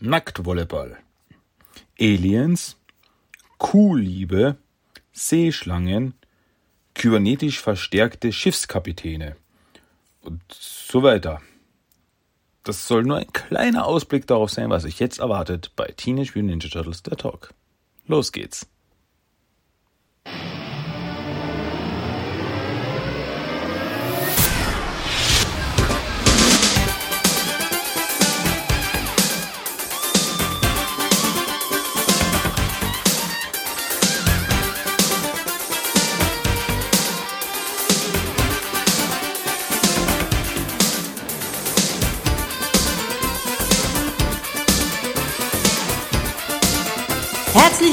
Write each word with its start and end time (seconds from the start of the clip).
Nacktvolleyball, 0.00 0.96
Aliens, 2.00 2.76
Kuhliebe, 3.58 4.56
Seeschlangen, 5.12 6.14
kybernetisch 6.94 7.60
verstärkte 7.60 8.32
Schiffskapitäne 8.32 9.36
und 10.22 10.40
so 10.50 11.02
weiter. 11.02 11.42
Das 12.62 12.88
soll 12.88 13.02
nur 13.02 13.18
ein 13.18 13.32
kleiner 13.32 13.84
Ausblick 13.84 14.26
darauf 14.26 14.50
sein, 14.50 14.70
was 14.70 14.86
euch 14.86 15.00
jetzt 15.00 15.18
erwartet 15.18 15.72
bei 15.76 15.86
Teenage 15.88 16.32
Mutant 16.34 16.46
Ninja 16.46 16.70
Turtles 16.70 17.02
der 17.02 17.18
Talk. 17.18 17.52
Los 18.06 18.32
geht's. 18.32 18.66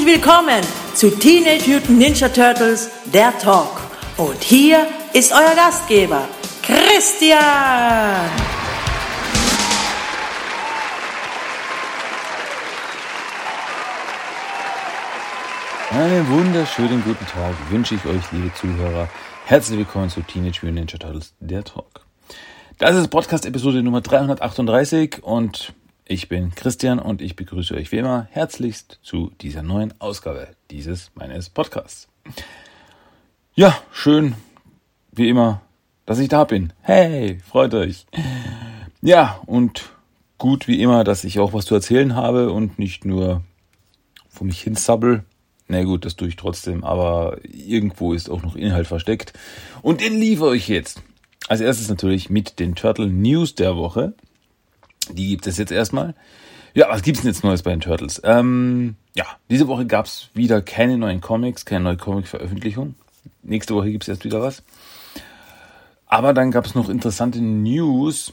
Willkommen 0.08 0.62
zu 0.94 1.10
Teenage 1.10 1.68
Mutant 1.68 1.98
Ninja 1.98 2.30
Turtles, 2.30 2.88
der 3.12 3.38
Talk. 3.40 3.78
Und 4.16 4.42
hier 4.42 4.86
ist 5.12 5.32
euer 5.32 5.54
Gastgeber, 5.54 6.26
Christian. 6.62 7.38
Einen 15.90 16.26
wunderschönen 16.30 17.04
guten 17.04 17.26
Tag 17.26 17.54
wünsche 17.70 17.96
ich 17.96 18.06
euch, 18.06 18.32
liebe 18.32 18.50
Zuhörer. 18.54 19.10
Herzlich 19.44 19.76
willkommen 19.76 20.08
zu 20.08 20.22
Teenage 20.22 20.60
Mutant 20.62 20.74
Ninja 20.74 20.96
Turtles, 20.96 21.34
der 21.40 21.64
Talk. 21.64 22.06
Das 22.78 22.96
ist 22.96 23.08
Podcast-Episode 23.08 23.82
Nummer 23.82 24.00
338 24.00 25.22
und 25.22 25.74
ich 26.08 26.28
bin 26.28 26.54
Christian 26.54 26.98
und 26.98 27.20
ich 27.20 27.36
begrüße 27.36 27.74
euch 27.74 27.92
wie 27.92 27.98
immer 27.98 28.26
herzlichst 28.30 28.98
zu 29.02 29.30
dieser 29.42 29.62
neuen 29.62 29.92
Ausgabe 30.00 30.48
dieses 30.70 31.10
meines 31.14 31.50
Podcasts. 31.50 32.08
Ja, 33.54 33.76
schön, 33.92 34.34
wie 35.12 35.28
immer, 35.28 35.60
dass 36.06 36.18
ich 36.18 36.28
da 36.28 36.44
bin. 36.44 36.72
Hey, 36.80 37.40
freut 37.46 37.74
euch. 37.74 38.06
Ja, 39.02 39.40
und 39.44 39.90
gut 40.38 40.66
wie 40.66 40.80
immer, 40.80 41.04
dass 41.04 41.24
ich 41.24 41.40
auch 41.40 41.52
was 41.52 41.66
zu 41.66 41.74
erzählen 41.74 42.16
habe 42.16 42.52
und 42.52 42.78
nicht 42.78 43.04
nur 43.04 43.42
vor 44.30 44.46
mich 44.46 44.62
hin 44.62 44.76
sabbel. 44.76 45.24
Na 45.66 45.84
gut, 45.84 46.06
das 46.06 46.16
tue 46.16 46.28
ich 46.28 46.36
trotzdem, 46.36 46.84
aber 46.84 47.38
irgendwo 47.44 48.14
ist 48.14 48.30
auch 48.30 48.42
noch 48.42 48.56
Inhalt 48.56 48.86
versteckt. 48.86 49.34
Und 49.82 50.00
den 50.00 50.18
liefere 50.18 50.56
ich 50.56 50.68
jetzt. 50.68 51.02
Als 51.48 51.60
erstes 51.60 51.90
natürlich 51.90 52.30
mit 52.30 52.58
den 52.58 52.74
Turtle 52.74 53.08
News 53.08 53.54
der 53.54 53.76
Woche. 53.76 54.14
Die 55.12 55.28
gibt 55.28 55.46
es 55.46 55.58
jetzt 55.58 55.72
erstmal. 55.72 56.14
Ja, 56.74 56.88
was 56.88 57.02
gibt's 57.02 57.22
denn 57.22 57.30
jetzt 57.30 57.44
Neues 57.44 57.62
bei 57.62 57.70
den 57.70 57.80
Turtles? 57.80 58.20
Ähm, 58.24 58.96
ja, 59.16 59.24
diese 59.50 59.68
Woche 59.68 59.86
gab's 59.86 60.28
wieder 60.34 60.62
keine 60.62 60.98
neuen 60.98 61.20
Comics, 61.20 61.64
keine 61.64 61.84
neue 61.84 61.96
Comic-Veröffentlichung. 61.96 62.94
Nächste 63.42 63.74
Woche 63.74 63.90
gibt's 63.90 64.08
erst 64.08 64.24
wieder 64.24 64.42
was. 64.42 64.62
Aber 66.06 66.32
dann 66.32 66.50
gab's 66.50 66.74
noch 66.74 66.88
interessante 66.88 67.40
News. 67.40 68.32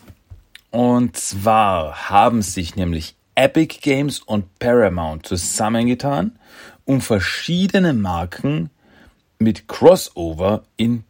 Und 0.71 1.17
zwar 1.17 2.09
haben 2.09 2.41
sich 2.41 2.75
nämlich 2.75 3.15
Epic 3.35 3.79
Games 3.81 4.19
und 4.19 4.59
Paramount 4.59 5.25
zusammengetan, 5.25 6.37
um 6.85 7.01
verschiedene 7.01 7.93
Marken 7.93 8.69
mit 9.39 9.67
Crossover 9.67 10.63
in 10.77 11.03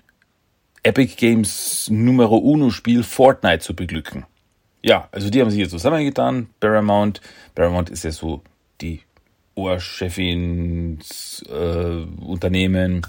Epic 0.83 1.15
Games 1.17 1.89
Numero 1.91 2.37
Uno 2.37 2.69
Spiel 2.69 3.03
Fortnite 3.03 3.59
zu 3.59 3.75
beglücken. 3.75 4.25
Ja, 4.85 5.09
also 5.11 5.31
die 5.31 5.41
haben 5.41 5.49
sich 5.49 5.59
jetzt 5.59 5.71
zusammengetan. 5.71 6.47
Paramount. 6.59 7.19
Paramount 7.55 7.89
ist 7.89 8.03
ja 8.03 8.11
so 8.11 8.43
die 8.81 9.01
Ohrchefins 9.55 11.43
äh, 11.49 12.05
Unternehmen. 12.23 13.01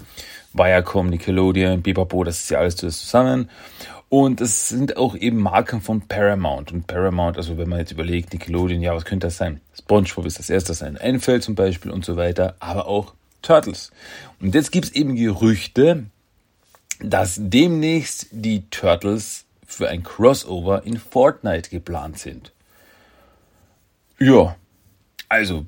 Viacom, 0.53 1.11
Nickelodeon, 1.11 1.83
Bipapo, 1.83 2.23
das 2.23 2.39
ist 2.39 2.49
ja 2.49 2.57
alles 2.57 2.77
zusammen. 2.77 3.51
Und 4.09 4.41
es 4.41 4.69
sind 4.69 4.97
auch 4.97 5.15
eben 5.15 5.39
Marken 5.39 5.81
von 5.81 6.01
Paramount. 6.01 6.71
Und 6.71 6.87
Paramount, 6.87 7.37
also 7.37 7.59
wenn 7.59 7.69
man 7.69 7.77
jetzt 7.77 7.91
überlegt, 7.91 8.33
Nickelodeon, 8.33 8.81
ja, 8.81 8.95
was 8.95 9.05
könnte 9.05 9.27
das 9.27 9.37
sein? 9.37 9.61
SpongeBob 9.77 10.25
ist 10.25 10.39
das 10.39 10.49
erste, 10.49 10.69
das 10.69 10.81
ein 10.81 10.97
einfällt 10.97 11.43
zum 11.43 11.53
Beispiel 11.53 11.91
und 11.91 12.03
so 12.03 12.17
weiter. 12.17 12.55
Aber 12.57 12.87
auch 12.87 13.13
Turtles. 13.43 13.91
Und 14.41 14.55
jetzt 14.55 14.71
gibt's 14.71 14.89
eben 14.89 15.15
Gerüchte, 15.15 16.05
dass 16.99 17.35
demnächst 17.39 18.29
die 18.31 18.67
Turtles 18.71 19.45
für 19.67 19.89
ein 19.89 20.01
Crossover 20.01 20.83
in 20.83 20.97
Fortnite 20.97 21.69
geplant 21.69 22.17
sind. 22.17 22.53
Ja, 24.17 24.55
also 25.29 25.65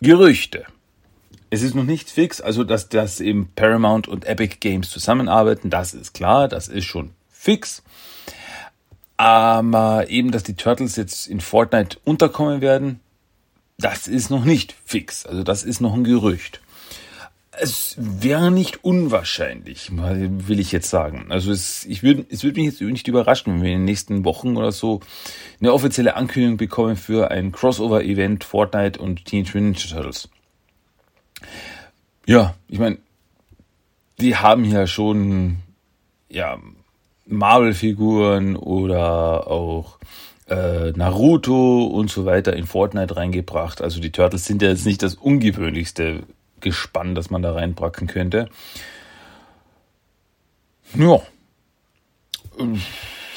Gerüchte. 0.00 0.66
Es 1.50 1.62
ist 1.62 1.74
noch 1.74 1.84
nicht 1.84 2.10
fix, 2.10 2.40
also 2.40 2.62
dass 2.62 2.88
das 2.88 3.20
eben 3.20 3.50
Paramount 3.56 4.06
und 4.06 4.26
Epic 4.26 4.58
Games 4.60 4.90
zusammenarbeiten, 4.90 5.70
das 5.70 5.94
ist 5.94 6.14
klar, 6.14 6.46
das 6.46 6.68
ist 6.68 6.84
schon 6.84 7.10
fix. 7.30 7.82
Aber 9.16 10.06
eben, 10.08 10.30
dass 10.30 10.44
die 10.44 10.54
Turtles 10.54 10.96
jetzt 10.96 11.26
in 11.26 11.40
Fortnite 11.40 11.98
unterkommen 12.04 12.60
werden, 12.60 13.00
das 13.78 14.06
ist 14.06 14.30
noch 14.30 14.44
nicht 14.44 14.74
fix. 14.84 15.26
Also 15.26 15.42
das 15.42 15.64
ist 15.64 15.80
noch 15.80 15.94
ein 15.94 16.04
Gerücht 16.04 16.60
es 17.58 17.96
wäre 17.98 18.50
nicht 18.50 18.82
unwahrscheinlich, 18.82 19.90
will 19.92 20.58
ich 20.58 20.72
jetzt 20.72 20.88
sagen. 20.88 21.26
Also 21.28 21.52
es, 21.52 21.84
ich 21.84 22.02
würde, 22.02 22.24
es 22.30 22.44
würde 22.44 22.60
mich 22.60 22.70
jetzt 22.70 22.80
nicht 22.80 23.08
überraschen, 23.08 23.54
wenn 23.54 23.62
wir 23.62 23.72
in 23.72 23.80
den 23.80 23.84
nächsten 23.84 24.24
Wochen 24.24 24.56
oder 24.56 24.72
so 24.72 25.00
eine 25.60 25.72
offizielle 25.72 26.16
Ankündigung 26.16 26.56
bekommen 26.56 26.96
für 26.96 27.30
ein 27.30 27.52
Crossover-Event 27.52 28.44
Fortnite 28.44 28.98
und 29.00 29.26
Teenage 29.26 29.58
Mutant 29.58 29.76
Ninja 29.76 29.96
Turtles. 29.96 30.28
Ja, 32.26 32.54
ich 32.68 32.78
meine, 32.78 32.98
die 34.18 34.36
haben 34.36 34.64
ja 34.64 34.86
schon 34.86 35.58
ja 36.30 36.58
Marvel-Figuren 37.26 38.56
oder 38.56 39.46
auch 39.48 39.98
äh, 40.48 40.92
Naruto 40.92 41.84
und 41.84 42.10
so 42.10 42.24
weiter 42.24 42.54
in 42.54 42.66
Fortnite 42.66 43.16
reingebracht. 43.16 43.82
Also 43.82 44.00
die 44.00 44.10
Turtles 44.10 44.46
sind 44.46 44.62
ja 44.62 44.68
jetzt 44.68 44.86
nicht 44.86 45.02
das 45.02 45.14
ungewöhnlichste 45.16 46.22
Gespann, 46.62 47.14
das 47.14 47.30
man 47.30 47.42
da 47.42 47.52
reinpacken 47.52 48.06
könnte. 48.06 48.48
Ja, 50.94 51.20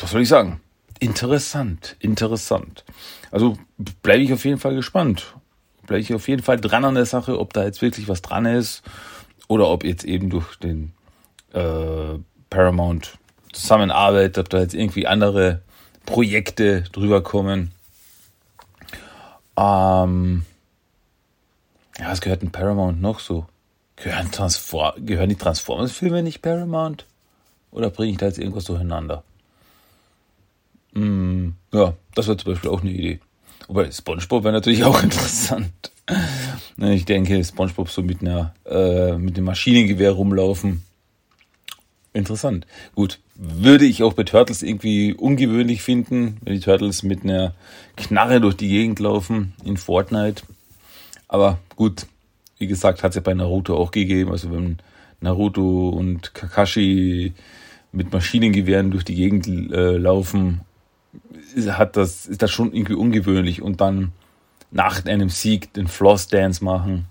was 0.02 0.12
soll 0.12 0.22
ich 0.22 0.30
sagen? 0.30 0.60
Interessant, 1.00 1.96
interessant. 2.00 2.84
Also 3.32 3.58
bleibe 4.02 4.24
ich 4.24 4.34
auf 4.34 4.46
jeden 4.46 4.60
Fall 4.60 4.76
gespannt. 4.76 5.36
Bleibe 5.86 6.02
ich 6.02 6.14
auf 6.14 6.28
jeden 6.28 6.44
Fall 6.44 6.60
dran 6.60 6.86
an 6.86 6.96
der 6.96 7.06
Sache, 7.06 7.40
ob 7.40 7.54
da 7.54 7.64
jetzt 7.64 7.82
wirklich 7.82 8.08
was 8.08 8.22
dran 8.22 8.46
ist 8.46 8.84
oder 9.48 9.68
ob 9.68 9.84
jetzt 9.84 10.04
eben 10.04 10.30
durch 10.30 10.56
den 10.58 10.94
äh, 11.54 12.18
Paramount 12.50 13.18
Zusammenarbeit, 13.52 14.38
ob 14.38 14.50
da 14.50 14.60
jetzt 14.60 14.74
irgendwie 14.74 15.08
andere 15.08 15.62
Projekte 16.06 16.84
drüber 16.92 17.24
kommen. 17.24 17.72
Ähm, 19.58 20.46
ja, 22.00 22.10
was 22.10 22.22
gehört 22.22 22.42
denn 22.42 22.52
Paramount 22.52 23.02
noch 23.02 23.20
so? 23.20 23.46
Gehören, 23.96 24.32
Transform 24.32 25.06
gehören 25.06 25.30
die 25.30 25.36
Transformers-Filme 25.36 26.22
nicht 26.22 26.42
Paramount? 26.42 27.06
Oder 27.72 27.90
bringe 27.90 28.12
ich 28.12 28.18
da 28.18 28.26
jetzt 28.26 28.40
irgendwas 28.40 28.66
durcheinander? 28.66 29.24
Mm, 30.94 31.50
ja, 31.74 31.94
das 32.14 32.28
wäre 32.28 32.38
zum 32.38 32.54
Beispiel 32.54 32.70
auch 32.70 32.82
eine 32.82 32.92
Idee. 32.92 33.20
Wobei 33.68 33.92
Spongebob 33.92 34.44
wäre 34.44 34.54
natürlich 34.54 34.84
auch 34.84 35.02
interessant. 35.04 35.72
ich 36.78 37.06
denke, 37.06 37.44
Spongebob 37.44 37.90
so 37.90 38.02
mit 38.02 38.22
einer 38.22 38.54
äh, 38.66 39.18
mit 39.18 39.38
dem 39.38 39.46
Maschinengewehr 39.46 40.12
rumlaufen. 40.12 40.84
Interessant. 42.14 42.66
Gut, 42.96 43.20
würde 43.36 43.86
ich 43.86 44.04
auch 44.04 44.14
bei 44.14 44.24
Turtles 44.24 44.64
irgendwie 44.64 45.14
ungewöhnlich 45.14 45.82
finden, 45.82 46.38
wenn 46.42 46.54
die 46.54 46.62
Turtles 46.62 47.04
mit 47.04 47.24
einer 47.24 47.54
Knarre 47.98 48.40
durch 48.40 48.56
die 48.56 48.70
Gegend 48.70 49.00
laufen 49.00 49.54
in 49.66 49.76
Fortnite. 49.76 50.44
Aber 51.28 51.60
gut, 51.76 52.08
wie 52.58 52.68
gesagt, 52.68 53.04
hat 53.04 53.12
es 53.12 53.16
ja 53.16 53.22
bei 53.22 53.34
Naruto 53.34 53.76
auch 53.76 53.92
gegeben. 53.92 54.32
Also 54.32 54.52
wenn 54.52 54.78
Naruto 55.20 55.90
und 55.90 56.34
Kakashi 56.34 57.34
mit 57.92 58.12
Maschinengewehren 58.12 58.92
durch 58.92 59.06
die 59.06 59.16
Gegend 59.16 59.48
äh, 59.48 59.98
laufen, 59.98 60.62
hat 61.68 61.96
das, 61.96 62.26
ist 62.26 62.42
das 62.42 62.52
schon 62.52 62.74
irgendwie 62.74 62.96
ungewöhnlich. 62.96 63.62
Und 63.62 63.82
dann 63.82 64.12
nach 64.72 65.06
einem 65.06 65.30
Sieg 65.30 65.74
den 65.74 65.88
Floss 65.88 66.28
Dance 66.28 66.64
machen. 66.64 67.06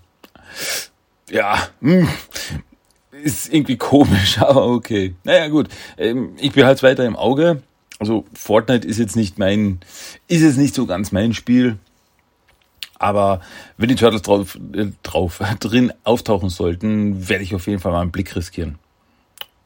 Ja, 1.29 1.67
hm, 1.81 2.07
ist 3.23 3.51
irgendwie 3.51 3.77
komisch, 3.77 4.37
aber 4.39 4.67
okay. 4.67 5.15
Naja, 5.23 5.47
gut. 5.47 5.69
Ähm, 5.97 6.33
ich 6.39 6.53
behalte 6.53 6.77
es 6.77 6.83
weiter 6.83 7.05
im 7.05 7.15
Auge. 7.15 7.63
Also 7.99 8.25
Fortnite 8.33 8.87
ist 8.87 8.99
jetzt 8.99 9.15
nicht 9.15 9.39
mein, 9.39 9.79
ist 10.27 10.41
jetzt 10.41 10.57
nicht 10.57 10.75
so 10.75 10.85
ganz 10.85 11.11
mein 11.11 11.33
Spiel. 11.33 11.77
Aber 12.97 13.41
wenn 13.77 13.89
die 13.89 13.95
Turtles 13.95 14.21
drauf, 14.21 14.57
äh, 14.73 14.87
drauf 15.03 15.39
drin 15.59 15.93
auftauchen 16.03 16.49
sollten, 16.49 17.29
werde 17.29 17.43
ich 17.43 17.55
auf 17.55 17.67
jeden 17.67 17.79
Fall 17.79 17.91
mal 17.91 18.01
einen 18.01 18.11
Blick 18.11 18.35
riskieren. 18.35 18.77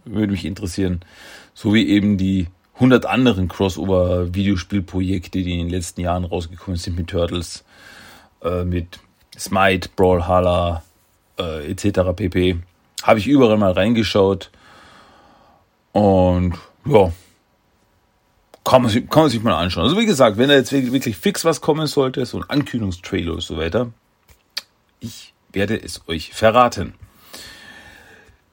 Würde 0.05 0.31
mich 0.31 0.45
interessieren. 0.45 1.01
So 1.53 1.73
wie 1.73 1.87
eben 1.87 2.17
die 2.17 2.47
100 2.75 3.05
anderen 3.05 3.49
Crossover-Videospielprojekte, 3.49 5.43
die 5.43 5.51
in 5.51 5.67
den 5.67 5.69
letzten 5.69 6.01
Jahren 6.01 6.23
rausgekommen 6.23 6.77
sind 6.77 6.97
mit 6.97 7.07
Turtles, 7.07 7.65
äh, 8.41 8.63
mit 8.63 8.99
Smite, 9.37 9.89
Brawlhalla, 9.95 10.83
äh, 11.37 11.69
etc. 11.71 11.99
pp. 12.15 12.57
Habe 13.03 13.19
ich 13.19 13.27
überall 13.27 13.57
mal 13.57 13.73
reingeschaut. 13.73 14.49
Und 15.91 16.53
ja, 16.85 17.11
kann 18.63 18.81
man, 18.83 18.91
sich, 18.91 19.09
kann 19.09 19.23
man 19.23 19.31
sich 19.31 19.41
mal 19.41 19.55
anschauen. 19.55 19.83
Also 19.83 19.97
wie 19.97 20.05
gesagt, 20.05 20.37
wenn 20.37 20.49
da 20.49 20.55
jetzt 20.55 20.71
wirklich 20.71 21.17
fix 21.17 21.45
was 21.45 21.61
kommen 21.61 21.87
sollte, 21.87 22.25
so 22.25 22.37
ein 22.37 22.49
Ankündigungstrailer 22.49 23.33
und 23.33 23.41
so 23.41 23.57
weiter, 23.57 23.91
ich 24.99 25.33
werde 25.51 25.81
es 25.81 26.07
euch 26.07 26.33
verraten. 26.33 26.93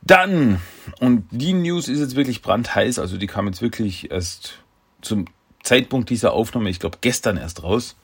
Dann, 0.03 0.61
und 1.01 1.27
die 1.31 1.53
News 1.53 1.89
ist 1.89 1.99
jetzt 1.99 2.15
wirklich 2.15 2.41
brandheiß, 2.41 2.99
also 2.99 3.17
die 3.17 3.27
kam 3.27 3.47
jetzt 3.47 3.61
wirklich 3.61 4.11
erst 4.11 4.61
zum 5.03 5.27
Zeitpunkt 5.63 6.11
dieser 6.11 6.33
Aufnahme, 6.33 6.71
ich 6.71 6.79
glaube 6.79 6.99
gestern 7.01 7.37
erst 7.37 7.65
raus. 7.65 7.97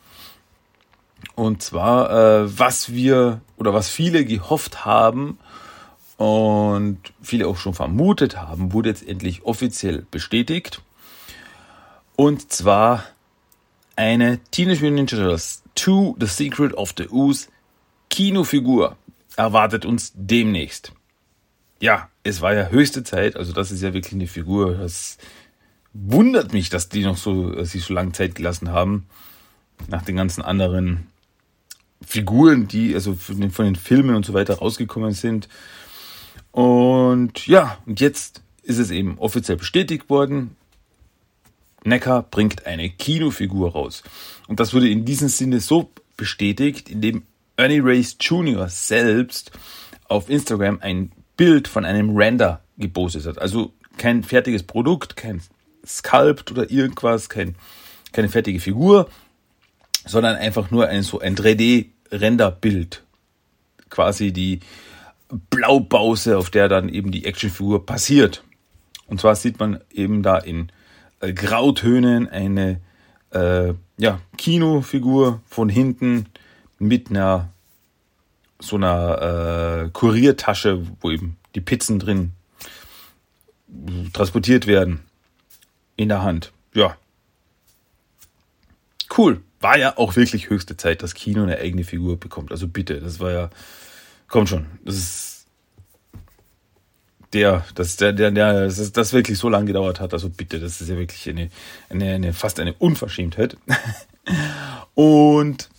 Und 1.37 1.62
zwar, 1.62 2.10
äh, 2.10 2.58
was 2.58 2.93
wir 2.93 3.40
oder 3.56 3.72
was 3.72 3.88
viele 3.88 4.25
gehofft 4.25 4.84
haben 4.84 5.38
und 6.16 6.99
viele 7.22 7.46
auch 7.46 7.56
schon 7.56 7.75
vermutet 7.75 8.37
haben, 8.37 8.72
wurde 8.72 8.88
jetzt 8.88 9.06
endlich 9.06 9.44
offiziell 9.44 10.04
bestätigt. 10.10 10.82
Und 12.22 12.52
zwar 12.52 13.04
eine 13.96 14.38
Teenage 14.52 14.80
Mutant 14.80 15.10
Ninja 15.10 15.16
Turtles 15.16 15.64
2 15.74 16.14
The 16.20 16.26
Secret 16.26 16.72
of 16.74 16.94
the 16.96 17.08
Ooze 17.08 17.48
Kinofigur 18.10 18.96
erwartet 19.34 19.84
uns 19.84 20.12
demnächst. 20.14 20.92
Ja, 21.80 22.10
es 22.22 22.40
war 22.40 22.54
ja 22.54 22.69
höchste 22.69 23.02
Zeit, 23.02 23.34
also 23.34 23.52
das 23.52 23.72
ist 23.72 23.82
ja 23.82 23.92
wirklich 23.92 24.14
eine 24.14 24.28
Figur, 24.28 24.76
das 24.76 25.19
wundert 25.94 26.52
mich, 26.52 26.69
dass 26.69 26.88
die 26.88 27.02
noch 27.02 27.16
so, 27.16 27.64
sich 27.64 27.84
so 27.84 27.92
lange 27.92 28.12
Zeit 28.12 28.36
gelassen 28.36 28.70
haben. 28.70 29.08
Nach 29.88 30.02
den 30.02 30.14
ganzen 30.14 30.42
anderen 30.42 31.08
Figuren, 32.06 32.68
die 32.68 32.94
also 32.94 33.16
von 33.16 33.40
den, 33.40 33.50
von 33.50 33.64
den 33.64 33.75
Filmen 33.75 34.14
und 34.14 34.25
so 34.25 34.32
weiter 34.32 34.58
rausgekommen 34.58 35.10
sind. 35.10 35.48
Und 36.52 37.48
ja, 37.48 37.78
und 37.84 37.98
jetzt 37.98 38.44
ist 38.62 38.78
es 38.78 38.92
eben 38.92 39.18
offiziell 39.18 39.56
bestätigt 39.56 40.08
worden. 40.08 40.54
Necker 41.92 42.22
bringt 42.30 42.64
eine 42.64 42.88
Kinofigur 42.88 43.72
raus. 43.72 44.02
Und 44.48 44.60
das 44.60 44.72
wurde 44.72 44.88
in 44.88 45.04
diesem 45.04 45.28
Sinne 45.28 45.60
so 45.60 45.90
bestätigt, 46.16 46.88
indem 46.88 47.24
Ernie 47.58 47.80
Race 47.82 48.16
Jr. 48.18 48.68
selbst 48.70 49.50
auf 50.08 50.30
Instagram 50.30 50.78
ein 50.80 51.12
Bild 51.36 51.68
von 51.68 51.84
einem 51.84 52.16
Render 52.16 52.62
gepostet 52.78 53.26
hat. 53.26 53.38
Also 53.38 53.74
kein 53.98 54.22
fertiges 54.22 54.62
Produkt, 54.62 55.16
kein 55.16 55.42
Sculpt 55.86 56.50
oder 56.50 56.70
irgendwas, 56.70 57.28
kein, 57.28 57.56
keine 58.12 58.30
fertige 58.30 58.60
Figur, 58.60 59.10
sondern 60.06 60.36
einfach 60.36 60.70
nur 60.70 60.88
ein 60.88 61.02
so 61.02 61.20
ein 61.20 61.36
3D-Renderbild. 61.36 63.02
Quasi 63.90 64.32
die 64.32 64.60
Blaupause, 65.50 66.38
auf 66.38 66.48
der 66.48 66.68
dann 66.68 66.88
eben 66.88 67.10
die 67.10 67.26
Actionfigur 67.26 67.84
passiert. 67.84 68.42
Und 69.06 69.20
zwar 69.20 69.36
sieht 69.36 69.60
man 69.60 69.80
eben 69.92 70.22
da 70.22 70.38
in 70.38 70.72
äh, 71.22 71.32
Grautönen 71.32 72.28
eine 72.28 72.80
äh, 73.30 73.72
ja, 73.96 74.20
Kinofigur 74.36 75.40
von 75.46 75.69
hinten 75.69 76.26
mit 76.78 77.10
einer 77.10 77.48
so 78.60 78.76
einer 78.76 79.86
äh, 79.86 79.90
Kuriertasche, 79.92 80.86
wo 81.00 81.10
eben 81.10 81.36
die 81.54 81.60
Pizzen 81.60 81.98
drin 81.98 82.32
transportiert 84.12 84.66
werden 84.66 85.00
in 85.96 86.08
der 86.08 86.22
Hand. 86.22 86.52
Ja. 86.74 86.96
Cool. 89.16 89.40
War 89.60 89.78
ja 89.78 89.96
auch 89.96 90.16
wirklich 90.16 90.50
höchste 90.50 90.76
Zeit, 90.76 91.02
dass 91.02 91.14
Kino 91.14 91.42
eine 91.42 91.58
eigene 91.58 91.84
Figur 91.84 92.18
bekommt. 92.18 92.50
Also 92.50 92.68
bitte, 92.68 93.00
das 93.00 93.20
war 93.20 93.32
ja, 93.32 93.50
kommt 94.28 94.48
schon. 94.48 94.66
Das 94.84 94.96
ist 94.96 95.31
der, 97.32 97.64
dass 97.75 97.96
der, 97.96 98.12
der, 98.12 98.31
der, 98.31 98.67
dass 98.67 98.93
das 98.93 99.12
wirklich 99.12 99.38
so 99.38 99.49
lange 99.49 99.67
gedauert 99.67 100.00
hat. 100.00 100.12
Also 100.12 100.29
bitte, 100.29 100.61
das 100.61 100.81
ist 100.81 100.88
ja 100.88 100.96
wirklich 100.96 101.29
eine, 101.29 101.50
eine, 101.88 102.14
eine 102.14 102.32
fast 102.32 102.61
eine 102.61 102.75
Unverschämtheit. 102.75 103.56
Und 104.94 105.70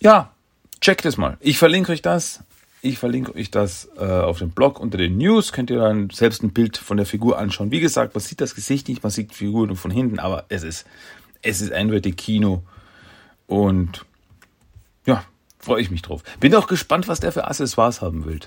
ja, 0.00 0.32
checkt 0.80 1.04
es 1.04 1.16
mal. 1.16 1.36
Ich 1.40 1.58
verlinke 1.58 1.92
euch 1.92 2.02
das. 2.02 2.42
Ich 2.82 2.98
verlinke 2.98 3.34
euch 3.34 3.50
das 3.50 3.88
äh, 3.96 4.04
auf 4.04 4.38
dem 4.38 4.50
Blog 4.50 4.78
unter 4.78 4.98
den 4.98 5.16
News. 5.16 5.52
Könnt 5.52 5.70
ihr 5.70 5.78
dann 5.78 6.10
selbst 6.10 6.42
ein 6.42 6.52
Bild 6.52 6.76
von 6.76 6.96
der 6.96 7.06
Figur 7.06 7.38
anschauen. 7.38 7.70
Wie 7.70 7.80
gesagt, 7.80 8.14
man 8.14 8.22
sieht 8.22 8.40
das 8.40 8.54
Gesicht 8.54 8.88
nicht, 8.88 9.02
man 9.02 9.10
sieht 9.10 9.30
die 9.30 9.34
Figur 9.34 9.66
nur 9.66 9.76
von 9.76 9.90
hinten, 9.90 10.18
aber 10.18 10.44
es 10.48 10.62
ist, 10.62 10.86
es 11.42 11.60
ist 11.60 11.72
eindeutig 11.72 12.16
Kino. 12.16 12.62
Und 13.46 14.04
ja, 15.06 15.24
freue 15.58 15.80
ich 15.80 15.90
mich 15.90 16.02
drauf. 16.02 16.22
Bin 16.38 16.54
auch 16.54 16.66
gespannt, 16.66 17.08
was 17.08 17.20
der 17.20 17.32
für 17.32 17.46
Accessoires 17.48 18.02
haben 18.02 18.24
will 18.24 18.40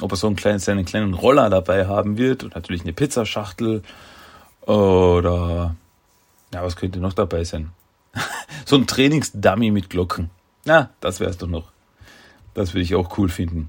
ob 0.00 0.12
er 0.12 0.16
so 0.16 0.26
einen 0.26 0.36
kleinen, 0.36 0.58
seinen 0.58 0.84
kleinen 0.84 1.14
Roller 1.14 1.50
dabei 1.50 1.86
haben 1.86 2.18
wird 2.18 2.44
und 2.44 2.54
natürlich 2.54 2.82
eine 2.82 2.92
Pizzaschachtel 2.92 3.82
oder 4.62 5.76
ja, 6.52 6.62
was 6.62 6.76
könnte 6.76 7.00
noch 7.00 7.12
dabei 7.12 7.44
sein? 7.44 7.70
so 8.64 8.76
ein 8.76 8.86
Trainingsdummy 8.86 9.70
mit 9.70 9.90
Glocken. 9.90 10.30
Na, 10.64 10.90
das 11.00 11.20
wäre 11.20 11.30
es 11.30 11.38
doch 11.38 11.48
noch. 11.48 11.72
Das 12.54 12.72
würde 12.72 12.82
ich 12.82 12.94
auch 12.94 13.18
cool 13.18 13.28
finden. 13.28 13.68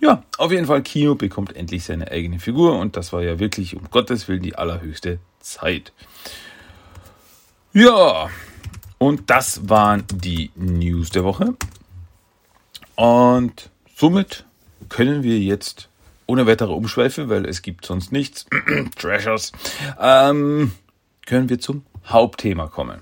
Ja, 0.00 0.24
auf 0.38 0.50
jeden 0.50 0.66
Fall, 0.66 0.82
Kino 0.82 1.14
bekommt 1.14 1.54
endlich 1.54 1.84
seine 1.84 2.10
eigene 2.10 2.40
Figur 2.40 2.78
und 2.78 2.96
das 2.96 3.12
war 3.12 3.22
ja 3.22 3.38
wirklich 3.38 3.76
um 3.76 3.88
Gottes 3.90 4.26
Willen 4.26 4.42
die 4.42 4.56
allerhöchste 4.56 5.20
Zeit. 5.38 5.92
Ja, 7.72 8.28
und 8.98 9.30
das 9.30 9.68
waren 9.68 10.04
die 10.12 10.50
News 10.56 11.10
der 11.10 11.24
Woche. 11.24 11.54
Und 12.96 13.70
somit 13.94 14.44
können 14.92 15.22
wir 15.22 15.38
jetzt 15.38 15.88
ohne 16.26 16.46
weitere 16.46 16.72
Umschweife, 16.72 17.30
weil 17.30 17.46
es 17.46 17.62
gibt 17.62 17.86
sonst 17.86 18.12
nichts, 18.12 18.46
Treasures, 18.98 19.52
ähm, 19.98 20.72
können 21.26 21.48
wir 21.48 21.58
zum 21.58 21.84
Hauptthema 22.06 22.68
kommen. 22.68 23.00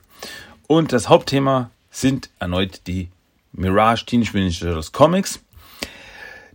Und 0.69 0.93
das 0.93 1.09
Hauptthema 1.09 1.71
sind 1.91 2.31
erneut 2.39 2.87
die 2.87 3.09
Mirage 3.53 4.07
Teenage 4.07 4.31
Mutant 4.33 4.53
Ninja 4.53 4.61
Turtles 4.61 4.93
Comics, 4.93 5.41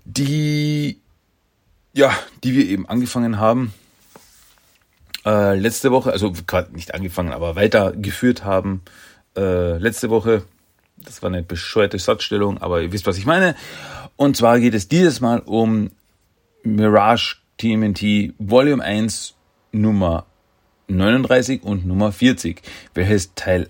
die, 0.05 1.01
ja, 1.93 2.11
die 2.43 2.55
wir 2.55 2.65
eben 2.67 2.87
angefangen 2.87 3.37
haben, 3.37 3.73
äh, 5.25 5.55
letzte 5.57 5.91
Woche, 5.91 6.13
also 6.13 6.31
gerade 6.31 6.73
nicht 6.73 6.93
angefangen, 6.93 7.33
aber 7.33 7.57
weitergeführt 7.57 8.45
haben, 8.45 8.83
äh, 9.35 9.77
letzte 9.79 10.09
Woche. 10.09 10.43
Das 10.97 11.21
war 11.21 11.29
eine 11.29 11.43
bescheuerte 11.43 11.99
Satzstellung, 11.99 12.57
aber 12.59 12.81
ihr 12.81 12.93
wisst, 12.93 13.05
was 13.05 13.17
ich 13.17 13.25
meine. 13.25 13.55
Und 14.17 14.37
zwar 14.37 14.59
geht 14.59 14.73
es 14.73 14.87
dieses 14.87 15.19
Mal 15.19 15.39
um 15.39 15.91
Mirage 16.63 17.37
TMNT 17.57 18.33
Volume 18.37 18.83
1 18.83 19.35
Nummer 19.71 20.25
39 20.87 21.63
und 21.63 21.85
Nummer 21.85 22.11
40, 22.11 22.61
welches 22.93 23.33
Teil 23.35 23.69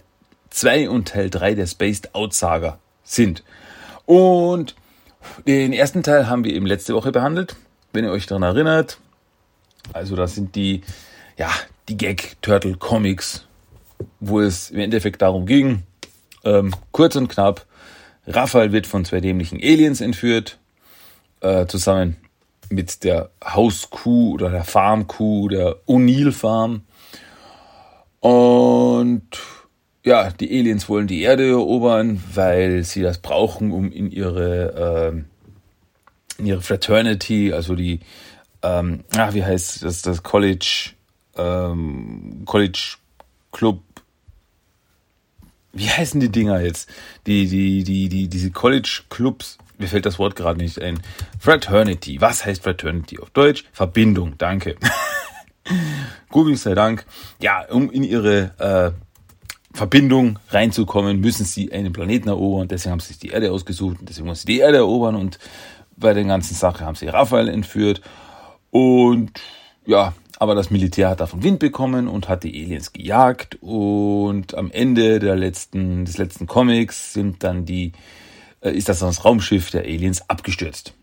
2 0.51 0.89
und 0.89 1.07
Teil 1.07 1.29
3 1.29 1.55
der 1.55 1.67
Spaced 1.67 2.13
Out 2.13 2.33
Saga 2.33 2.79
sind. 3.03 3.43
Und 4.05 4.75
den 5.47 5.73
ersten 5.73 6.03
Teil 6.03 6.29
haben 6.29 6.43
wir 6.43 6.53
eben 6.53 6.65
letzte 6.65 6.93
Woche 6.93 7.11
behandelt, 7.11 7.55
wenn 7.93 8.05
ihr 8.05 8.11
euch 8.11 8.27
daran 8.27 8.43
erinnert. 8.43 8.99
Also 9.93 10.15
das 10.15 10.35
sind 10.35 10.55
die, 10.55 10.81
ja, 11.37 11.49
die 11.89 11.97
Gag 11.97 12.37
Turtle 12.41 12.75
Comics, 12.75 13.45
wo 14.19 14.41
es 14.41 14.69
im 14.69 14.79
Endeffekt 14.79 15.21
darum 15.21 15.45
ging, 15.45 15.83
ähm, 16.43 16.73
kurz 16.91 17.15
und 17.15 17.27
knapp, 17.27 17.65
Raphael 18.27 18.71
wird 18.71 18.87
von 18.87 19.05
zwei 19.05 19.21
dämlichen 19.21 19.59
Aliens 19.61 20.01
entführt, 20.01 20.59
äh, 21.41 21.65
zusammen 21.67 22.17
mit 22.69 23.03
der 23.03 23.29
Hauskuh 23.43 24.33
oder 24.33 24.49
der 24.49 24.63
Farmkuh, 24.63 25.49
der 25.49 25.75
O'Neill 25.87 26.31
Farm. 26.31 26.81
Und 28.19 29.27
ja, 30.03 30.31
die 30.31 30.49
Aliens 30.49 30.89
wollen 30.89 31.07
die 31.07 31.21
Erde 31.21 31.49
erobern, 31.49 32.23
weil 32.33 32.83
sie 32.83 33.01
das 33.01 33.19
brauchen, 33.19 33.71
um 33.71 33.91
in 33.91 34.11
ihre, 34.11 35.13
äh, 35.13 36.39
in 36.39 36.45
ihre 36.45 36.61
Fraternity, 36.61 37.53
also 37.53 37.75
die, 37.75 37.99
ähm, 38.63 39.03
ach, 39.15 39.33
wie 39.33 39.43
heißt 39.43 39.83
das, 39.83 40.01
das 40.01 40.23
College, 40.23 40.91
ähm, 41.37 42.43
College 42.45 42.95
Club 43.51 43.81
wie 45.75 45.89
heißen 45.89 46.19
die 46.19 46.31
Dinger 46.31 46.61
jetzt? 46.61 46.89
Die, 47.27 47.47
die, 47.47 47.83
die, 47.83 48.09
die, 48.09 48.27
diese 48.29 48.49
College-Clubs, 48.49 49.57
mir 49.77 49.87
fällt 49.87 50.05
das 50.05 50.17
Wort 50.17 50.35
gerade 50.35 50.57
nicht 50.57 50.81
ein. 50.81 50.99
Fraternity. 51.37 52.21
Was 52.21 52.45
heißt 52.45 52.63
Fraternity 52.63 53.19
auf 53.19 53.29
Deutsch? 53.31 53.65
Verbindung, 53.73 54.35
danke. 54.37 54.77
Google 56.29 56.55
sei 56.55 56.75
Dank. 56.75 57.05
Ja, 57.41 57.65
um 57.69 57.91
in 57.91 58.03
ihre 58.03 58.51
äh, 58.57 59.75
Verbindung 59.75 60.39
reinzukommen, 60.49 61.19
müssen 61.19 61.45
sie 61.45 61.73
einen 61.73 61.91
Planeten 61.91 62.29
erobern. 62.29 62.69
Deswegen 62.69 62.93
haben 62.93 62.99
sie 63.01 63.09
sich 63.09 63.19
die 63.19 63.29
Erde 63.29 63.51
ausgesucht 63.51 63.97
deswegen 64.01 64.27
müssen 64.27 64.47
sie 64.47 64.53
die 64.53 64.59
Erde 64.59 64.77
erobern. 64.77 65.15
Und 65.15 65.39
bei 65.97 66.13
der 66.13 66.23
ganzen 66.23 66.55
Sache 66.55 66.85
haben 66.85 66.95
sie 66.95 67.07
Raphael 67.07 67.49
entführt. 67.49 68.01
Und 68.71 69.41
ja, 69.85 70.13
aber 70.37 70.55
das 70.55 70.69
Militär 70.69 71.09
hat 71.09 71.19
davon 71.19 71.43
Wind 71.43 71.59
bekommen 71.59 72.07
und 72.07 72.27
hat 72.27 72.43
die 72.43 72.53
Aliens 72.53 72.93
gejagt. 72.93 73.57
Und 73.61 74.55
am 74.55 74.71
Ende 74.71 75.19
der 75.19 75.35
letzten, 75.35 76.05
des 76.05 76.17
letzten 76.17 76.47
Comics 76.47 77.13
sind 77.13 77.43
dann 77.43 77.65
die, 77.65 77.93
äh, 78.61 78.71
ist 78.71 78.89
das 78.89 78.99
das 78.99 79.23
Raumschiff 79.23 79.71
der 79.71 79.83
Aliens 79.83 80.29
abgestürzt. 80.29 80.93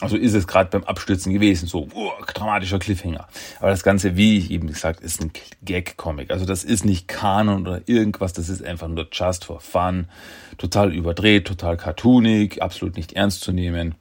Also 0.00 0.16
ist 0.16 0.34
es 0.34 0.48
gerade 0.48 0.68
beim 0.68 0.82
Abstürzen 0.82 1.32
gewesen, 1.32 1.68
so 1.68 1.86
uh, 1.94 2.10
dramatischer 2.34 2.80
Cliffhanger. 2.80 3.28
Aber 3.60 3.70
das 3.70 3.84
Ganze, 3.84 4.16
wie 4.16 4.36
ich 4.36 4.50
eben 4.50 4.66
gesagt, 4.66 5.00
ist 5.00 5.20
ein 5.22 5.30
Gag-Comic. 5.62 6.32
Also 6.32 6.44
das 6.44 6.64
ist 6.64 6.84
nicht 6.84 7.06
Kanon 7.06 7.68
oder 7.68 7.82
irgendwas, 7.86 8.32
das 8.32 8.48
ist 8.48 8.64
einfach 8.64 8.88
nur 8.88 9.06
just 9.12 9.44
for 9.44 9.60
fun. 9.60 10.08
Total 10.58 10.92
überdreht, 10.92 11.46
total 11.46 11.76
cartoonig, 11.76 12.60
absolut 12.60 12.96
nicht 12.96 13.12
ernst 13.12 13.42
zu 13.42 13.52
nehmen. 13.52 13.94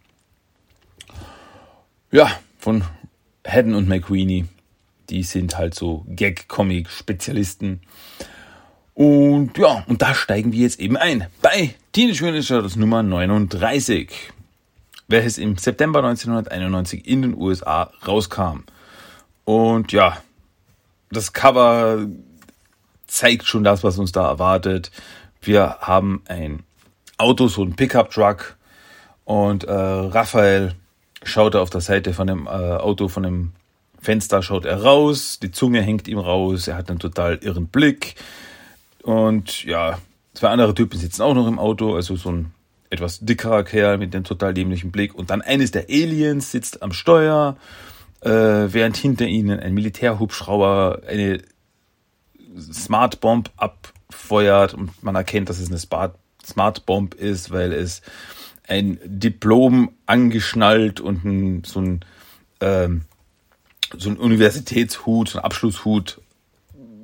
Ja, 2.12 2.32
von 2.58 2.84
Haddon 3.46 3.76
und 3.76 3.88
McQueenie. 3.88 4.46
Die 5.12 5.24
sind 5.24 5.58
halt 5.58 5.76
so 5.76 6.06
Gag-Comic-Spezialisten. 6.10 7.82
Und 8.96 9.58
ja, 9.58 9.84
und 9.88 10.02
da 10.02 10.16
steigen 10.16 10.52
wir 10.52 10.62
jetzt 10.62 10.80
eben 10.80 10.98
ein 10.98 11.28
bei 11.42 11.76
Teenage 11.92 12.24
Mutant 12.24 12.34
Ninja 12.34 12.48
Turtles 12.48 12.76
Nummer 12.76 13.04
39 13.04 14.32
welches 15.12 15.38
im 15.38 15.58
September 15.58 16.00
1991 16.00 17.08
in 17.08 17.22
den 17.22 17.38
USA 17.38 17.92
rauskam. 18.08 18.64
Und 19.46 19.92
ja, 19.92 20.18
das 21.12 21.34
Cover 21.34 22.08
zeigt 23.08 23.46
schon 23.46 23.64
das, 23.64 23.84
was 23.84 23.98
uns 24.00 24.12
da 24.12 24.28
erwartet. 24.28 24.92
Wir 25.42 25.78
haben 25.82 26.24
ein 26.28 26.64
Auto, 27.18 27.48
so 27.48 27.64
ein 27.64 27.76
Pickup-Truck 27.76 28.56
und 29.26 29.66
äh, 29.66 29.74
Raphael 29.74 30.76
schaut 31.24 31.56
auf 31.56 31.70
der 31.70 31.82
Seite 31.82 32.14
von 32.14 32.28
dem 32.28 32.48
äh, 32.48 32.50
Auto, 32.50 33.08
von 33.08 33.24
dem 33.24 33.52
Fenster, 34.02 34.42
schaut 34.42 34.66
er 34.66 34.82
raus, 34.82 35.40
die 35.40 35.52
Zunge 35.52 35.82
hängt 35.82 36.08
ihm 36.08 36.18
raus, 36.18 36.68
er 36.68 36.76
hat 36.76 36.90
einen 36.90 37.00
total 37.00 37.38
irren 37.38 37.68
Blick 37.68 38.16
und 39.04 39.64
ja, 39.64 40.00
zwei 40.34 40.50
andere 40.50 40.74
Typen 40.74 41.00
sitzen 41.00 41.22
auch 41.22 41.34
noch 41.34 41.48
im 41.48 41.60
Auto, 41.60 41.96
also 41.96 42.16
so 42.16 42.32
ein 42.32 42.52
etwas 42.90 43.20
dickerer 43.20 43.64
Kerl 43.64 43.98
mit 43.98 44.14
dem 44.14 44.24
total 44.24 44.54
dämlichen 44.54 44.92
Blick. 44.92 45.16
Und 45.16 45.30
dann 45.30 45.42
eines 45.42 45.72
der 45.72 45.86
Aliens 45.90 46.52
sitzt 46.52 46.84
am 46.84 46.92
Steuer, 46.92 47.56
äh, 48.22 48.30
während 48.30 48.98
hinter 48.98 49.26
ihnen 49.26 49.60
ein 49.60 49.74
Militärhubschrauber 49.74 51.02
eine 51.08 51.42
Smart 52.60 53.22
Bomb 53.22 53.50
abfeuert 53.56 54.74
und 54.74 55.02
man 55.04 55.16
erkennt, 55.16 55.50
dass 55.50 55.60
es 55.60 55.70
eine 55.70 55.80
Smart, 55.80 56.16
Smart 56.46 56.86
Bomb 56.86 57.14
ist, 57.14 57.52
weil 57.52 57.72
es 57.72 58.02
ein 58.68 59.00
Diplom 59.06 59.92
angeschnallt 60.06 61.00
und 61.00 61.24
ein, 61.24 61.64
so 61.64 61.80
ein 61.80 62.06
ähm, 62.60 63.04
so 63.98 64.10
ein 64.10 64.18
Universitätshut, 64.18 65.30
so 65.30 65.40
ein 65.40 65.46
Abschlusshut 65.46 66.22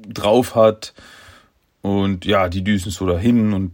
drauf 0.07 0.55
hat. 0.55 0.93
Und 1.81 2.25
ja, 2.25 2.49
die 2.49 2.63
düsen 2.63 2.91
so 2.91 3.05
dahin 3.05 3.53
und 3.53 3.73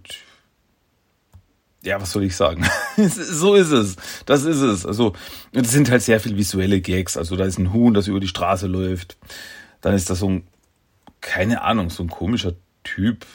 ja, 1.84 2.00
was 2.00 2.12
soll 2.12 2.24
ich 2.24 2.36
sagen? 2.36 2.66
so 2.98 3.56
ist 3.56 3.72
es. 3.72 3.98
Das 4.26 4.46
ist 4.46 4.62
es. 4.62 4.86
Also, 4.86 5.14
es 5.52 5.72
sind 5.72 5.92
halt 5.92 6.02
sehr 6.02 6.20
viele 6.20 6.38
visuelle 6.38 6.80
Gags. 6.80 7.18
Also, 7.18 7.36
da 7.36 7.44
ist 7.44 7.58
ein 7.58 7.74
Huhn, 7.74 7.94
das 7.94 8.08
über 8.08 8.22
die 8.22 8.28
Straße 8.28 8.68
läuft. 8.68 9.18
Dann 9.82 9.94
ist 9.94 10.10
da 10.10 10.16
so 10.16 10.30
ein, 10.30 10.48
keine 11.20 11.62
Ahnung, 11.62 11.90
so 11.90 12.04
ein 12.04 12.10
komischer 12.10 12.54
Typ, 12.86 13.26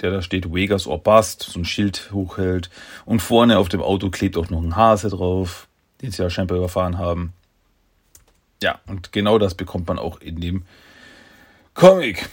der 0.00 0.10
da 0.10 0.22
steht, 0.22 0.52
Vegas 0.52 0.88
or 0.88 1.00
Bust, 1.00 1.42
so 1.42 1.60
ein 1.60 1.64
Schild 1.64 2.10
hochhält. 2.12 2.70
Und 3.04 3.22
vorne 3.22 3.58
auf 3.58 3.68
dem 3.68 3.82
Auto 3.82 4.10
klebt 4.10 4.36
auch 4.36 4.50
noch 4.50 4.62
ein 4.62 4.74
Hase 4.74 5.08
drauf, 5.08 5.68
den 6.02 6.10
sie 6.10 6.22
ja 6.22 6.30
scheinbar 6.30 6.58
überfahren 6.58 6.98
haben. 6.98 7.34
Ja, 8.62 8.80
und 8.86 9.12
genau 9.12 9.38
das 9.38 9.54
bekommt 9.54 9.88
man 9.88 9.98
auch 9.98 10.20
in 10.20 10.40
dem 10.40 10.64
Comic. 11.74 12.28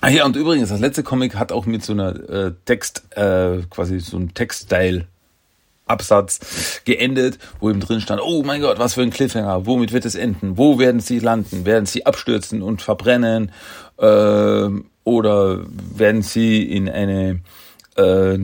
Ah 0.00 0.08
ja, 0.10 0.26
und 0.26 0.36
übrigens, 0.36 0.68
das 0.68 0.80
letzte 0.80 1.02
Comic 1.02 1.36
hat 1.36 1.52
auch 1.52 1.64
mit 1.64 1.82
so 1.82 1.92
einer 1.92 2.28
äh, 2.28 2.52
Text, 2.66 3.04
äh, 3.16 3.62
quasi 3.70 3.98
so 3.98 4.18
ein 4.18 4.34
Textstyle 4.34 5.06
Absatz 5.86 6.82
geendet, 6.84 7.38
wo 7.60 7.70
eben 7.70 7.80
drin 7.80 8.00
stand, 8.00 8.20
oh 8.22 8.42
mein 8.42 8.60
Gott, 8.60 8.78
was 8.78 8.94
für 8.94 9.02
ein 9.02 9.10
Cliffhanger, 9.10 9.66
womit 9.66 9.92
wird 9.92 10.04
es 10.04 10.16
enden, 10.16 10.58
wo 10.58 10.78
werden 10.78 11.00
sie 11.00 11.20
landen, 11.20 11.64
werden 11.64 11.86
sie 11.86 12.04
abstürzen 12.04 12.60
und 12.60 12.82
verbrennen 12.82 13.52
äh, 13.98 14.68
oder 15.04 15.66
werden 15.94 16.22
sie 16.22 16.64
in 16.64 16.88
eine 16.88 17.40
äh, 17.96 18.38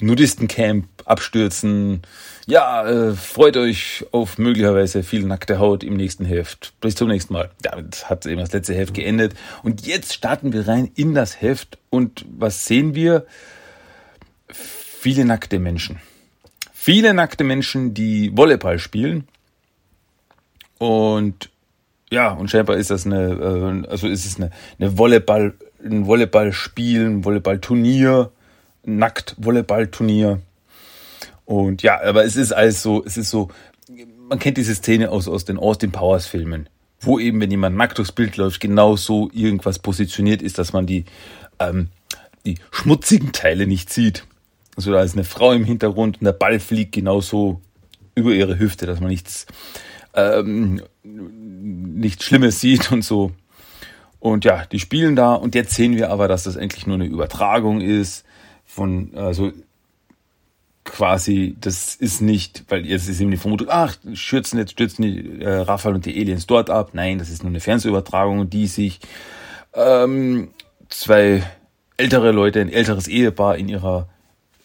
Nudistencamp 0.00 0.86
abstürzen. 1.04 2.02
Ja, 2.48 2.86
äh, 2.86 3.12
freut 3.12 3.56
euch 3.56 4.06
auf 4.12 4.38
möglicherweise 4.38 5.02
viel 5.02 5.24
nackte 5.24 5.58
Haut 5.58 5.82
im 5.82 5.96
nächsten 5.96 6.24
Heft. 6.24 6.74
Bis 6.80 6.94
zum 6.94 7.08
nächsten 7.08 7.32
Mal. 7.32 7.50
Damit 7.60 8.08
hat 8.08 8.24
eben 8.24 8.40
das 8.40 8.52
letzte 8.52 8.72
Heft 8.72 8.94
geendet. 8.94 9.34
Und 9.64 9.84
jetzt 9.84 10.14
starten 10.14 10.52
wir 10.52 10.68
rein 10.68 10.88
in 10.94 11.12
das 11.12 11.40
Heft. 11.42 11.76
Und 11.90 12.24
was 12.30 12.66
sehen 12.66 12.94
wir? 12.94 13.26
Viele 14.48 15.24
nackte 15.24 15.58
Menschen. 15.58 15.98
Viele 16.72 17.14
nackte 17.14 17.42
Menschen, 17.42 17.94
die 17.94 18.30
Volleyball 18.36 18.78
spielen. 18.78 19.26
Und 20.78 21.50
ja, 22.10 22.30
und 22.30 22.48
scheinbar 22.48 22.76
ist 22.76 22.90
das 22.90 23.06
eine, 23.06 23.82
äh, 23.84 23.88
also 23.88 24.06
ist 24.06 24.24
es 24.24 24.36
eine, 24.36 24.52
eine 24.78 24.96
Volleyball, 24.96 25.54
ein 25.84 26.06
Volleyballspiel, 26.06 27.06
ein 27.06 27.24
Volleyballturnier 27.24 28.30
Nackt-Volleyballturnier. 28.84 30.40
Und 31.46 31.82
ja, 31.82 32.02
aber 32.02 32.24
es 32.24 32.36
ist 32.36 32.52
alles 32.52 32.82
so, 32.82 33.02
es 33.04 33.16
ist 33.16 33.30
so, 33.30 33.48
man 34.28 34.38
kennt 34.38 34.58
diese 34.58 34.74
Szene 34.74 35.10
aus, 35.10 35.28
aus 35.28 35.44
den 35.44 35.58
Austin 35.58 35.92
Powers 35.92 36.26
Filmen, 36.26 36.68
wo 37.00 37.18
eben, 37.18 37.40
wenn 37.40 37.50
jemand 37.50 37.76
nackt 37.76 37.98
durchs 37.98 38.12
Bild 38.12 38.36
läuft, 38.36 38.60
genau 38.60 38.96
so 38.96 39.30
irgendwas 39.32 39.78
positioniert 39.78 40.42
ist, 40.42 40.58
dass 40.58 40.72
man 40.72 40.86
die, 40.86 41.04
ähm, 41.60 41.88
die 42.44 42.56
schmutzigen 42.72 43.32
Teile 43.32 43.66
nicht 43.66 43.92
sieht. 43.92 44.26
Also 44.76 44.92
da 44.92 45.02
ist 45.02 45.14
eine 45.14 45.24
Frau 45.24 45.52
im 45.52 45.64
Hintergrund 45.64 46.18
und 46.18 46.24
der 46.24 46.32
Ball 46.32 46.58
fliegt 46.58 46.92
genauso 46.92 47.60
über 48.16 48.32
ihre 48.32 48.58
Hüfte, 48.58 48.86
dass 48.86 49.00
man 49.00 49.10
nichts, 49.10 49.46
ähm, 50.14 50.82
nichts 51.04 52.24
Schlimmes 52.24 52.60
sieht 52.60 52.90
und 52.90 53.02
so. 53.02 53.32
Und 54.18 54.44
ja, 54.44 54.64
die 54.66 54.80
spielen 54.80 55.14
da 55.14 55.34
und 55.34 55.54
jetzt 55.54 55.74
sehen 55.74 55.96
wir 55.96 56.10
aber, 56.10 56.26
dass 56.26 56.42
das 56.42 56.56
eigentlich 56.56 56.86
nur 56.86 56.96
eine 56.96 57.06
Übertragung 57.06 57.80
ist 57.80 58.24
von, 58.64 59.14
also 59.14 59.52
quasi, 60.86 61.56
das 61.60 61.94
ist 61.94 62.22
nicht, 62.22 62.64
weil 62.68 62.86
jetzt 62.86 63.08
ist 63.08 63.20
eben 63.20 63.30
die 63.30 63.36
Vermutung, 63.36 63.68
ach, 63.70 63.96
schürzen 64.14 64.58
jetzt 64.58 64.72
stürzen 64.72 65.02
die 65.02 65.42
äh, 65.42 65.48
Raphael 65.48 65.96
und 65.96 66.06
die 66.06 66.18
Aliens 66.18 66.46
dort 66.46 66.70
ab. 66.70 66.90
Nein, 66.94 67.18
das 67.18 67.28
ist 67.28 67.42
nur 67.42 67.50
eine 67.50 67.60
Fernsehübertragung, 67.60 68.48
die 68.48 68.66
sich 68.66 69.00
ähm, 69.74 70.48
zwei 70.88 71.42
ältere 71.98 72.32
Leute, 72.32 72.60
ein 72.60 72.72
älteres 72.72 73.08
Ehepaar 73.08 73.56
in 73.56 73.68
ihrer 73.68 74.08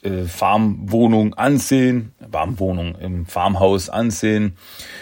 äh, 0.04 0.24
Farmwohnung 0.24 1.34
ansehen, 1.34 2.14
Warmwohnung 2.20 2.96
im 2.96 3.26
Farmhaus 3.26 3.90
ansehen, 3.90 4.58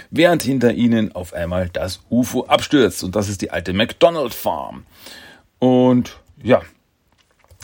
während 0.10 0.44
hinter 0.44 0.74
ihnen 0.74 1.14
auf 1.14 1.34
einmal 1.34 1.70
das 1.70 2.02
UFO 2.10 2.46
abstürzt. 2.46 3.04
Und 3.04 3.16
das 3.16 3.30
ist 3.30 3.42
die 3.42 3.52
alte 3.52 3.74
McDonald 3.74 4.34
Farm. 4.34 4.86
Und 5.60 6.18
ja, 6.42 6.62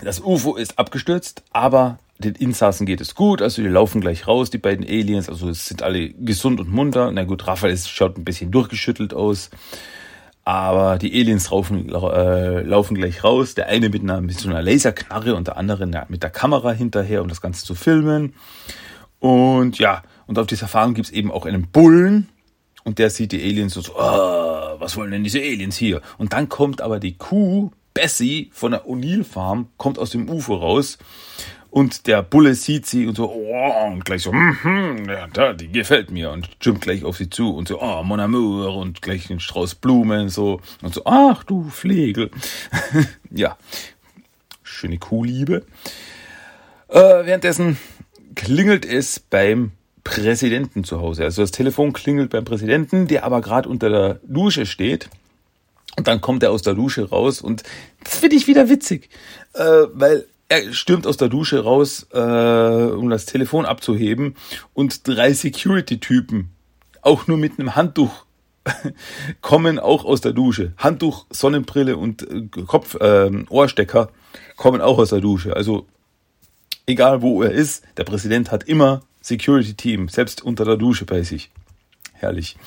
das 0.03 0.19
UFO 0.19 0.55
ist 0.55 0.77
abgestürzt, 0.77 1.43
aber 1.51 1.97
den 2.17 2.35
Insassen 2.35 2.85
geht 2.85 3.01
es 3.01 3.13
gut, 3.15 3.41
also 3.41 3.61
die 3.61 3.67
laufen 3.67 3.99
gleich 3.99 4.27
raus, 4.27 4.49
die 4.49 4.57
beiden 4.57 4.85
Aliens, 4.85 5.27
also 5.27 5.49
es 5.49 5.67
sind 5.67 5.83
alle 5.83 6.09
gesund 6.09 6.59
und 6.59 6.71
munter. 6.71 7.11
Na 7.11 7.25
gut, 7.25 7.45
Raphael 7.45 7.77
schaut 7.77 8.17
ein 8.17 8.23
bisschen 8.23 8.51
durchgeschüttelt 8.51 9.13
aus, 9.13 9.49
aber 10.45 10.97
die 10.97 11.11
Aliens 11.11 11.49
laufen, 11.49 11.89
äh, 11.89 12.61
laufen 12.61 12.95
gleich 12.95 13.23
raus. 13.23 13.55
Der 13.55 13.67
eine 13.67 13.89
mit, 13.89 14.03
einer, 14.03 14.21
mit 14.21 14.39
so 14.39 14.47
einer 14.47 14.61
Laserknarre 14.61 15.35
und 15.35 15.47
der 15.47 15.57
andere 15.57 15.85
mit 16.07 16.23
der 16.23 16.29
Kamera 16.29 16.71
hinterher, 16.71 17.21
um 17.21 17.27
das 17.27 17.41
Ganze 17.41 17.65
zu 17.65 17.75
filmen. 17.75 18.33
Und 19.19 19.77
ja, 19.77 20.03
und 20.27 20.39
auf 20.39 20.47
dieser 20.47 20.67
Farm 20.67 20.93
gibt's 20.93 21.11
eben 21.11 21.31
auch 21.31 21.45
einen 21.45 21.67
Bullen 21.67 22.29
und 22.83 22.99
der 22.99 23.09
sieht 23.09 23.31
die 23.31 23.41
Aliens 23.41 23.73
so, 23.73 23.81
so 23.81 23.93
oh, 23.97 24.79
was 24.79 24.95
wollen 24.95 25.11
denn 25.11 25.23
diese 25.23 25.39
Aliens 25.39 25.75
hier? 25.75 26.01
Und 26.17 26.33
dann 26.33 26.47
kommt 26.47 26.81
aber 26.81 26.99
die 26.99 27.17
Kuh 27.17 27.71
Bessie 27.93 28.49
von 28.51 28.71
der 28.71 28.85
O'Neill 28.85 29.23
Farm 29.23 29.69
kommt 29.77 29.97
aus 29.97 30.11
dem 30.11 30.29
UFO 30.29 30.55
raus 30.55 30.97
und 31.75 32.07
der 32.07 32.23
Bulle 32.23 32.55
sieht 32.55 32.85
sie 32.85 33.05
und 33.05 33.17
so, 33.17 33.29
oh, 33.29 33.87
und 33.91 34.05
gleich 34.05 34.21
so, 34.21 34.31
mm 34.31 34.57
-hmm, 34.63 35.11
ja, 35.11 35.27
da, 35.27 35.51
die 35.51 35.69
gefällt 35.69 36.09
mir 36.09 36.31
und 36.31 36.47
jumpt 36.61 36.79
gleich 36.79 37.03
auf 37.03 37.17
sie 37.17 37.29
zu 37.29 37.53
und 37.53 37.67
so, 37.67 37.81
oh, 37.81 38.01
mon 38.01 38.21
amour 38.21 38.77
und 38.77 39.01
gleich 39.01 39.29
einen 39.29 39.41
Strauß 39.41 39.75
Blumen 39.75 40.29
so 40.29 40.61
und 40.81 40.93
so, 40.93 41.01
ach 41.03 41.43
du 41.43 41.67
Flegel. 41.69 42.31
ja, 43.29 43.57
schöne 44.63 44.99
Kuhliebe. 44.99 45.65
Äh, 46.87 47.25
währenddessen 47.25 47.77
klingelt 48.35 48.85
es 48.85 49.19
beim 49.19 49.73
Präsidenten 50.05 50.85
zu 50.85 51.01
Hause. 51.01 51.25
Also 51.25 51.41
das 51.41 51.51
Telefon 51.51 51.91
klingelt 51.91 52.29
beim 52.29 52.45
Präsidenten, 52.45 53.07
der 53.07 53.25
aber 53.25 53.41
gerade 53.41 53.67
unter 53.67 53.89
der 53.89 54.21
Dusche 54.23 54.65
steht 54.65 55.09
Und 55.97 56.07
dann 56.07 56.21
kommt 56.21 56.41
er 56.41 56.51
aus 56.51 56.61
der 56.61 56.73
Dusche 56.73 57.09
raus 57.09 57.41
und 57.41 57.63
das 58.01 58.19
finde 58.19 58.37
ich 58.37 58.47
wieder 58.47 58.69
witzig, 58.69 59.09
äh, 59.55 59.87
weil 59.91 60.25
er 60.47 60.73
stürmt 60.73 61.07
aus 61.07 61.17
der 61.17 61.29
Dusche 61.29 61.63
raus, 61.63 62.07
äh, 62.13 62.17
um 62.19 63.09
das 63.09 63.25
Telefon 63.25 63.65
abzuheben 63.65 64.35
und 64.73 65.07
drei 65.07 65.33
Security-Typen, 65.33 66.49
auch 67.01 67.27
nur 67.27 67.37
mit 67.37 67.59
einem 67.59 67.75
Handtuch, 67.75 68.25
kommen 69.41 69.79
auch 69.79 70.05
aus 70.05 70.21
der 70.21 70.33
Dusche. 70.33 70.73
Handtuch, 70.77 71.25
Sonnenbrille 71.29 71.97
und 71.97 72.29
äh, 72.29 72.47
Kopf, 72.65 72.95
äh, 72.95 73.29
Ohrstecker 73.49 74.09
kommen 74.55 74.81
auch 74.81 74.97
aus 74.97 75.09
der 75.09 75.21
Dusche. 75.21 75.55
Also 75.55 75.87
egal 76.87 77.21
wo 77.21 77.43
er 77.43 77.51
ist, 77.51 77.83
der 77.97 78.03
Präsident 78.03 78.51
hat 78.51 78.63
immer 78.63 79.01
Security-Team, 79.21 80.09
selbst 80.09 80.43
unter 80.43 80.65
der 80.65 80.77
Dusche 80.77 81.05
bei 81.05 81.23
sich. 81.23 81.51
Herrlich. 82.13 82.57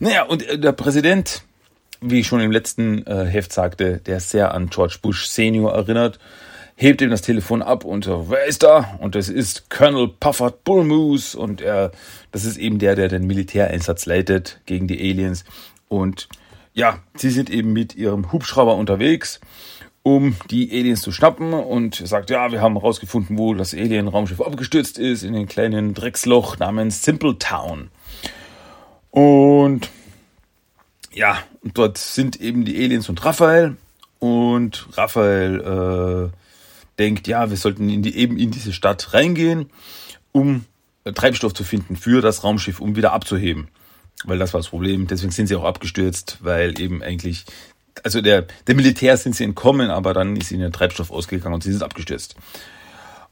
Naja, 0.00 0.24
und 0.24 0.46
äh, 0.46 0.58
der 0.58 0.72
Präsident, 0.72 1.42
wie 2.00 2.20
ich 2.20 2.26
schon 2.26 2.40
im 2.40 2.52
letzten 2.52 3.04
äh, 3.06 3.26
Heft 3.26 3.52
sagte, 3.52 3.98
der 3.98 4.20
sehr 4.20 4.54
an 4.54 4.70
George 4.70 4.98
Bush 5.02 5.26
Senior 5.26 5.72
erinnert, 5.72 6.18
hebt 6.80 7.00
ihm 7.00 7.10
das 7.10 7.22
Telefon 7.22 7.60
ab 7.60 7.84
und 7.84 8.04
so, 8.04 8.26
wer 8.30 8.44
ist 8.44 8.62
da? 8.62 8.96
Und 9.00 9.16
das 9.16 9.28
ist 9.28 9.68
Colonel 9.68 10.08
Puffert 10.20 10.62
Bullmoose 10.62 11.36
und 11.36 11.60
er, 11.60 11.90
das 12.30 12.44
ist 12.44 12.56
eben 12.56 12.78
der, 12.78 12.94
der 12.94 13.08
den 13.08 13.26
Militäreinsatz 13.26 14.06
leitet 14.06 14.60
gegen 14.64 14.86
die 14.86 15.00
Aliens. 15.00 15.44
Und 15.88 16.28
ja, 16.74 17.00
sie 17.16 17.30
sind 17.30 17.50
eben 17.50 17.72
mit 17.72 17.96
ihrem 17.96 18.30
Hubschrauber 18.30 18.76
unterwegs, 18.76 19.40
um 20.04 20.36
die 20.52 20.70
Aliens 20.70 21.02
zu 21.02 21.10
schnappen 21.10 21.52
und 21.52 21.96
sagt, 21.96 22.30
ja, 22.30 22.52
wir 22.52 22.60
haben 22.60 22.74
herausgefunden, 22.74 23.36
wo 23.36 23.54
das 23.54 23.74
Alien-Raumschiff 23.74 24.40
abgestürzt 24.40 24.98
ist, 24.98 25.24
in 25.24 25.32
den 25.32 25.48
kleinen 25.48 25.94
Drecksloch 25.94 26.58
namens 26.58 27.02
Simple 27.02 27.38
Town. 27.40 27.90
Und 29.10 29.90
ja, 31.12 31.38
und 31.64 31.76
dort 31.76 31.98
sind 31.98 32.40
eben 32.40 32.64
die 32.64 32.76
Aliens 32.76 33.08
und 33.08 33.24
Raphael. 33.24 33.76
Und 34.20 34.86
Raphael 34.96 36.30
äh, 36.30 36.37
denkt, 36.98 37.26
ja, 37.28 37.50
wir 37.50 37.56
sollten 37.56 37.88
in 37.88 38.02
die, 38.02 38.16
eben 38.16 38.38
in 38.38 38.50
diese 38.50 38.72
Stadt 38.72 39.14
reingehen, 39.14 39.70
um 40.32 40.64
äh, 41.04 41.12
Treibstoff 41.12 41.54
zu 41.54 41.64
finden 41.64 41.96
für 41.96 42.20
das 42.20 42.44
Raumschiff, 42.44 42.80
um 42.80 42.96
wieder 42.96 43.12
abzuheben. 43.12 43.68
Weil 44.24 44.38
das 44.38 44.52
war 44.52 44.60
das 44.60 44.68
Problem. 44.68 45.06
Deswegen 45.06 45.32
sind 45.32 45.46
sie 45.46 45.56
auch 45.56 45.64
abgestürzt, 45.64 46.38
weil 46.40 46.80
eben 46.80 47.02
eigentlich, 47.02 47.44
also 48.02 48.20
der, 48.20 48.46
der 48.66 48.74
Militär 48.74 49.16
sind 49.16 49.36
sie 49.36 49.44
entkommen, 49.44 49.90
aber 49.90 50.12
dann 50.12 50.36
ist 50.36 50.50
ihnen 50.50 50.62
der 50.62 50.72
Treibstoff 50.72 51.10
ausgegangen 51.10 51.54
und 51.54 51.62
sie 51.62 51.72
sind 51.72 51.82
abgestürzt. 51.82 52.34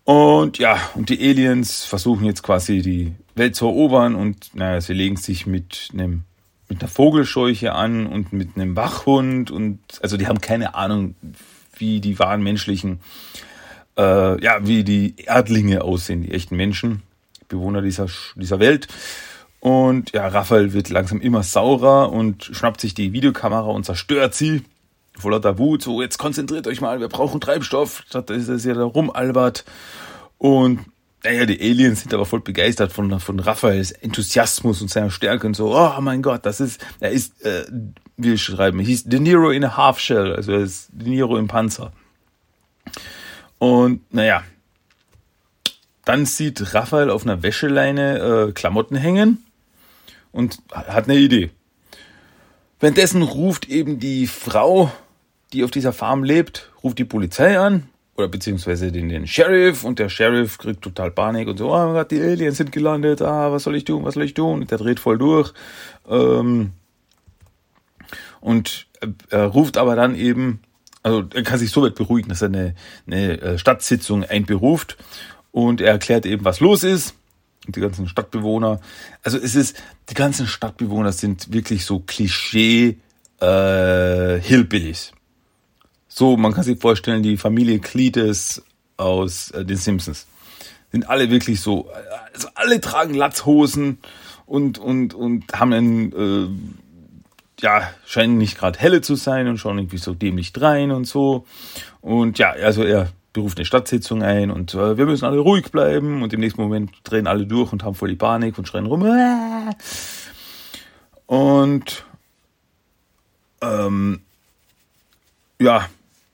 Und 0.05 0.59
ja, 0.59 0.79
und 0.95 1.09
die 1.09 1.19
Aliens 1.19 1.85
versuchen 1.85 2.25
jetzt 2.25 2.45
quasi 2.45 2.81
die 2.81 3.15
Welt 3.35 3.57
zu 3.57 3.67
erobern 3.67 4.15
und 4.15 4.55
naja, 4.55 4.81
sie 4.81 4.93
legen 4.93 5.17
sich 5.17 5.47
mit 5.47 5.89
einem 5.93 6.23
mit 6.69 6.81
einer 6.81 6.89
Vogelscheuche 6.89 7.73
an 7.73 8.07
und 8.07 8.33
mit 8.33 8.57
einem 8.57 8.77
Wachhund 8.77 9.51
und 9.51 9.79
also 10.03 10.17
die 10.17 10.27
haben 10.27 10.41
keine 10.41 10.75
Ahnung, 10.75 11.15
wie 11.77 12.01
die 12.01 12.19
wahren 12.19 12.43
menschlichen 12.43 13.01
äh, 13.97 14.43
ja, 14.43 14.67
wie 14.67 14.85
die 14.85 15.15
Erdlinge 15.25 15.83
aussehen, 15.83 16.23
die 16.23 16.33
echten 16.33 16.57
Menschen, 16.57 17.03
Bewohner 17.49 17.83
dieser, 17.83 18.07
dieser 18.35 18.61
Welt. 18.61 18.89
Und 19.61 20.13
ja, 20.13 20.29
Raphael 20.29 20.73
wird 20.73 20.91
langsam 20.91 21.21
immer 21.21 21.43
saurer 21.43 22.13
und 22.13 22.45
schnappt 22.53 22.81
sich 22.81 22.95
die 22.95 23.13
Videokamera 23.13 23.67
und 23.67 23.85
zerstört 23.85 24.35
sie. 24.35 24.63
Voller 25.19 25.59
Wut, 25.59 25.83
so 25.83 26.03
jetzt 26.03 26.19
konzentriert 26.19 26.67
euch 26.67 26.83
mal, 26.83 27.01
wir 27.01 27.09
brauchen 27.09 27.41
Treibstoff, 27.41 28.05
statt 28.07 28.29
dass 28.29 28.67
er 28.67 28.75
da 28.75 28.85
rumalbert. 28.85 29.65
Und 30.37 30.81
naja, 31.25 31.47
die 31.47 31.61
Aliens 31.61 32.03
sind 32.03 32.13
aber 32.15 32.27
voll 32.27 32.41
begeistert 32.41 32.93
von, 32.93 33.19
von 33.19 33.41
Raphaels 33.41 33.91
Enthusiasmus 33.91 34.83
und 34.83 34.91
seiner 34.91 35.11
Stärke 35.11 35.47
und 35.47 35.57
so, 35.57 35.75
oh 35.75 36.01
mein 36.01 36.23
Gott, 36.23 36.45
das 36.45 36.61
ist, 36.61 36.85
er 37.01 37.11
ist, 37.11 37.43
äh, 37.45 37.65
wir 38.17 38.39
schreiben, 38.39 38.79
hieß 38.79 39.05
De 39.05 39.19
Niro 39.19 39.51
in 39.51 39.65
a 39.65 39.77
Half 39.77 39.99
Shell, 39.99 40.37
also 40.37 40.53
er 40.53 40.61
ist 40.61 40.89
De 40.93 41.09
Niro 41.09 41.37
im 41.39 41.49
Panzer. 41.49 41.93
Und 43.59 44.13
naja, 44.13 44.43
dann 46.05 46.27
sieht 46.27 46.75
Raphael 46.75 47.11
auf 47.11 47.25
einer 47.25 47.43
Wäscheleine 47.43 48.49
äh, 48.49 48.53
Klamotten 48.53 48.97
hängen 48.97 49.45
und 50.33 50.59
hat 50.73 51.09
eine 51.09 51.19
Idee. 51.19 51.51
Währenddessen 52.79 53.23
ruft 53.23 53.69
eben 53.69 53.99
die 53.99 54.27
Frau, 54.27 54.93
die 55.53 55.65
auf 55.65 55.71
dieser 55.71 55.93
Farm 55.93 56.23
lebt, 56.23 56.71
ruft 56.85 56.99
die 56.99 57.05
Polizei 57.05 57.59
an 57.59 57.89
oder 58.17 58.29
beziehungsweise 58.29 58.93
den, 58.93 59.09
den 59.09 59.27
Sheriff 59.27 59.85
und 59.85 59.99
der 59.99 60.09
Sheriff 60.09 60.59
kriegt 60.59 60.83
total 60.83 61.11
Panik 61.11 61.49
und 61.49 61.57
so, 61.59 61.75
oh 61.75 61.79
mein 61.79 61.95
Gott, 61.95 62.11
die 62.11 62.21
Aliens 62.21 62.59
sind 62.59 62.73
gelandet, 62.73 63.23
ah, 63.23 63.51
was 63.51 63.65
soll 63.65 63.77
ich 63.77 63.85
tun, 63.85 64.05
was 64.05 64.15
soll 64.15 64.25
ich 64.25 64.35
tun? 64.35 64.67
Der 64.67 64.79
dreht 64.79 65.01
voll 65.01 65.19
durch. 65.19 65.53
Ähm, 66.09 66.73
und 68.41 68.87
er 69.31 69.47
ruft 69.47 69.77
aber 69.77 69.97
dann 69.97 70.15
eben 70.15 70.61
also 71.07 71.23
er 71.35 71.45
kann 71.45 71.61
sich 71.61 71.71
so 71.71 71.83
weit 71.83 71.95
beruhigen, 71.95 72.31
dass 72.31 72.43
er 72.43 72.49
eine, 72.49 72.75
eine 73.07 73.41
äh, 73.41 73.59
Stadtsitzung 73.59 74.25
einberuft 74.25 74.97
und 75.53 75.81
er 75.81 75.93
erklärt 75.93 76.27
eben, 76.27 76.45
was 76.45 76.59
los 76.59 76.83
ist. 76.83 77.15
Und 77.65 77.77
die 77.77 77.81
ganzen 77.81 78.09
Stadtbewohner, 78.09 78.81
also 79.23 79.39
es 79.39 79.55
ist, 79.55 79.81
die 80.11 80.15
ganzen 80.15 80.49
Stadtbewohner 80.49 81.13
sind 81.13 81.53
wirklich 81.53 81.85
so 81.85 82.01
Klischee 82.01 82.97
äh, 83.41 84.41
Hillbillies. 84.41 85.13
So, 86.09 86.37
man 86.37 86.53
kann 86.53 86.65
sich 86.65 86.81
vorstellen, 86.81 87.23
die 87.23 87.37
Familie 87.37 87.79
Cletus 87.79 88.65
aus 88.97 89.53
äh, 89.53 89.65
den 89.65 89.77
Simpsons 89.77 90.27
sind 90.91 91.09
alle 91.09 91.31
wirklich 91.31 91.61
so, 91.61 91.89
also 92.35 92.49
alle 92.57 92.81
tragen 92.81 93.15
Latzhosen 93.15 93.99
und 94.45 94.79
und 94.79 95.15
und 95.15 95.53
haben 95.53 95.73
einen 95.73 96.13
äh, 96.13 96.49
ja, 97.61 97.91
scheinen 98.05 98.39
nicht 98.39 98.59
gerade 98.59 98.79
helle 98.79 99.01
zu 99.01 99.15
sein 99.15 99.49
und 99.49 99.59
schauen 99.59 99.79
irgendwie 99.79 99.99
so 99.99 100.15
dämlich 100.15 100.53
drein 100.53 100.91
und 100.91 101.07
so. 101.07 101.47
Und 102.01 102.39
ja, 102.39 102.51
also 102.51 102.83
er 102.83 103.09
beruft 103.33 103.59
eine 103.59 103.67
Stadtsitzung 103.67 104.23
ein 104.23 104.51
und 104.51 104.75
äh, 104.75 104.97
wir 104.97 105.07
müssen 105.07 105.27
alle 105.27 105.39
ruhig 105.39 105.71
bleiben 105.71 106.23
und 106.23 106.33
im 106.33 106.41
nächsten 106.41 106.63
Moment 106.63 106.93
drehen 107.05 107.27
alle 107.27 107.47
durch 107.47 107.73
und 107.73 107.85
haben 107.85 107.95
voll 107.95 108.09
die 108.09 108.17
Panik 108.17 108.57
und 108.59 108.67
schreien 108.67 108.87
rum. 108.87 109.03
Und 111.27 112.05
ähm, 113.61 114.21
ja, 115.59 115.89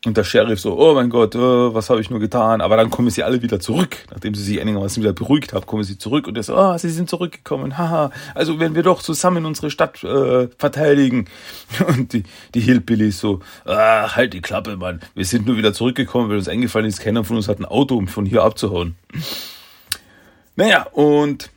und 0.05 0.17
der 0.17 0.25
Sheriff 0.25 0.59
so, 0.59 0.77
oh 0.77 0.95
mein 0.95 1.11
Gott, 1.11 1.37
oh, 1.37 1.75
was 1.75 1.89
habe 1.89 2.01
ich 2.01 2.11
nur 2.11 2.19
getan? 2.19 2.61
Aber 2.61 2.77
dann 2.77 2.91
kommen 2.91 3.09
sie 3.11 3.23
alle 3.23 3.41
wieder 3.41 3.61
zurück. 3.61 3.99
Nachdem 4.11 4.35
sie 4.35 4.43
sich 4.43 4.61
einigermaßen 4.61 5.01
wieder 5.01 5.13
beruhigt 5.13 5.53
haben, 5.53 5.65
kommen 5.65 5.85
sie 5.85 5.97
zurück 5.97 6.27
und 6.27 6.37
er 6.37 6.43
so, 6.43 6.57
oh, 6.57 6.77
sie 6.77 6.91
sind 6.91 7.09
zurückgekommen, 7.09 7.79
haha. 7.79 8.11
Also 8.35 8.59
wenn 8.59 8.75
wir 8.75 8.83
doch 8.83 9.01
zusammen 9.01 9.47
unsere 9.47 9.71
Stadt 9.71 10.03
äh, 10.03 10.49
verteidigen. 10.59 11.27
Und 11.87 12.13
die, 12.13 12.25
die 12.55 12.61
Hillbillies 12.61 13.19
so, 13.19 13.41
ah, 13.65 14.15
halt 14.15 14.35
die 14.35 14.41
Klappe, 14.41 14.77
Mann. 14.77 15.01
Wir 15.15 15.25
sind 15.25 15.47
nur 15.47 15.57
wieder 15.57 15.73
zurückgekommen, 15.73 16.29
weil 16.29 16.37
uns 16.37 16.49
eingefallen 16.49 16.87
ist, 16.87 17.01
keiner 17.01 17.25
von 17.25 17.37
uns 17.37 17.49
hat 17.49 17.61
ein 17.61 17.65
Auto, 17.65 17.97
um 17.97 18.09
von 18.09 18.27
hier 18.27 18.43
abzuhauen. 18.43 18.97
Naja, 20.57 20.87
und 20.93 21.51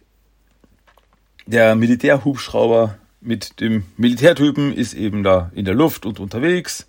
der 1.45 1.75
Militärhubschrauber 1.75 2.97
mit 3.21 3.60
dem 3.60 3.86
Militärtypen 3.97 4.73
ist 4.73 4.93
eben 4.93 5.23
da 5.23 5.51
in 5.53 5.65
der 5.65 5.73
Luft 5.73 6.05
und 6.05 6.19
unterwegs 6.19 6.88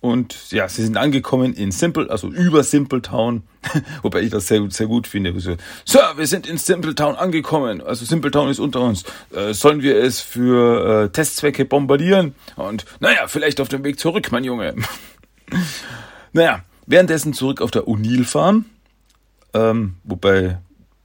und 0.00 0.50
ja, 0.50 0.66
sie 0.68 0.82
sind 0.82 0.96
angekommen 0.96 1.52
in 1.52 1.72
Simple, 1.72 2.10
also 2.10 2.28
über 2.28 2.62
Simple 2.62 3.02
Town, 3.02 3.42
wobei 4.02 4.22
ich 4.22 4.30
das 4.30 4.46
sehr, 4.46 4.64
sehr 4.70 4.86
gut 4.86 5.06
finde. 5.06 5.38
So, 5.38 5.56
Sir, 5.84 6.14
wir 6.16 6.26
sind 6.26 6.46
in 6.46 6.56
Simple 6.56 6.94
Town 6.94 7.16
angekommen. 7.16 7.82
Also 7.82 8.06
Simple 8.06 8.30
Town 8.30 8.48
ist 8.48 8.60
unter 8.60 8.80
uns. 8.80 9.04
Äh, 9.34 9.52
sollen 9.52 9.82
wir 9.82 9.96
es 9.96 10.20
für 10.20 11.04
äh, 11.04 11.08
Testzwecke 11.10 11.66
bombardieren? 11.66 12.34
Und 12.56 12.86
naja, 13.00 13.28
vielleicht 13.28 13.60
auf 13.60 13.68
dem 13.68 13.84
Weg 13.84 14.00
zurück, 14.00 14.32
mein 14.32 14.44
Junge. 14.44 14.74
naja, 16.32 16.64
währenddessen 16.86 17.34
zurück 17.34 17.60
auf 17.60 17.70
der 17.70 17.84
O'Neill 17.84 18.24
Farm, 18.24 18.64
ähm, 19.52 19.96
wobei 20.04 20.58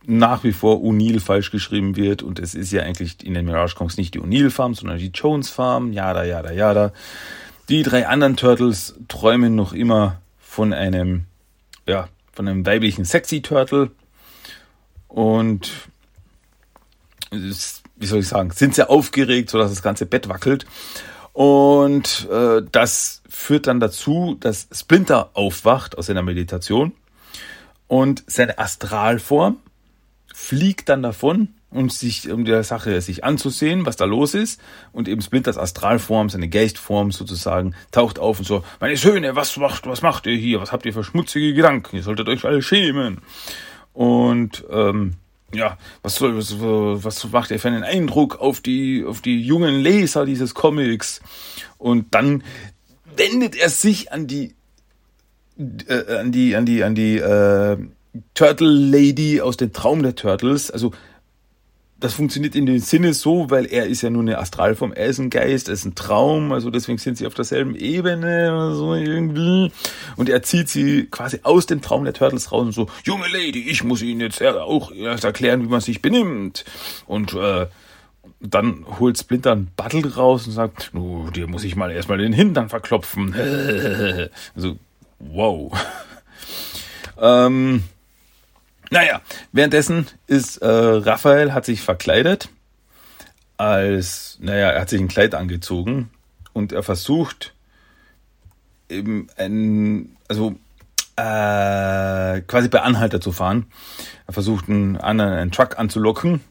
nach 0.07 0.43
wie 0.43 0.53
vor 0.53 0.77
O'Neill 0.77 1.19
falsch 1.19 1.51
geschrieben 1.51 1.95
wird 1.97 2.23
und 2.23 2.39
es 2.39 2.55
ist 2.55 2.71
ja 2.71 2.83
eigentlich 2.83 3.25
in 3.25 3.33
den 3.33 3.45
Mirage 3.45 3.75
Kongs 3.75 3.97
nicht 3.97 4.13
die 4.13 4.21
O'Neill 4.21 4.51
Farm, 4.51 4.73
sondern 4.73 4.99
die 4.99 5.11
Jones 5.13 5.49
Farm, 5.49 5.91
jada, 5.91 6.23
jada, 6.23 6.51
jada. 6.51 6.93
Die 7.69 7.81
drei 7.83 8.07
anderen 8.07 8.37
Turtles 8.37 8.95
träumen 9.07 9.55
noch 9.55 9.73
immer 9.73 10.21
von 10.39 10.73
einem, 10.73 11.25
ja, 11.87 12.09
von 12.31 12.47
einem 12.47 12.65
weiblichen 12.65 13.05
Sexy 13.05 13.41
Turtle. 13.41 13.91
Und 15.07 15.71
wie 17.31 18.05
soll 18.05 18.19
ich 18.19 18.27
sagen, 18.27 18.51
sind 18.51 18.75
sehr 18.75 18.89
aufgeregt, 18.89 19.49
sodass 19.49 19.71
das 19.71 19.81
ganze 19.81 20.05
Bett 20.05 20.29
wackelt. 20.29 20.65
Und 21.33 22.27
äh, 22.31 22.61
das 22.71 23.21
führt 23.27 23.67
dann 23.67 23.79
dazu, 23.79 24.37
dass 24.39 24.67
Splinter 24.71 25.31
aufwacht 25.33 25.97
aus 25.97 26.05
seiner 26.05 26.21
Meditation. 26.21 26.93
Und 27.87 28.23
seine 28.27 28.57
Astralform 28.57 29.57
fliegt 30.33 30.89
dann 30.89 31.03
davon 31.03 31.49
um 31.75 31.89
sich 31.89 32.31
um 32.31 32.45
der 32.45 32.63
Sache 32.63 33.01
sich 33.01 33.23
anzusehen, 33.23 33.85
was 33.85 33.95
da 33.95 34.05
los 34.05 34.33
ist. 34.33 34.59
Und 34.91 35.07
eben 35.07 35.21
Splinters 35.21 35.57
Astralform, 35.57 36.29
seine 36.29 36.49
Geistform 36.49 37.11
sozusagen, 37.11 37.75
taucht 37.91 38.19
auf 38.19 38.39
und 38.39 38.45
so, 38.45 38.63
meine 38.79 38.97
Söhne, 38.97 39.35
was 39.35 39.55
macht, 39.57 39.85
was 39.87 40.01
macht 40.01 40.25
ihr 40.25 40.35
hier? 40.35 40.61
Was 40.61 40.71
habt 40.71 40.85
ihr 40.85 40.93
für 40.93 41.03
schmutzige 41.03 41.53
Gedanken? 41.53 41.95
Ihr 41.95 42.03
solltet 42.03 42.29
euch 42.29 42.45
alle 42.45 42.61
schämen. 42.61 43.19
Und 43.93 44.65
ähm, 44.69 45.13
ja, 45.53 45.77
was 46.01 46.15
soll, 46.15 46.37
was, 46.37 46.55
was 47.03 47.31
macht 47.31 47.51
ihr 47.51 47.59
für 47.59 47.67
einen 47.67 47.83
Eindruck 47.83 48.39
auf 48.39 48.61
die, 48.61 49.05
auf 49.05 49.21
die 49.21 49.41
jungen 49.41 49.75
Leser 49.75 50.25
dieses 50.25 50.53
Comics? 50.53 51.21
Und 51.77 52.13
dann 52.13 52.43
wendet 53.15 53.55
er 53.55 53.69
sich 53.69 54.11
an 54.11 54.27
die 54.27 54.55
äh, 55.57 56.17
an 56.17 56.31
die 56.31 56.55
an 56.55 56.65
die 56.65 56.83
an 56.83 56.95
die 56.95 57.17
äh, 57.17 57.77
Turtle 58.33 58.69
Lady 58.69 59.41
aus 59.41 59.57
dem 59.57 59.73
Traum 59.73 60.03
der 60.03 60.15
Turtles. 60.15 60.71
Also 60.71 60.91
das 62.05 62.13
funktioniert 62.13 62.55
in 62.55 62.67
dem 62.67 62.77
Sinne 62.77 63.15
so, 63.15 63.49
weil 63.49 63.65
er 63.65 63.87
ist 63.87 64.03
ja 64.03 64.11
nur 64.11 64.21
eine 64.21 64.37
Astralform, 64.37 64.93
er 64.93 65.07
ist 65.07 65.17
ein 65.17 65.31
Geist, 65.31 65.69
er 65.69 65.73
ist 65.73 65.85
ein 65.85 65.95
Traum, 65.95 66.51
also 66.51 66.69
deswegen 66.69 66.99
sind 66.99 67.17
sie 67.17 67.25
auf 67.25 67.33
derselben 67.33 67.75
Ebene 67.75 68.53
oder 68.53 68.75
so 68.75 68.93
irgendwie. 68.93 69.71
Und 70.15 70.29
er 70.29 70.43
zieht 70.43 70.69
sie 70.69 71.07
quasi 71.09 71.39
aus 71.41 71.65
dem 71.65 71.81
Traum 71.81 72.03
der 72.03 72.13
Turtles 72.13 72.51
raus 72.51 72.67
und 72.67 72.71
so, 72.73 72.87
junge 73.03 73.27
Lady, 73.27 73.67
ich 73.69 73.83
muss 73.83 74.03
Ihnen 74.03 74.21
jetzt 74.21 74.41
auch 74.43 74.91
erst 74.91 75.23
erklären, 75.23 75.63
wie 75.63 75.67
man 75.67 75.81
sich 75.81 76.03
benimmt. 76.03 76.63
Und 77.07 77.33
äh, 77.33 77.65
dann 78.39 78.85
holt 78.99 79.17
Splinter 79.17 79.53
ein 79.53 79.71
Battle 79.75 80.15
raus 80.15 80.45
und 80.45 80.53
sagt, 80.53 80.91
nu, 80.93 81.31
dir 81.31 81.47
muss 81.47 81.63
ich 81.63 81.75
mal 81.75 81.89
erstmal 81.89 82.19
den 82.19 82.33
Hintern 82.33 82.69
verklopfen. 82.69 83.33
also, 84.55 84.77
wow. 85.17 85.73
ähm, 87.19 87.83
naja, 88.91 89.21
währenddessen 89.51 90.07
ist 90.27 90.57
äh, 90.57 90.67
Raphael 90.67 91.53
hat 91.53 91.65
sich 91.65 91.81
verkleidet 91.81 92.49
als, 93.57 94.37
naja, 94.41 94.71
er 94.71 94.81
hat 94.81 94.89
sich 94.89 94.99
ein 94.99 95.07
Kleid 95.07 95.33
angezogen 95.33 96.09
und 96.53 96.71
er 96.71 96.83
versucht 96.83 97.53
eben 98.89 99.27
ein, 99.37 100.15
also 100.27 100.55
äh, 101.15 102.41
quasi 102.41 102.67
bei 102.69 102.81
Anhalter 102.81 103.21
zu 103.21 103.31
fahren. 103.31 103.67
Er 104.27 104.33
versucht 104.33 104.69
einen 104.69 104.97
anderen 104.97 105.33
einen 105.33 105.51
Truck 105.51 105.79
anzulocken 105.79 106.41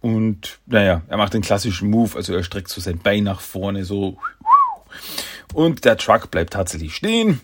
und 0.00 0.58
naja, 0.66 1.02
er 1.08 1.16
macht 1.16 1.34
den 1.34 1.42
klassischen 1.42 1.90
Move, 1.90 2.16
also 2.16 2.34
er 2.34 2.42
streckt 2.42 2.68
so 2.68 2.80
sein 2.80 2.98
Bein 2.98 3.24
nach 3.24 3.40
vorne 3.40 3.84
so 3.84 4.18
und 5.52 5.84
der 5.84 5.96
Truck 5.96 6.30
bleibt 6.30 6.52
tatsächlich 6.52 6.94
stehen 6.94 7.40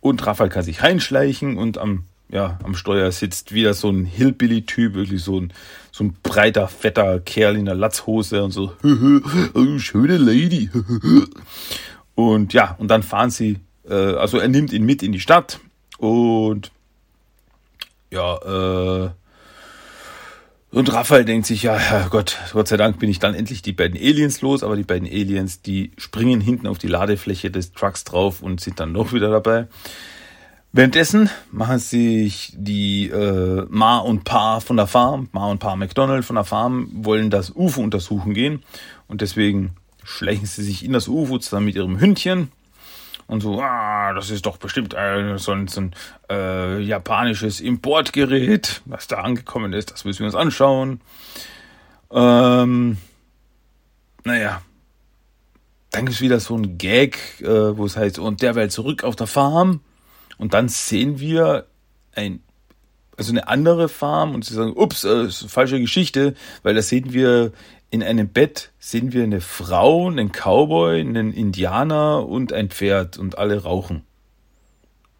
und 0.00 0.26
Raphael 0.26 0.50
kann 0.50 0.62
sich 0.62 0.82
reinschleichen 0.82 1.56
und 1.56 1.78
am 1.78 2.04
ja, 2.30 2.58
am 2.62 2.74
Steuer 2.74 3.10
sitzt 3.10 3.52
wieder 3.52 3.74
so 3.74 3.90
ein 3.90 4.04
Hillbilly-Typ, 4.04 4.94
wirklich 4.94 5.22
so 5.22 5.40
ein, 5.40 5.52
so 5.90 6.04
ein 6.04 6.16
breiter, 6.22 6.68
fetter 6.68 7.20
Kerl 7.20 7.56
in 7.56 7.64
der 7.64 7.74
Latzhose 7.74 8.44
und 8.44 8.50
so, 8.50 8.72
oh, 9.54 9.78
schöne 9.78 10.18
Lady. 10.18 10.70
und 12.14 12.52
ja, 12.52 12.76
und 12.78 12.88
dann 12.88 13.02
fahren 13.02 13.30
sie, 13.30 13.60
äh, 13.88 13.94
also 13.94 14.38
er 14.38 14.48
nimmt 14.48 14.72
ihn 14.72 14.84
mit 14.84 15.02
in 15.02 15.12
die 15.12 15.20
Stadt 15.20 15.60
und 15.98 16.70
ja, 18.10 19.06
äh, 19.06 19.10
und 20.70 20.92
Raphael 20.92 21.24
denkt 21.24 21.46
sich, 21.46 21.62
ja, 21.62 22.08
Gott, 22.10 22.36
Gott 22.52 22.68
sei 22.68 22.76
Dank 22.76 22.98
bin 22.98 23.08
ich 23.08 23.18
dann 23.18 23.34
endlich 23.34 23.62
die 23.62 23.72
beiden 23.72 23.98
Aliens 23.98 24.42
los, 24.42 24.62
aber 24.62 24.76
die 24.76 24.84
beiden 24.84 25.08
Aliens, 25.08 25.62
die 25.62 25.92
springen 25.96 26.42
hinten 26.42 26.66
auf 26.66 26.76
die 26.76 26.88
Ladefläche 26.88 27.50
des 27.50 27.72
Trucks 27.72 28.04
drauf 28.04 28.42
und 28.42 28.60
sind 28.60 28.78
dann 28.78 28.92
noch 28.92 29.14
wieder 29.14 29.30
dabei. 29.30 29.66
Währenddessen 30.72 31.30
machen 31.50 31.78
sich 31.78 32.52
die 32.54 33.08
äh, 33.08 33.66
Ma 33.70 33.98
und 33.98 34.24
Pa 34.24 34.60
von 34.60 34.76
der 34.76 34.86
Farm, 34.86 35.28
Ma 35.32 35.46
und 35.46 35.58
Pa 35.58 35.76
McDonald 35.76 36.24
von 36.24 36.36
der 36.36 36.44
Farm, 36.44 36.90
wollen 36.92 37.30
das 37.30 37.50
UFO 37.54 37.80
untersuchen 37.80 38.34
gehen 38.34 38.62
und 39.06 39.22
deswegen 39.22 39.70
schleichen 40.04 40.46
sie 40.46 40.62
sich 40.62 40.84
in 40.84 40.92
das 40.92 41.08
UFO 41.08 41.38
zusammen 41.38 41.66
mit 41.66 41.76
ihrem 41.76 41.98
Hündchen 41.98 42.52
und 43.28 43.42
so, 43.42 43.60
ah, 43.60 44.14
das 44.14 44.30
ist 44.30 44.46
doch 44.46 44.56
bestimmt 44.56 44.94
äh, 44.94 45.36
so 45.36 45.52
ein, 45.52 45.68
so 45.68 45.82
ein 45.82 45.94
äh, 46.30 46.80
japanisches 46.80 47.60
Importgerät, 47.60 48.80
was 48.86 49.06
da 49.06 49.18
angekommen 49.18 49.74
ist, 49.74 49.92
das 49.92 50.04
müssen 50.04 50.20
wir 50.20 50.26
uns 50.26 50.34
anschauen. 50.34 51.00
Ähm, 52.10 52.96
naja, 54.24 54.62
dann 55.90 56.06
gibt 56.06 56.16
es 56.16 56.20
wieder 56.22 56.40
so 56.40 56.56
ein 56.56 56.78
Gag, 56.78 57.40
äh, 57.42 57.76
wo 57.76 57.84
es 57.84 57.96
heißt, 57.98 58.18
und 58.18 58.40
der 58.40 58.54
will 58.54 58.70
zurück 58.70 59.04
auf 59.04 59.14
der 59.14 59.26
Farm. 59.26 59.80
Und 60.38 60.54
dann 60.54 60.68
sehen 60.68 61.18
wir 61.20 61.66
ein, 62.14 62.40
also 63.16 63.32
eine 63.32 63.48
andere 63.48 63.88
Farm 63.88 64.34
und 64.34 64.44
sie 64.44 64.54
sagen, 64.54 64.72
ups, 64.76 65.04
äh, 65.04 65.28
falsche 65.28 65.80
Geschichte, 65.80 66.34
weil 66.62 66.74
da 66.74 66.82
sehen 66.82 67.12
wir 67.12 67.52
in 67.90 68.02
einem 68.02 68.28
Bett 68.28 68.70
sehen 68.78 69.12
wir 69.12 69.22
eine 69.22 69.40
Frau, 69.40 70.08
einen 70.08 70.30
Cowboy, 70.30 71.00
einen 71.00 71.32
Indianer 71.32 72.26
und 72.26 72.52
ein 72.52 72.68
Pferd 72.68 73.18
und 73.18 73.38
alle 73.38 73.62
rauchen. 73.62 74.04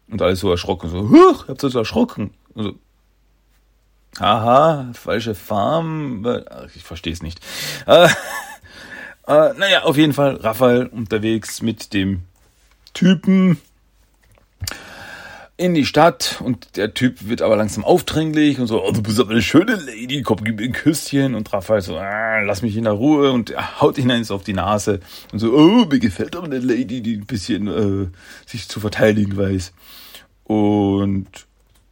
Und 0.07 0.21
alle 0.21 0.35
so 0.35 0.49
erschrocken, 0.51 0.89
so, 0.89 1.09
huch, 1.09 1.45
ihr 1.45 1.49
habt 1.49 1.61
so 1.61 1.77
erschrocken. 1.77 2.31
Und 2.53 2.63
so, 2.63 2.73
haha, 4.19 4.91
falsche 4.93 5.35
Farm, 5.35 6.25
ich 6.75 6.83
verstehe 6.83 7.13
es 7.13 7.21
nicht. 7.21 7.39
Äh, 7.87 8.05
äh, 9.27 9.53
naja, 9.53 9.83
auf 9.83 9.97
jeden 9.97 10.13
Fall 10.13 10.35
Raphael 10.35 10.87
unterwegs 10.87 11.61
mit 11.61 11.93
dem 11.93 12.23
Typen, 12.93 13.59
in 15.59 15.73
die 15.73 15.85
Stadt 15.85 16.39
und 16.41 16.77
der 16.77 16.93
Typ 16.93 17.27
wird 17.27 17.41
aber 17.41 17.57
langsam 17.57 17.83
aufdringlich 17.83 18.59
und 18.59 18.67
so, 18.67 18.81
oh, 18.81 18.91
du 18.93 19.03
bist 19.03 19.19
aber 19.19 19.31
eine 19.31 19.41
schöne 19.41 19.75
Lady, 19.75 20.21
komm, 20.21 20.37
gib 20.41 20.57
mir 20.57 20.63
ein 20.63 20.71
Küsschen 20.71 21.35
und 21.35 21.51
Raphael 21.51 21.81
so, 21.81 21.97
ah, 21.97 22.39
lass 22.39 22.61
mich 22.61 22.77
in 22.77 22.85
der 22.85 22.93
Ruhe 22.93 23.33
und 23.33 23.53
haut 23.81 23.97
ihn 23.97 24.09
eins 24.09 24.31
auf 24.31 24.45
die 24.45 24.53
Nase 24.53 25.01
und 25.33 25.39
so, 25.39 25.51
oh, 25.53 25.85
mir 25.85 25.99
gefällt 25.99 26.37
aber 26.37 26.45
eine 26.45 26.59
Lady, 26.59 27.01
die 27.01 27.17
ein 27.17 27.25
bisschen 27.25 27.67
äh, 27.67 28.07
sich 28.45 28.69
zu 28.69 28.79
verteidigen 28.79 29.35
weiß. 29.35 29.73
Und 30.45 31.27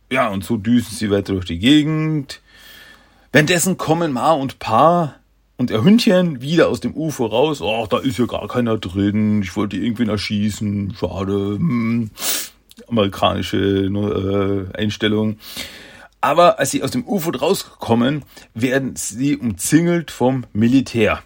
ja, 0.10 0.30
und 0.30 0.46
so 0.46 0.56
düsen 0.56 0.96
sie 0.96 1.12
weiter 1.12 1.34
durch 1.34 1.46
die 1.46 1.60
Gegend. 1.60 2.40
Währenddessen 3.34 3.78
kommen 3.78 4.14
Ma 4.14 4.32
und 4.32 4.60
Pa 4.60 5.16
und 5.58 5.72
ihr 5.72 5.84
Hündchen 5.84 6.42
wieder 6.42 6.70
aus 6.70 6.80
dem 6.80 6.96
UFO 6.96 7.26
raus. 7.26 7.62
Ach, 7.62 7.90
da 7.90 7.98
ist 7.98 8.18
ja 8.18 8.28
gar 8.28 8.48
keiner 8.48 8.78
drin. 8.78 9.42
Ich 9.42 9.58
wollte 9.58 9.76
irgendwen 9.76 10.08
erschießen. 10.08 10.96
Schade. 10.98 11.58
Hm 11.58 12.12
amerikanische 12.88 13.58
äh, 13.58 14.78
Einstellung. 14.78 15.40
Aber 16.22 16.60
als 16.60 16.72
sie 16.72 16.84
aus 16.84 16.92
dem 16.92 17.06
U-Boot 17.06 17.42
rauskommen, 17.42 18.24
werden 18.54 18.96
sie 18.96 19.38
umzingelt 19.38 20.12
vom 20.12 20.46
Militär. 20.54 21.22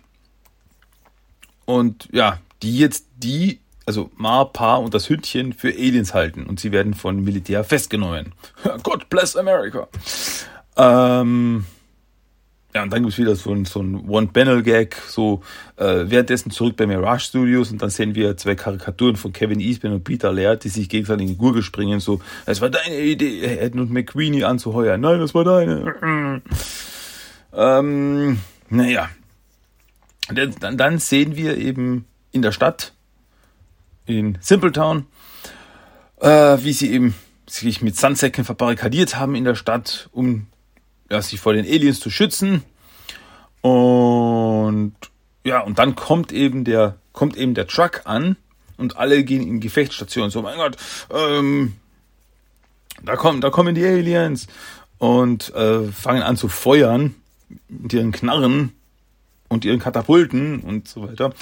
Und 1.66 2.10
ja, 2.12 2.40
die 2.62 2.78
jetzt 2.78 3.08
die, 3.18 3.60
also 3.86 4.12
Ma, 4.16 4.44
Pa 4.44 4.76
und 4.76 4.94
das 4.94 5.10
Hündchen 5.10 5.54
für 5.54 5.70
Aliens 5.70 6.14
halten. 6.14 6.46
Und 6.46 6.60
sie 6.60 6.72
werden 6.72 6.94
von 6.94 7.24
Militär 7.24 7.64
festgenommen. 7.64 8.34
God 8.84 9.10
bless 9.10 9.36
America. 9.36 9.88
Ähm, 10.76 11.66
ja, 12.74 12.84
und 12.84 12.94
dann 12.94 13.04
gibt's 13.04 13.18
wieder 13.18 13.36
so 13.36 13.52
ein, 13.52 13.66
so 13.66 13.82
ein 13.82 14.08
One-Panel-Gag, 14.08 14.96
so 15.08 15.42
äh, 15.76 16.06
währenddessen 16.06 16.52
zurück 16.52 16.78
bei 16.78 16.88
Mirage 16.88 17.26
Studios 17.26 17.72
und 17.72 17.82
dann 17.82 17.90
sehen 17.90 18.16
wir 18.16 18.38
zwei 18.38 18.56
Karikaturen 18.56 19.18
von 19.18 19.34
Kevin 19.34 19.60
Eastman 19.60 19.94
und 19.94 20.04
Peter 20.04 20.32
Laird, 20.32 20.64
die 20.64 20.70
sich 20.70 20.88
gegenseitig 20.88 21.24
in 21.24 21.34
die 21.34 21.38
Gurgel 21.38 21.64
springen, 21.64 22.00
so, 22.00 22.22
es 22.46 22.62
war 22.62 22.70
deine 22.70 22.98
Idee, 22.98 23.44
Edmund 23.44 23.92
McQueenie 23.92 24.46
anzuheuern. 24.46 25.02
Nein, 25.02 25.20
das 25.20 25.34
war 25.34 25.44
deine. 25.44 26.42
ähm, 27.54 28.40
naja. 28.70 29.10
Dann, 30.30 30.78
dann 30.78 30.98
sehen 31.00 31.36
wir 31.36 31.58
eben 31.58 32.06
in 32.32 32.42
der 32.42 32.54
Stadt, 32.54 32.94
in 34.06 34.38
Simpletown, 34.40 35.08
äh, 36.22 36.58
wie 36.62 36.72
sie 36.72 36.92
eben 36.92 37.16
sich 37.48 37.82
mit 37.82 37.98
Sandsäcken 37.98 38.46
verbarrikadiert 38.46 39.18
haben 39.18 39.36
in 39.36 39.44
der 39.44 39.56
Stadt, 39.56 40.10
um 40.14 40.48
ja, 41.12 41.22
sich 41.22 41.40
vor 41.40 41.54
den 41.54 41.66
Aliens 41.66 42.00
zu 42.00 42.10
schützen. 42.10 42.64
Und 43.62 44.96
ja, 45.44 45.60
und 45.60 45.78
dann 45.78 45.96
kommt 45.96 46.32
eben 46.32 46.64
der, 46.64 46.96
kommt 47.12 47.36
eben 47.36 47.54
der 47.54 47.68
Truck 47.68 48.02
an 48.06 48.38
und 48.78 48.98
alle 48.98 49.24
gehen 49.24 49.44
in 49.44 49.60
Gefechtsstation. 49.60 50.30
So, 50.30 50.42
mein 50.42 50.58
Gott, 50.58 50.78
ähm, 51.12 51.74
da 53.04 53.16
kommen, 53.18 53.42
da 53.42 53.50
kommen 53.50 53.76
die 53.76 53.86
Aliens 53.86 54.48
und 55.00 55.54
äh, 55.54 55.84
fangen 55.92 56.24
an 56.24 56.38
zu 56.38 56.48
feuern 56.48 57.16
mit 57.68 57.92
ihren 57.92 58.14
Knarren 58.14 58.72
und 59.50 59.66
ihren 59.66 59.80
Katapulten 59.80 60.62
und 60.62 60.88
so 60.88 61.08
weiter. 61.08 61.34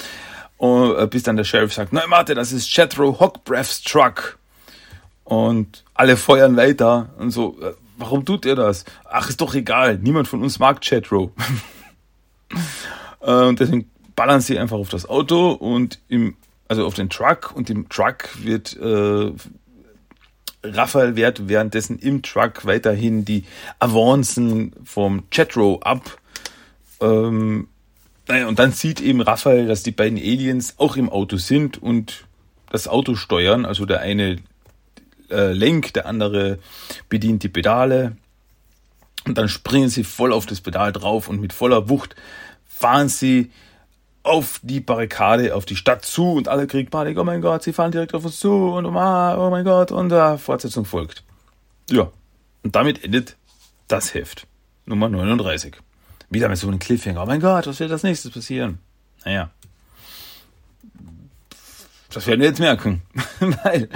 Und, 0.56 0.96
äh, 0.96 1.06
bis 1.06 1.22
dann 1.22 1.36
der 1.36 1.44
Sheriff 1.44 1.72
sagt, 1.72 1.92
nein, 1.92 2.04
warte, 2.08 2.34
das 2.34 2.50
ist 2.52 2.74
Jethro 2.76 3.20
Hockbreaths 3.20 3.82
Truck. 3.82 4.38
Und 5.22 5.84
alle 5.94 6.16
feuern 6.16 6.56
weiter 6.56 7.10
und 7.18 7.30
so, 7.30 7.56
äh, 7.62 7.72
Warum 8.00 8.24
tut 8.24 8.46
er 8.46 8.54
das? 8.56 8.86
Ach, 9.04 9.28
ist 9.28 9.40
doch 9.42 9.54
egal. 9.54 9.98
Niemand 9.98 10.26
von 10.26 10.42
uns 10.42 10.58
mag 10.58 10.80
Chatro. 10.80 11.32
Äh, 13.22 13.44
und 13.44 13.60
deswegen 13.60 13.88
ballern 14.16 14.40
sie 14.40 14.58
einfach 14.58 14.78
auf 14.78 14.88
das 14.88 15.06
Auto 15.06 15.52
und 15.52 16.00
im, 16.08 16.36
also 16.68 16.86
auf 16.86 16.94
den 16.94 17.10
Truck 17.10 17.52
und 17.54 17.68
im 17.68 17.88
Truck 17.90 18.30
wird 18.42 18.76
äh, 18.78 19.30
Raphael 20.64 21.16
wehrt 21.16 21.46
währenddessen 21.46 21.98
im 21.98 22.22
Truck 22.22 22.64
weiterhin 22.64 23.26
die 23.26 23.44
Avancen 23.78 24.72
vom 24.84 25.28
Chatro 25.30 25.80
ab. 25.82 26.18
Ähm, 27.00 27.68
naja, 28.26 28.48
und 28.48 28.58
dann 28.58 28.72
sieht 28.72 29.00
eben 29.00 29.20
Raphael, 29.20 29.66
dass 29.66 29.82
die 29.82 29.92
beiden 29.92 30.18
Aliens 30.18 30.76
auch 30.78 30.96
im 30.96 31.10
Auto 31.10 31.36
sind 31.36 31.80
und 31.82 32.24
das 32.70 32.88
Auto 32.88 33.16
steuern. 33.16 33.66
Also 33.66 33.84
der 33.84 34.00
eine 34.00 34.36
äh, 35.30 35.52
lenkt, 35.52 35.96
der 35.96 36.06
andere 36.06 36.58
bedient 37.08 37.42
die 37.42 37.48
Pedale. 37.48 38.16
Und 39.26 39.36
dann 39.36 39.48
springen 39.48 39.88
sie 39.88 40.04
voll 40.04 40.32
auf 40.32 40.46
das 40.46 40.60
Pedal 40.60 40.92
drauf 40.92 41.28
und 41.28 41.40
mit 41.40 41.52
voller 41.52 41.88
Wucht 41.88 42.16
fahren 42.66 43.08
sie 43.08 43.50
auf 44.22 44.60
die 44.62 44.80
Barrikade, 44.80 45.54
auf 45.54 45.64
die 45.64 45.76
Stadt 45.76 46.04
zu 46.04 46.32
und 46.32 46.48
alle 46.48 46.66
kriegen 46.66 46.90
Panik. 46.90 47.18
Oh 47.18 47.24
mein 47.24 47.40
Gott, 47.40 47.62
sie 47.62 47.72
fahren 47.72 47.92
direkt 47.92 48.14
auf 48.14 48.24
uns 48.24 48.38
zu 48.38 48.50
und 48.50 48.86
oh 48.86 49.50
mein 49.50 49.64
Gott 49.64 49.92
und 49.92 50.12
uh, 50.12 50.36
Fortsetzung 50.36 50.84
folgt. 50.84 51.22
Ja, 51.90 52.10
und 52.62 52.76
damit 52.76 53.02
endet 53.04 53.36
das 53.88 54.14
Heft. 54.14 54.46
Nummer 54.86 55.08
39. 55.08 55.76
Wieder 56.28 56.48
mit 56.48 56.58
so 56.58 56.68
einem 56.68 56.78
Cliffhanger. 56.78 57.22
Oh 57.22 57.26
mein 57.26 57.40
Gott, 57.40 57.66
was 57.66 57.80
wird 57.80 57.90
als 57.90 58.02
nächstes 58.02 58.30
passieren? 58.30 58.78
Naja. 59.24 59.50
Das 62.12 62.26
werden 62.26 62.40
wir 62.40 62.48
jetzt 62.48 62.60
merken. 62.60 63.02
Weil 63.40 63.88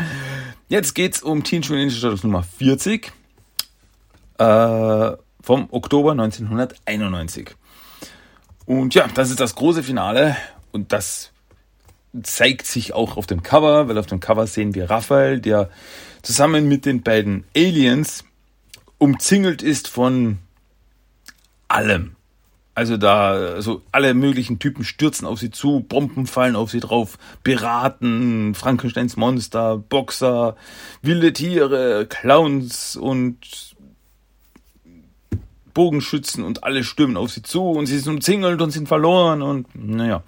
jetzt 0.74 0.94
geht's 0.94 1.22
um 1.22 1.44
Teen 1.44 1.62
Ninja 1.70 2.00
Turtles 2.00 2.24
Nummer 2.24 2.42
40 2.42 3.12
äh, 4.38 5.12
vom 5.40 5.68
Oktober 5.70 6.10
1991. 6.10 7.50
Und 8.66 8.92
ja, 8.94 9.06
das 9.14 9.30
ist 9.30 9.38
das 9.38 9.54
große 9.54 9.84
Finale 9.84 10.36
und 10.72 10.92
das 10.92 11.30
zeigt 12.24 12.66
sich 12.66 12.92
auch 12.92 13.16
auf 13.16 13.26
dem 13.26 13.44
Cover, 13.44 13.88
weil 13.88 13.98
auf 13.98 14.06
dem 14.06 14.18
Cover 14.18 14.48
sehen 14.48 14.74
wir 14.74 14.90
Raphael, 14.90 15.40
der 15.40 15.70
zusammen 16.22 16.66
mit 16.66 16.86
den 16.86 17.02
beiden 17.02 17.44
Aliens 17.56 18.24
umzingelt 18.98 19.62
ist 19.62 19.86
von 19.86 20.38
allem. 21.68 22.16
Also 22.76 22.96
da, 22.96 23.32
also 23.32 23.82
alle 23.92 24.14
möglichen 24.14 24.58
Typen 24.58 24.84
stürzen 24.84 25.28
auf 25.28 25.38
sie 25.38 25.50
zu, 25.50 25.80
Bomben 25.80 26.26
fallen 26.26 26.56
auf 26.56 26.70
sie 26.70 26.80
drauf, 26.80 27.18
Piraten, 27.44 28.54
Frankensteins 28.54 29.16
Monster, 29.16 29.78
Boxer, 29.78 30.56
wilde 31.00 31.32
Tiere, 31.32 32.06
Clowns 32.06 32.96
und 32.96 33.74
Bogenschützen 35.72 36.42
und 36.44 36.64
alle 36.64 36.82
stürmen 36.82 37.16
auf 37.16 37.30
sie 37.30 37.42
zu 37.42 37.70
und 37.70 37.86
sie 37.86 37.98
sind 37.98 38.14
umzingelt 38.14 38.60
und 38.60 38.70
sind 38.70 38.88
verloren 38.88 39.42
und 39.42 39.68
naja. 39.74 40.22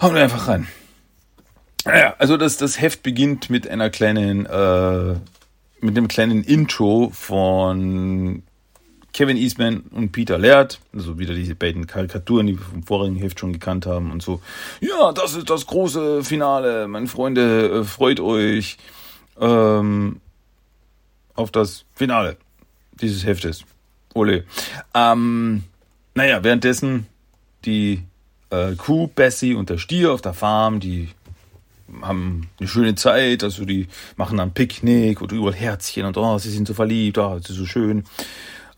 Hauen 0.00 0.14
wir 0.14 0.22
einfach 0.22 0.48
rein. 0.48 0.68
Naja, 1.84 2.14
also 2.18 2.36
das, 2.36 2.58
das 2.58 2.80
Heft 2.80 3.02
beginnt 3.02 3.50
mit 3.50 3.66
einer 3.66 3.90
kleinen, 3.90 4.46
äh, 4.46 5.14
mit 5.80 5.96
einem 5.96 6.06
kleinen 6.06 6.44
Intro 6.44 7.10
von 7.12 8.44
Kevin 9.12 9.36
Eastman 9.36 9.84
und 9.90 10.12
Peter 10.12 10.38
Laird, 10.38 10.80
also 10.94 11.18
wieder 11.18 11.34
diese 11.34 11.54
beiden 11.54 11.86
Karikaturen, 11.86 12.46
die 12.46 12.58
wir 12.58 12.64
vom 12.64 12.82
vorigen 12.82 13.16
Heft 13.16 13.38
schon 13.38 13.52
gekannt 13.52 13.86
haben 13.86 14.10
und 14.10 14.22
so. 14.22 14.40
Ja, 14.80 15.12
das 15.12 15.34
ist 15.34 15.50
das 15.50 15.66
große 15.66 16.24
Finale, 16.24 16.88
meine 16.88 17.08
Freunde, 17.08 17.80
äh, 17.80 17.84
freut 17.84 18.20
euch 18.20 18.78
ähm, 19.38 20.20
auf 21.34 21.50
das 21.50 21.84
Finale 21.94 22.36
dieses 22.92 23.26
Heftes. 23.26 23.64
Ole. 24.14 24.44
Ähm, 24.94 25.62
naja, 26.14 26.44
währenddessen 26.44 27.06
die 27.64 28.02
äh, 28.50 28.74
Kuh, 28.76 29.06
Bessie 29.08 29.54
und 29.54 29.70
der 29.70 29.78
Stier 29.78 30.12
auf 30.12 30.22
der 30.22 30.34
Farm, 30.34 30.80
die 30.80 31.08
haben 32.00 32.48
eine 32.58 32.68
schöne 32.68 32.94
Zeit, 32.94 33.44
also 33.44 33.64
die 33.64 33.88
machen 34.16 34.38
dann 34.38 34.52
Picknick 34.52 35.20
und 35.20 35.32
überall 35.32 35.54
Herzchen 35.54 36.06
und 36.06 36.16
oh, 36.16 36.38
sie 36.38 36.50
sind 36.50 36.66
so 36.66 36.74
verliebt, 36.74 37.18
oh, 37.18 37.38
das 37.38 37.50
ist 37.50 37.56
so 37.56 37.66
schön. 37.66 38.04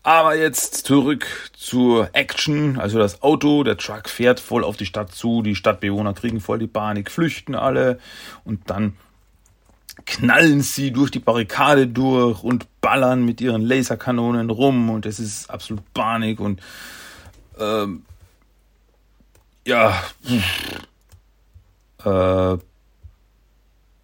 Aber 0.05 0.35
jetzt 0.35 0.85
zurück 0.85 1.25
zur 1.57 2.11
Action. 2.13 2.79
Also 2.79 2.99
das 2.99 3.23
Auto, 3.23 3.63
der 3.63 3.75
Truck 3.75 4.07
fährt 4.07 4.39
voll 4.39 4.63
auf 4.63 4.77
die 4.77 4.85
Stadt 4.85 5.11
zu. 5.11 5.41
Die 5.41 5.55
Stadtbewohner 5.55 6.13
kriegen 6.13 6.41
voll 6.41 6.59
die 6.59 6.67
Panik, 6.67 7.09
flüchten 7.09 7.55
alle. 7.55 7.97
Und 8.43 8.69
dann 8.69 8.97
knallen 10.05 10.61
sie 10.61 10.91
durch 10.91 11.09
die 11.09 11.17
Barrikade 11.17 11.87
durch 11.87 12.43
und 12.43 12.67
ballern 12.81 13.25
mit 13.25 13.41
ihren 13.41 13.63
Laserkanonen 13.63 14.51
rum. 14.51 14.91
Und 14.91 15.07
es 15.07 15.19
ist 15.19 15.49
absolut 15.49 15.91
Panik. 15.95 16.39
Und 16.39 16.61
ähm, 17.57 18.05
ja, 19.65 20.03
äh, 22.05 22.57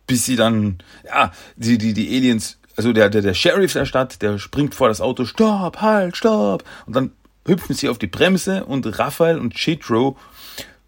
bis 0.08 0.26
sie 0.26 0.36
dann, 0.36 0.80
ja, 1.06 1.32
die, 1.58 1.78
die, 1.78 1.94
die 1.94 2.18
Aliens 2.18 2.58
also 2.76 2.94
der, 2.94 3.10
der, 3.10 3.22
der 3.22 3.34
Sheriff 3.34 3.74
der 3.74 3.86
Stadt, 3.86 4.22
der 4.22 4.40
springt 4.40 4.76
vor 4.76 4.88
das 4.88 5.02
Auto, 5.02 5.26
stopp, 5.26 5.82
halt, 5.82 6.18
stopp. 6.18 6.64
Und 6.86 6.96
dann 6.96 7.12
hüpfen 7.46 7.76
sie 7.76 7.90
auf 7.90 7.98
die 7.98 8.08
Bremse 8.08 8.66
und 8.66 9.00
Raphael 9.00 9.40
und 9.40 9.56
Chitro 9.56 10.18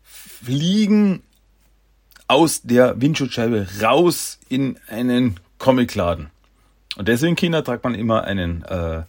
fliegen 0.03 1.23
aus 2.27 2.61
der 2.63 2.99
Windschutzscheibe 3.01 3.67
raus 3.81 4.39
in 4.49 4.77
einen 4.87 5.39
Comicladen. 5.57 6.29
Und 6.95 7.07
deswegen, 7.07 7.35
Kinder, 7.35 7.63
tragt 7.63 7.83
man 7.83 7.95
immer 7.95 8.23
einen, 8.23 8.63
äh, 8.63 9.03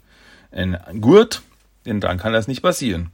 einen 0.52 1.00
Gurt, 1.00 1.42
denn 1.86 2.00
dann 2.00 2.18
kann 2.18 2.32
das 2.32 2.48
nicht 2.48 2.62
passieren. 2.62 3.10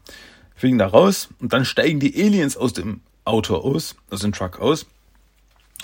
Fliegen 0.55 0.79
da 0.79 0.87
raus 0.87 1.29
und 1.40 1.53
dann 1.53 1.64
steigen 1.64 2.01
die 2.01 2.14
Aliens 2.23 2.57
aus 2.57 2.73
dem 2.73 3.01
Auto 3.25 3.57
aus, 3.57 3.96
aus 4.11 4.20
dem 4.20 4.33
Truck 4.33 4.61
aus. 4.61 4.87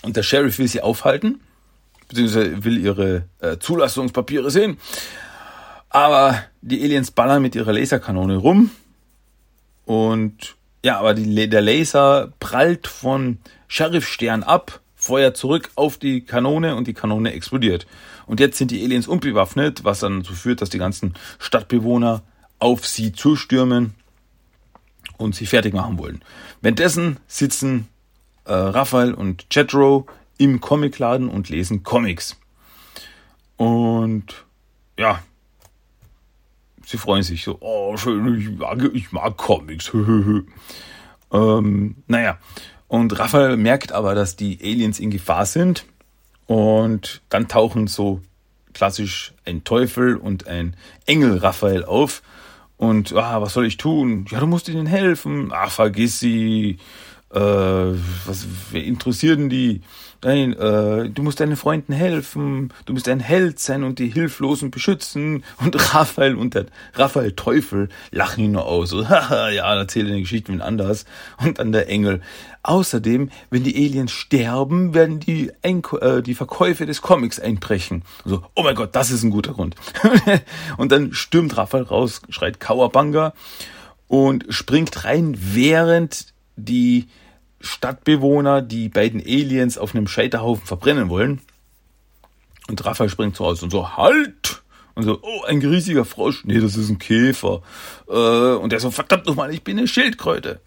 Und 0.03 0.17
der 0.17 0.23
Sheriff 0.23 0.59
will 0.59 0.69
sie 0.69 0.83
aufhalten 0.83 1.41
beziehungsweise 2.09 2.65
will 2.65 2.79
ihre 2.79 3.25
äh, 3.41 3.59
Zulassungspapiere 3.59 4.51
sehen. 4.51 4.79
Aber 5.89 6.43
die 6.61 6.83
Aliens 6.83 7.11
ballern 7.11 7.43
mit 7.43 7.55
ihrer 7.55 7.73
Laserkanone 7.73 8.37
rum. 8.37 8.71
Und 9.85 10.57
ja, 10.85 10.99
aber 10.99 11.15
die, 11.15 11.49
der 11.49 11.63
Laser 11.63 12.33
prallt 12.39 12.87
von 12.87 13.39
Sheriff-Stern 13.69 14.43
ab, 14.43 14.81
feuert 14.95 15.37
zurück 15.37 15.71
auf 15.75 15.97
die 15.97 16.23
Kanone 16.23 16.77
und 16.77 16.87
die 16.87 16.95
Kanone 16.95 17.33
explodiert. 17.33 17.87
Und 18.27 18.41
jetzt 18.41 18.59
sind 18.59 18.71
die 18.71 18.85
Aliens 18.85 19.09
unbewaffnet, 19.09 19.85
was 19.85 20.01
dann 20.01 20.21
dazu 20.21 20.35
führt, 20.35 20.61
dass 20.61 20.71
die 20.71 20.79
ganzen 20.79 21.15
Stadtbewohner 21.39 22.23
auf 22.59 22.87
sie 22.87 23.13
zustürmen 23.13 23.95
und 25.17 25.35
sie 25.35 25.47
fertig 25.47 25.75
machen 25.75 25.99
wollen. 25.99 26.23
Währenddessen 26.61 27.19
sitzen 27.27 27.89
äh, 28.45 28.53
Raphael 28.53 29.15
und 29.15 29.47
Jetro 29.51 30.07
im 30.39 30.61
Comicladen 30.61 31.29
und 31.29 31.49
lesen 31.49 31.83
Comics. 31.83 32.37
Und 33.57 34.45
ja, 34.99 35.23
sie 36.85 36.99
freuen 36.99 37.23
sich 37.23 37.45
so, 37.45 37.59
oh 37.61 37.97
schön, 37.97 38.39
ich 38.39 38.51
mag, 38.59 38.83
ich 38.95 39.13
mag 39.13 39.37
Comics. 39.37 39.93
ähm, 41.33 41.97
naja, 42.07 42.39
und 42.89 43.19
Raphael 43.19 43.57
merkt 43.57 43.93
aber, 43.93 44.15
dass 44.15 44.37
die 44.37 44.59
Aliens 44.63 45.01
in 45.01 45.11
Gefahr 45.11 45.47
sind 45.47 45.87
und 46.47 47.23
dann 47.29 47.49
tauchen 47.49 47.87
so 47.87 48.21
klassisch 48.73 49.33
ein 49.45 49.65
Teufel 49.65 50.17
und 50.17 50.47
ein 50.47 50.77
Engel 51.07 51.39
Raphael 51.39 51.85
auf 51.85 52.23
und 52.77 53.15
ah, 53.15 53.41
was 53.41 53.55
soll 53.55 53.67
ich 53.67 53.79
tun? 53.79 54.27
Ja, 54.31 54.41
du 54.41 54.47
musst 54.47 54.69
ihnen 54.69 54.87
helfen. 54.87 55.51
Ach, 55.53 55.71
vergiss 55.71 56.19
sie. 56.19 56.79
Äh, 57.33 57.41
was 57.41 58.47
wer 58.71 58.85
interessiert 58.85 59.39
denn 59.39 59.49
die? 59.49 59.81
Nein, 60.23 60.53
äh, 60.55 61.09
du 61.09 61.23
musst 61.23 61.41
deinen 61.41 61.57
Freunden 61.57 61.93
helfen, 61.93 62.73
du 62.87 62.93
musst 62.93 63.09
ein 63.09 63.21
Held 63.21 63.59
sein 63.59 63.85
und 63.85 63.99
die 63.99 64.09
Hilflosen 64.09 64.71
beschützen. 64.71 65.45
Und 65.59 65.95
Raphael 65.95 66.37
und 66.37 66.55
der 66.55 66.67
Raphael 66.95 67.33
Teufel 67.33 67.89
lachen 68.11 68.45
ihn 68.45 68.53
nur 68.53 68.67
aus. 68.67 68.93
Ja, 69.07 69.75
erzähle 69.75 70.11
eine 70.11 70.21
Geschichte 70.21 70.53
mit 70.53 70.61
anders. 70.61 71.05
Und 71.43 71.59
dann 71.59 71.73
der 71.73 71.89
Engel. 71.89 72.21
Außerdem, 72.63 73.31
wenn 73.51 73.63
die 73.63 73.77
Aliens 73.77 74.13
sterben, 74.13 74.95
werden 74.95 75.21
die, 75.21 75.53
Enko 75.63 75.99
äh, 75.99 76.23
die 76.23 76.35
Verkäufe 76.35 76.87
des 76.87 77.03
Comics 77.03 77.39
einbrechen. 77.39 78.03
So, 78.25 78.43
oh 78.55 78.63
mein 78.63 78.75
Gott, 78.75 78.95
das 78.95 79.11
ist 79.11 79.23
ein 79.23 79.31
guter 79.31 79.53
Grund. 79.53 79.77
und 80.77 80.93
dann 80.93 81.13
stürmt 81.13 81.57
Raphael 81.57 81.85
raus, 81.85 82.23
schreit 82.29 82.61
Kauerbanga 82.61 83.35
und 84.09 84.47
springt 84.49 85.05
rein, 85.05 85.37
während 85.39 86.27
die 86.57 87.07
Stadtbewohner 87.61 88.63
die 88.63 88.89
beiden 88.89 89.21
Aliens 89.21 89.79
auf 89.79 89.95
einem 89.95 90.07
Scheiterhaufen 90.07 90.67
verbrennen 90.67 91.09
wollen. 91.09 91.41
Und 92.69 92.85
Raphael 92.85 93.11
springt 93.11 93.37
so 93.37 93.45
raus 93.45 93.63
und 93.63 93.71
so, 93.71 93.97
halt! 93.97 94.63
Und 94.95 95.05
so, 95.05 95.19
oh, 95.21 95.43
ein 95.45 95.59
riesiger 95.59 96.07
Frosch. 96.07 96.45
Nee, 96.47 96.59
das 96.59 96.77
ist 96.77 96.89
ein 96.89 96.99
Käfer. 96.99 97.61
Äh, 98.09 98.55
und 98.55 98.73
der 98.73 98.81
so, 98.81 98.91
verdammt 98.91 99.27
nochmal, 99.27 99.53
ich 99.53 99.63
bin 99.63 99.77
eine 99.77 99.87
Schildkröte. 99.87 100.61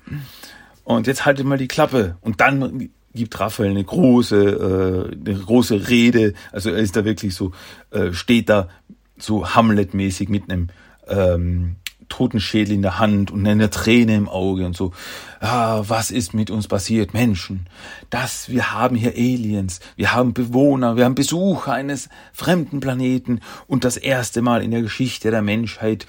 Und 0.84 1.08
jetzt 1.08 1.26
haltet 1.26 1.48
mal 1.48 1.58
die 1.58 1.68
Klappe. 1.68 2.18
Und 2.22 2.40
dann 2.40 2.90
gibt 3.14 3.40
Raphael 3.40 3.72
eine 3.72 3.84
große, 3.84 5.12
äh, 5.16 5.30
eine 5.30 5.40
große 5.40 5.90
Rede. 5.90 6.34
Also 6.52 6.70
er 6.70 6.78
ist 6.78 6.96
da 6.96 7.06
wirklich 7.06 7.34
so, 7.34 7.54
äh, 7.90 8.14
steht 8.14 8.50
da 8.50 8.70
so 9.18 9.56
Hamlet-mäßig 9.56 10.30
mit 10.30 10.50
einem 10.50 10.68
ähm, 11.08 11.78
Totenschädel 12.10 12.76
in 12.76 12.82
der 12.82 13.00
Hand 13.00 13.32
und 13.32 13.48
eine 13.48 13.70
Träne 13.70 14.16
im 14.16 14.28
Auge 14.28 14.66
und 14.66 14.76
so. 14.76 14.92
Ah, 15.40 15.84
was 15.88 16.12
ist 16.12 16.34
mit 16.34 16.50
uns 16.50 16.68
passiert, 16.68 17.14
Menschen? 17.14 17.68
Das, 18.10 18.50
wir 18.50 18.74
haben 18.74 18.96
hier 18.96 19.14
Aliens, 19.14 19.80
wir 19.96 20.14
haben 20.14 20.34
Bewohner, 20.34 20.98
wir 20.98 21.06
haben 21.06 21.16
Besucher 21.16 21.74
eines 21.74 22.10
fremden 22.34 22.80
Planeten 22.80 23.40
und 23.68 23.84
das 23.84 23.98
erste 23.98 24.42
Mal 24.42 24.64
in 24.64 24.72
der 24.72 24.82
Geschichte 24.82 25.32
der 25.32 25.42
Menschheit 25.42 26.08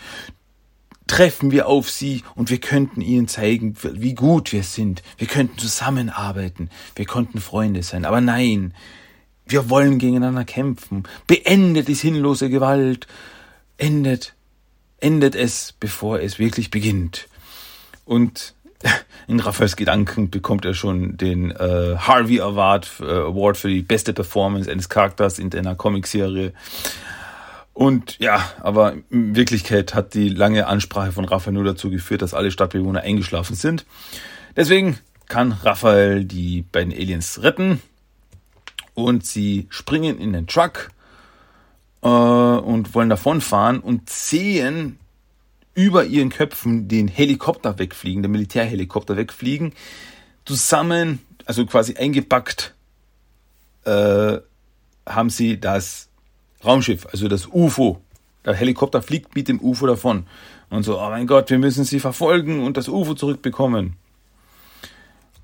treffen 1.06 1.50
wir 1.50 1.66
auf 1.66 1.90
sie 1.90 2.22
und 2.36 2.50
wir 2.50 2.58
könnten 2.58 3.00
ihnen 3.00 3.26
zeigen, 3.26 3.74
wie 3.82 4.14
gut 4.14 4.52
wir 4.52 4.62
sind. 4.62 5.02
Wir 5.18 5.26
könnten 5.26 5.58
zusammenarbeiten, 5.58 6.70
wir 6.94 7.04
konnten 7.04 7.40
Freunde 7.40 7.82
sein. 7.82 8.04
Aber 8.04 8.20
nein, 8.20 8.74
wir 9.44 9.68
wollen 9.68 9.98
gegeneinander 9.98 10.44
kämpfen. 10.44 11.02
Beendet 11.26 11.88
die 11.88 11.96
sinnlose 11.96 12.48
Gewalt. 12.48 13.08
Endet 13.76 14.34
endet 15.00 15.34
es, 15.34 15.74
bevor 15.78 16.20
es 16.20 16.38
wirklich 16.38 16.70
beginnt. 16.70 17.28
Und 18.04 18.54
in 19.28 19.40
Raphaels 19.40 19.76
Gedanken 19.76 20.30
bekommt 20.30 20.64
er 20.64 20.74
schon 20.74 21.16
den 21.16 21.50
äh, 21.50 21.96
Harvey 21.98 22.40
Award, 22.40 22.90
äh, 23.00 23.04
Award 23.04 23.56
für 23.56 23.68
die 23.68 23.82
beste 23.82 24.12
Performance 24.12 24.70
eines 24.70 24.88
Charakters 24.88 25.38
in 25.38 25.54
einer 25.54 25.74
Comicserie. 25.74 26.52
Und 27.72 28.18
ja, 28.18 28.52
aber 28.60 28.94
in 29.10 29.36
Wirklichkeit 29.36 29.94
hat 29.94 30.14
die 30.14 30.28
lange 30.28 30.66
Ansprache 30.66 31.12
von 31.12 31.24
Raphael 31.24 31.54
nur 31.54 31.64
dazu 31.64 31.90
geführt, 31.90 32.22
dass 32.22 32.34
alle 32.34 32.50
Stadtbewohner 32.50 33.00
eingeschlafen 33.00 33.56
sind. 33.56 33.86
Deswegen 34.56 34.98
kann 35.28 35.52
Raphael 35.52 36.24
die 36.24 36.62
beiden 36.62 36.92
Aliens 36.92 37.42
retten 37.42 37.80
und 38.94 39.24
sie 39.24 39.66
springen 39.70 40.18
in 40.18 40.32
den 40.32 40.46
Truck 40.46 40.90
äh, 42.02 42.08
und 42.08 42.94
wollen 42.94 43.08
davonfahren 43.08 43.80
und 43.80 44.10
sehen 44.10 44.98
über 45.74 46.04
ihren 46.04 46.30
Köpfen 46.30 46.88
den 46.88 47.08
Helikopter 47.08 47.78
wegfliegen, 47.78 48.22
der 48.22 48.30
Militärhelikopter 48.30 49.16
wegfliegen, 49.16 49.72
zusammen, 50.44 51.20
also 51.46 51.64
quasi 51.66 51.96
eingepackt, 51.96 52.74
äh, 53.84 54.38
haben 55.06 55.30
sie 55.30 55.58
das 55.60 56.08
Raumschiff, 56.64 57.06
also 57.10 57.28
das 57.28 57.46
UFO. 57.46 58.00
Der 58.44 58.54
Helikopter 58.54 59.02
fliegt 59.02 59.34
mit 59.34 59.48
dem 59.48 59.60
UFO 59.60 59.86
davon. 59.86 60.26
Und 60.70 60.84
so, 60.84 61.00
oh 61.00 61.08
mein 61.10 61.26
Gott, 61.26 61.50
wir 61.50 61.58
müssen 61.58 61.84
sie 61.84 62.00
verfolgen 62.00 62.62
und 62.62 62.76
das 62.76 62.88
UFO 62.88 63.14
zurückbekommen. 63.14 63.96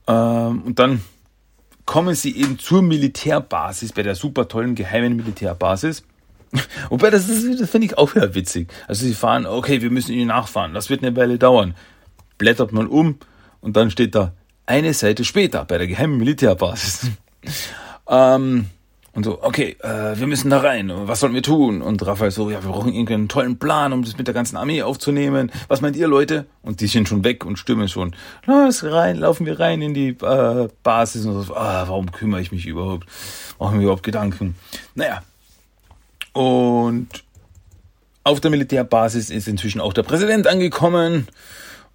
Ähm, 0.06 0.62
und 0.62 0.78
dann 0.78 1.02
kommen 1.84 2.14
sie 2.14 2.36
eben 2.36 2.58
zur 2.58 2.82
Militärbasis, 2.82 3.92
bei 3.92 4.02
der 4.02 4.14
super 4.14 4.48
tollen 4.48 4.74
geheimen 4.74 5.16
Militärbasis. 5.16 6.04
Wobei, 6.90 7.10
das, 7.10 7.26
das 7.26 7.70
finde 7.70 7.86
ich 7.86 7.98
auch 7.98 8.14
wieder 8.14 8.34
witzig. 8.34 8.72
Also 8.88 9.04
sie 9.04 9.14
fahren, 9.14 9.46
okay, 9.46 9.82
wir 9.82 9.90
müssen 9.90 10.12
ihnen 10.12 10.28
nachfahren, 10.28 10.74
das 10.74 10.90
wird 10.90 11.02
eine 11.02 11.16
Weile 11.16 11.38
dauern. 11.38 11.74
Blättert 12.38 12.72
man 12.72 12.86
um 12.86 13.18
und 13.60 13.76
dann 13.76 13.90
steht 13.90 14.14
da 14.14 14.32
eine 14.66 14.94
Seite 14.94 15.24
später 15.24 15.64
bei 15.64 15.78
der 15.78 15.86
geheimen 15.86 16.18
Militärbasis. 16.18 17.10
ähm, 18.08 18.66
und 19.16 19.24
so, 19.24 19.42
okay, 19.42 19.76
äh, 19.80 20.18
wir 20.18 20.26
müssen 20.26 20.50
da 20.50 20.58
rein. 20.58 20.92
Was 20.94 21.20
sollen 21.20 21.32
wir 21.32 21.42
tun? 21.42 21.80
Und 21.80 22.06
Raphael 22.06 22.30
so, 22.30 22.50
ja, 22.50 22.62
wir 22.62 22.70
brauchen 22.70 22.92
irgendeinen 22.92 23.28
tollen 23.28 23.58
Plan, 23.58 23.94
um 23.94 24.04
das 24.04 24.18
mit 24.18 24.26
der 24.26 24.34
ganzen 24.34 24.58
Armee 24.58 24.82
aufzunehmen. 24.82 25.50
Was 25.68 25.80
meint 25.80 25.96
ihr, 25.96 26.06
Leute? 26.06 26.44
Und 26.60 26.82
die 26.82 26.86
sind 26.86 27.08
schon 27.08 27.24
weg 27.24 27.46
und 27.46 27.58
stimmen 27.58 27.88
schon. 27.88 28.14
Los, 28.44 28.84
rein, 28.84 29.16
laufen 29.16 29.46
wir 29.46 29.58
rein 29.58 29.80
in 29.80 29.94
die 29.94 30.08
äh, 30.08 30.68
Basis. 30.82 31.24
Und 31.24 31.42
so, 31.44 31.56
ah, 31.56 31.84
warum 31.88 32.12
kümmere 32.12 32.42
ich 32.42 32.52
mich 32.52 32.66
überhaupt? 32.66 33.06
Machen 33.58 33.78
wir 33.78 33.84
überhaupt 33.84 34.02
Gedanken? 34.02 34.54
Naja. 34.94 35.22
Und 36.36 37.08
auf 38.22 38.40
der 38.40 38.50
Militärbasis 38.50 39.30
ist 39.30 39.48
inzwischen 39.48 39.80
auch 39.80 39.94
der 39.94 40.02
Präsident 40.02 40.46
angekommen. 40.46 41.28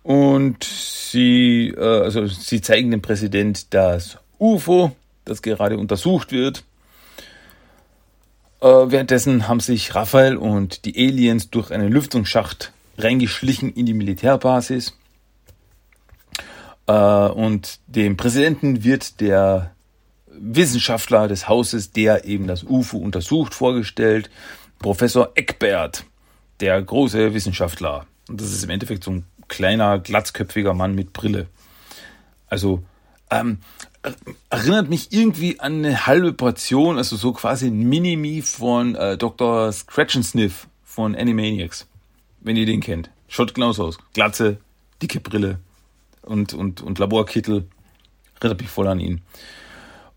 Und 0.01 0.63
sie, 0.63 1.67
äh, 1.77 1.79
also 1.79 2.25
sie 2.25 2.59
zeigen 2.59 2.89
dem 2.89 3.03
Präsident 3.03 3.71
das 3.71 4.17
UFO, 4.39 4.95
das 5.25 5.43
gerade 5.43 5.77
untersucht 5.77 6.31
wird. 6.31 6.63
Äh, 8.61 8.65
währenddessen 8.65 9.47
haben 9.47 9.59
sich 9.59 9.93
Raphael 9.93 10.37
und 10.37 10.85
die 10.85 10.97
Aliens 10.97 11.51
durch 11.51 11.69
einen 11.69 11.91
Lüftungsschacht 11.91 12.71
reingeschlichen 12.97 13.71
in 13.71 13.85
die 13.85 13.93
Militärbasis. 13.93 14.97
Äh, 16.87 16.93
und 16.93 17.79
dem 17.85 18.17
Präsidenten 18.17 18.83
wird 18.83 19.21
der 19.21 19.75
Wissenschaftler 20.41 21.27
des 21.27 21.47
Hauses, 21.47 21.91
der 21.91 22.25
eben 22.25 22.47
das 22.47 22.63
UFO 22.63 22.97
untersucht, 22.97 23.53
vorgestellt. 23.53 24.29
Professor 24.79 25.31
Eckbert, 25.35 26.05
der 26.59 26.81
große 26.81 27.33
Wissenschaftler. 27.33 28.07
Und 28.27 28.41
das 28.41 28.51
ist 28.51 28.63
im 28.63 28.71
Endeffekt 28.71 29.03
so 29.03 29.11
ein 29.11 29.25
kleiner, 29.47 29.99
glatzköpfiger 29.99 30.73
Mann 30.73 30.95
mit 30.95 31.13
Brille. 31.13 31.47
Also 32.47 32.83
ähm, 33.29 33.59
erinnert 34.49 34.89
mich 34.89 35.11
irgendwie 35.11 35.59
an 35.59 35.85
eine 35.85 36.07
halbe 36.07 36.33
Portion, 36.33 36.97
also 36.97 37.15
so 37.15 37.31
quasi 37.33 37.67
ein 37.67 37.83
Mini-Me 37.83 38.41
von 38.41 38.95
äh, 38.95 39.17
Dr. 39.17 39.71
Scratch 39.71 40.15
and 40.15 40.25
Sniff 40.25 40.67
von 40.83 41.15
Animaniacs. 41.15 41.87
Wenn 42.39 42.57
ihr 42.57 42.65
den 42.65 42.81
kennt. 42.81 43.11
Schaut 43.27 43.53
genauso 43.53 43.85
aus. 43.85 43.99
Glatze, 44.13 44.57
dicke 45.01 45.19
Brille 45.19 45.59
und, 46.23 46.53
und, 46.53 46.81
und 46.81 46.97
Laborkittel. 46.97 47.67
Erinnert 48.39 48.59
mich 48.59 48.69
voll 48.69 48.87
an 48.87 48.99
ihn. 48.99 49.21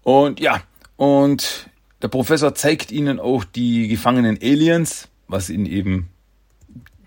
Und 0.05 0.39
ja, 0.39 0.63
und 0.97 1.69
der 2.03 2.09
Professor 2.09 2.55
zeigt 2.55 2.93
ihnen 2.93 3.19
auch 3.19 3.45
die 3.45 3.89
gefangenen 3.89 4.39
Aliens, 4.41 5.09
was 5.27 5.49
in 5.49 5.67
eben 5.67 6.11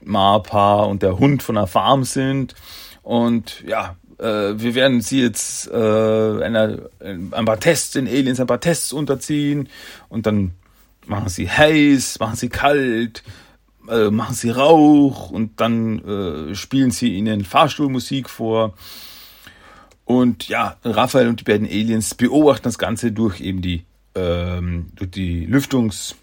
Marpa 0.03 0.83
und 0.83 1.03
der 1.03 1.19
Hund 1.19 1.43
von 1.43 1.55
der 1.55 1.67
Farm 1.67 2.03
sind. 2.03 2.55
Und 3.03 3.63
ja, 3.65 3.95
äh, 4.19 4.23
wir 4.23 4.75
werden 4.75 5.01
sie 5.01 5.21
jetzt 5.21 5.69
äh, 5.69 6.43
einer, 6.43 6.89
ein 6.99 7.45
paar 7.45 7.59
Tests 7.59 7.95
in 7.95 8.07
Aliens, 8.07 8.39
ein 8.39 8.47
paar 8.47 8.59
Tests 8.59 8.91
unterziehen 8.91 9.69
und 10.09 10.25
dann 10.25 10.53
machen 11.05 11.29
sie 11.29 11.49
heiß, 11.49 12.19
machen 12.19 12.35
sie 12.35 12.49
kalt, 12.49 13.23
äh, 13.89 14.09
machen 14.09 14.35
sie 14.35 14.49
Rauch 14.49 15.29
und 15.29 15.61
dann 15.61 15.99
äh, 16.51 16.55
spielen 16.55 16.91
sie 16.91 17.13
ihnen 17.13 17.45
Fahrstuhlmusik 17.45 18.29
vor. 18.29 18.73
Und 20.07 20.47
ja, 20.47 20.77
Raphael 20.85 21.27
und 21.27 21.41
die 21.41 21.43
beiden 21.43 21.67
Aliens 21.67 22.15
beobachten 22.15 22.63
das 22.63 22.77
Ganze 22.77 23.11
durch 23.11 23.41
eben 23.41 23.61
die, 23.61 23.83
ähm, 24.15 24.85
durch 24.95 25.11
die 25.11 25.45
Lüftungsschlitze. 25.45 26.15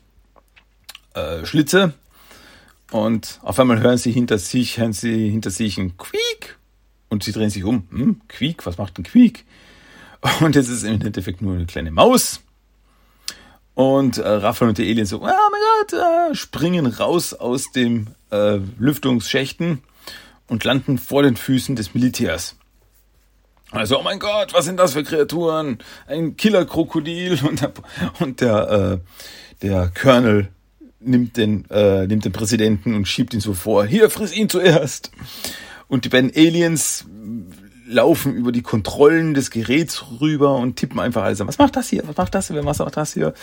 Äh, 1.14 2.96
und 2.96 3.40
auf 3.42 3.60
einmal 3.60 3.82
hören 3.82 3.98
sie 3.98 4.10
hinter 4.10 4.38
sich, 4.38 4.78
hören 4.78 4.94
sie 4.94 5.28
hinter 5.28 5.50
sich 5.50 5.76
ein 5.76 5.98
Quiek 5.98 6.56
und 7.10 7.24
sie 7.24 7.32
drehen 7.32 7.50
sich 7.50 7.64
um. 7.64 7.86
Hm, 7.90 8.22
Quiek, 8.26 8.64
was 8.64 8.78
macht 8.78 8.98
ein 8.98 9.02
Quiek? 9.02 9.44
Und 10.40 10.56
es 10.56 10.70
ist 10.70 10.84
im 10.84 11.02
Endeffekt 11.02 11.42
nur 11.42 11.54
eine 11.54 11.66
kleine 11.66 11.90
Maus. 11.90 12.40
Und 13.74 14.16
äh, 14.16 14.26
Raphael 14.26 14.70
und 14.70 14.78
die 14.78 14.90
Aliens 14.90 15.10
so, 15.10 15.18
oh 15.18 15.26
mein 15.26 15.60
Gott, 15.82 15.92
äh, 15.92 16.34
springen 16.34 16.86
raus 16.86 17.34
aus 17.34 17.70
dem 17.70 18.06
äh, 18.30 18.60
Lüftungsschächten 18.78 19.82
und 20.46 20.64
landen 20.64 20.96
vor 20.96 21.22
den 21.22 21.36
Füßen 21.36 21.76
des 21.76 21.92
Militärs. 21.92 22.56
Also, 23.74 23.98
oh 23.98 24.02
mein 24.04 24.20
Gott, 24.20 24.54
was 24.54 24.66
sind 24.66 24.78
das 24.78 24.92
für 24.92 25.02
Kreaturen? 25.02 25.78
Ein 26.06 26.36
Killer-Krokodil 26.36 27.40
und 27.42 27.60
der, 27.60 27.72
und 28.20 28.40
der, 28.40 29.00
äh, 29.02 29.62
der 29.62 29.90
Colonel 30.00 30.48
nimmt 31.00 31.36
den, 31.36 31.68
äh, 31.70 32.06
nimmt 32.06 32.24
den 32.24 32.30
Präsidenten 32.30 32.94
und 32.94 33.08
schiebt 33.08 33.34
ihn 33.34 33.40
so 33.40 33.52
vor. 33.52 33.84
Hier, 33.84 34.10
friss 34.10 34.34
ihn 34.34 34.48
zuerst. 34.48 35.10
Und 35.88 36.04
die 36.04 36.08
beiden 36.08 36.30
Aliens 36.34 37.06
laufen 37.86 38.34
über 38.34 38.52
die 38.52 38.62
Kontrollen 38.62 39.34
des 39.34 39.50
Geräts 39.50 40.04
rüber 40.20 40.54
und 40.54 40.76
tippen 40.76 41.00
einfach 41.00 41.24
alles 41.24 41.40
an. 41.40 41.48
Was 41.48 41.58
macht 41.58 41.74
das 41.74 41.88
hier? 41.88 42.04
Was 42.06 42.16
macht 42.16 42.34
das 42.34 42.46
hier? 42.46 42.64
Was 42.64 42.78
macht 42.78 42.96
das 42.96 43.12
hier? 43.12 43.34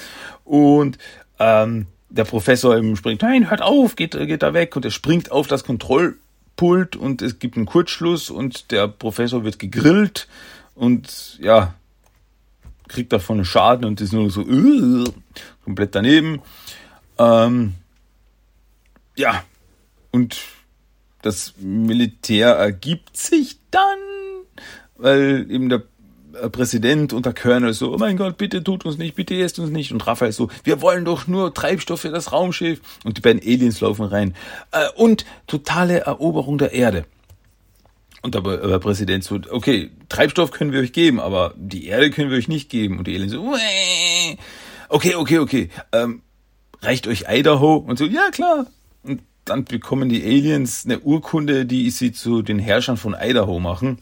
Und 0.46 0.98
ähm, 1.40 1.88
der 2.10 2.24
Professor 2.24 2.78
eben 2.78 2.96
springt, 2.96 3.22
nein, 3.22 3.50
hört 3.50 3.62
auf, 3.62 3.98
geht, 3.98 4.12
geht 4.12 4.44
da 4.44 4.54
weg. 4.54 4.78
Und 4.78 4.86
er 4.86 4.92
springt 4.92 5.30
auf 5.30 5.48
das 5.48 5.66
Kontrollpult 6.62 6.96
und 6.96 7.22
es 7.24 7.40
gibt 7.40 7.58
einen 7.58 7.66
Kurzschluss 7.66 8.30
und 8.30 8.72
der 8.72 8.88
Professor 8.88 9.44
wird 9.44 9.58
gegrillt 9.58 10.28
und 10.76 11.40
ja, 11.42 11.74
kriegt 12.88 13.12
davon 13.12 13.38
einen 13.38 13.46
Schaden 13.46 13.86
und 13.86 14.00
ist 14.00 14.14
nur 14.14 14.30
so 14.30 14.42
uh, 14.42 15.04
komplett 15.64 15.96
daneben. 15.96 16.42
Ähm, 17.18 17.74
ja, 19.16 19.44
und 20.12 20.40
das 21.24 21.56
Militär 21.58 22.50
ergibt 22.50 23.18
sich 23.18 23.58
dann, 23.72 24.00
weil 24.98 25.50
eben 25.50 25.70
der 25.70 25.84
Präsident 26.50 27.14
und 27.14 27.26
der 27.26 27.34
Colonel 27.34 27.74
so, 27.74 27.94
oh 27.94 27.98
mein 27.98 28.18
Gott, 28.18 28.38
bitte 28.38 28.64
tut 28.64 28.86
uns 28.86 28.98
nicht, 28.98 29.16
bitte 29.16 29.36
esst 29.40 29.60
uns 29.60 29.70
nicht. 29.70 29.92
Und 29.92 30.06
Raphael 30.06 30.32
so, 30.32 30.50
wir 30.64 30.82
wollen 30.82 31.06
doch 31.06 31.28
nur 31.28 31.54
Treibstoff 31.54 32.02
für 32.02 32.10
das 32.10 32.32
Raumschiff. 32.32 32.82
Und 33.04 33.18
die 33.18 33.22
beiden 33.22 33.42
Aliens 33.42 33.82
laufen 33.82 34.06
rein. 34.06 34.36
Äh, 34.72 34.88
und 34.96 35.26
totale 35.48 36.00
Eroberung 36.00 36.58
der 36.58 36.74
Erde. 36.74 37.06
Und 38.22 38.36
der, 38.36 38.42
der 38.42 38.80
Präsident 38.80 39.24
so, 39.24 39.40
okay, 39.50 39.90
Treibstoff 40.10 40.52
können 40.52 40.72
wir 40.72 40.82
euch 40.82 40.94
geben, 40.94 41.20
aber 41.20 41.54
die 41.58 41.88
Erde 41.88 42.12
können 42.12 42.30
wir 42.30 42.38
euch 42.38 42.48
nicht 42.48 42.70
geben. 42.70 43.00
Und 43.00 43.08
die 43.08 43.16
Aliens 43.16 43.32
so, 43.32 43.56
okay, 44.90 45.16
okay, 45.16 45.40
okay, 45.40 45.70
ähm, 45.92 46.22
reicht 46.82 47.08
euch 47.08 47.26
Idaho? 47.30 47.78
Und 47.78 47.98
so, 47.98 48.06
ja 48.06 48.30
klar. 48.32 48.68
Und 49.04 49.22
dann 49.46 49.66
bekommen 49.66 50.10
die 50.10 50.24
Aliens 50.24 50.86
eine 50.86 51.00
Urkunde, 51.00 51.66
die 51.66 51.90
sie 51.90 52.12
zu 52.12 52.44
den 52.44 52.60
Herrschern 52.60 52.98
von 52.98 53.16
Idaho 53.20 53.60
machen. 53.60 54.00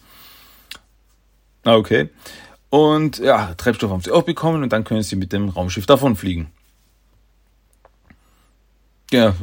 Ah, 1.64 1.76
okay. 1.76 2.10
Und 2.70 3.18
ja, 3.18 3.54
Treibstoff 3.56 3.92
haben 3.92 4.02
sie 4.02 4.12
auch 4.12 4.24
bekommen 4.24 4.64
und 4.64 4.72
dann 4.72 4.84
können 4.84 5.04
sie 5.04 5.16
mit 5.16 5.34
dem 5.34 5.50
Raumschiff 5.50 5.86
davonfliegen. 5.86 6.48
Ja, 9.12 9.36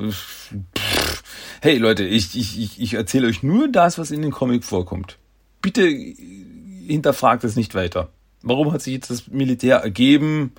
hey 1.61 1.77
Leute, 1.79 2.05
ich, 2.05 2.37
ich, 2.39 2.81
ich, 2.81 2.95
erzähle 2.95 3.27
euch 3.27 3.43
nur 3.43 3.67
das, 3.67 3.99
was 3.99 4.13
in 4.13 4.23
dem 4.23 4.31
Comic 4.31 4.63
vorkommt. 4.63 5.19
Bitte 5.61 5.89
hinterfragt 5.89 7.43
es 7.43 7.57
nicht 7.57 7.75
weiter. 7.75 8.11
Warum 8.43 8.73
hat 8.73 8.83
sich 8.83 8.95
jetzt 8.95 9.11
das 9.11 9.27
Militär 9.27 9.79
ergeben? 9.79 10.53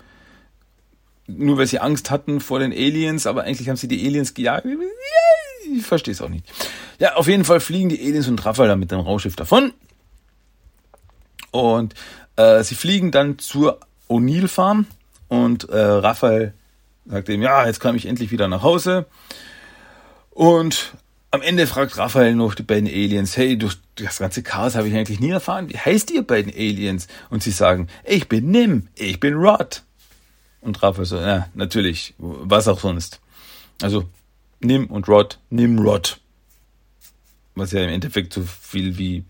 nur 1.27 1.57
weil 1.57 1.67
sie 1.67 1.79
Angst 1.79 2.09
hatten 2.09 2.39
vor 2.39 2.59
den 2.59 2.71
Aliens, 2.71 3.27
aber 3.27 3.43
eigentlich 3.43 3.69
haben 3.69 3.75
sie 3.75 3.87
die 3.87 4.05
Aliens 4.05 4.33
gejagt. 4.33 4.65
Ich 5.75 5.85
verstehe 5.85 6.13
es 6.13 6.21
auch 6.21 6.29
nicht. 6.29 6.45
Ja, 6.99 7.15
auf 7.15 7.27
jeden 7.27 7.43
Fall 7.43 7.59
fliegen 7.59 7.89
die 7.89 7.99
Aliens 7.99 8.27
und 8.27 8.43
Raphael 8.45 8.69
dann 8.69 8.79
mit 8.79 8.91
dem 8.91 8.99
Raumschiff 8.99 9.35
davon. 9.35 9.73
Und 11.61 11.93
äh, 12.35 12.63
sie 12.63 12.75
fliegen 12.75 13.11
dann 13.11 13.39
zur 13.39 13.79
O'Neill 14.09 14.47
Farm 14.47 14.85
und 15.27 15.69
äh, 15.69 15.79
Raphael 15.79 16.53
sagt 17.05 17.29
ihm, 17.29 17.41
ja, 17.41 17.65
jetzt 17.65 17.79
komme 17.79 17.97
ich 17.97 18.05
endlich 18.05 18.31
wieder 18.31 18.47
nach 18.47 18.63
Hause. 18.63 19.05
Und 20.31 20.93
am 21.31 21.41
Ende 21.41 21.67
fragt 21.67 21.97
Raphael 21.97 22.35
noch 22.35 22.55
die 22.55 22.63
beiden 22.63 22.87
Aliens, 22.87 23.35
hey, 23.35 23.57
durch 23.57 23.77
das 23.95 24.19
ganze 24.19 24.43
Chaos 24.43 24.75
habe 24.75 24.87
ich 24.87 24.95
eigentlich 24.95 25.19
nie 25.19 25.31
erfahren. 25.31 25.69
Wie 25.69 25.77
heißt 25.77 26.11
ihr 26.11 26.23
beiden 26.23 26.53
Aliens? 26.53 27.07
Und 27.29 27.43
sie 27.43 27.51
sagen, 27.51 27.87
ich 28.03 28.29
bin 28.29 28.51
Nim, 28.51 28.87
ich 28.95 29.19
bin 29.19 29.33
Rod. 29.33 29.83
Und 30.61 30.81
Raphael 30.83 31.05
so, 31.05 31.17
ja, 31.19 31.47
natürlich, 31.53 32.13
was 32.17 32.67
auch 32.67 32.79
sonst. 32.79 33.19
Also 33.81 34.05
Nim 34.59 34.87
und 34.87 35.07
Rod, 35.07 35.39
Nimrod. 35.49 36.19
Was 37.55 37.71
ja 37.71 37.83
im 37.83 37.89
Endeffekt 37.89 38.33
so 38.33 38.43
viel 38.43 38.97
wie 38.97 39.23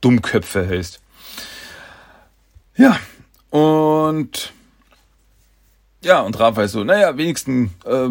Dummköpfe 0.00 0.68
heißt. 0.68 1.00
Ja, 2.76 2.98
und 3.50 4.52
ja, 6.02 6.20
und 6.20 6.38
Raphael 6.38 6.68
so, 6.68 6.82
naja, 6.82 7.16
wenigstens 7.18 7.70
äh, 7.84 8.10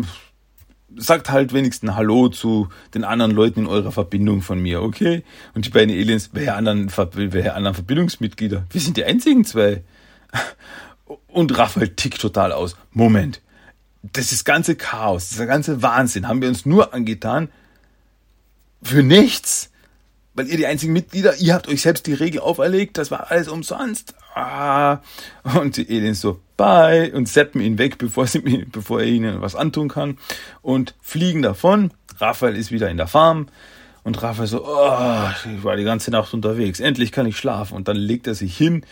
sagt 0.96 1.30
halt 1.30 1.54
wenigstens 1.54 1.96
Hallo 1.96 2.30
zu 2.30 2.70
den 2.94 3.04
anderen 3.04 3.32
Leuten 3.32 3.62
in 3.62 3.68
eurer 3.68 3.92
Verbindung 3.92 4.42
von 4.42 4.62
mir, 4.62 4.82
okay? 4.82 5.24
Und 5.56 5.66
die 5.66 5.70
beiden 5.70 5.90
Aliens, 5.90 6.30
welche 6.34 6.54
anderen, 6.54 6.92
welche 7.14 7.54
anderen 7.54 7.76
Verbindungsmitglieder? 7.76 8.66
Wir 8.70 8.82
sind 8.82 8.98
die 8.98 9.06
einzigen 9.06 9.46
zwei. 9.46 9.84
Und 11.28 11.58
Raphael 11.58 11.90
tickt 11.90 12.22
total 12.22 12.52
aus. 12.52 12.76
Moment. 12.92 13.42
Das 14.02 14.32
ist 14.32 14.46
ganze 14.46 14.76
Chaos, 14.76 15.30
dieser 15.30 15.46
ganze 15.46 15.82
Wahnsinn 15.82 16.28
haben 16.28 16.42
wir 16.42 16.48
uns 16.48 16.66
nur 16.66 16.94
angetan 16.94 17.50
für 18.82 19.04
nichts. 19.04 19.72
Weil 20.36 20.48
ihr 20.48 20.58
die 20.58 20.68
einzigen 20.68 20.94
Mitglieder, 20.94 21.36
ihr 21.38 21.54
habt 21.54 21.68
euch 21.68 21.82
selbst 21.82 22.08
die 22.08 22.14
Regel 22.14 22.40
auferlegt, 22.40 22.98
das 22.98 23.12
war 23.12 23.30
alles 23.30 23.50
umsonst. 23.50 24.14
Ah. 24.36 25.00
Und 25.60 25.78
die 25.78 25.88
Aliens 25.90 26.22
so, 26.22 26.40
bye, 26.58 27.12
und 27.14 27.28
seppen 27.28 27.62
ihn 27.62 27.78
weg, 27.78 27.98
bevor, 27.98 28.28
sie, 28.28 28.40
bevor 28.40 29.02
er 29.02 29.08
ihnen 29.08 29.42
was 29.42 29.56
antun 29.56 29.90
kann, 29.90 30.18
und 30.62 30.96
fliegen 31.02 31.42
davon. 31.42 31.92
Raphael 32.20 32.56
ist 32.56 32.72
wieder 32.72 32.90
in 32.90 32.98
der 32.98 33.08
Farm. 33.08 33.48
Und 34.04 34.22
Raphael 34.22 34.48
so, 34.48 34.66
oh, 34.66 35.30
ich 35.46 35.64
war 35.64 35.76
die 35.76 35.84
ganze 35.84 36.12
Nacht 36.12 36.34
unterwegs, 36.34 36.80
endlich 36.80 37.12
kann 37.12 37.26
ich 37.26 37.38
schlafen. 37.38 37.76
Und 37.76 37.88
dann 37.88 37.98
legt 37.98 38.28
er 38.28 38.36
sich 38.36 38.56
hin, 38.58 38.86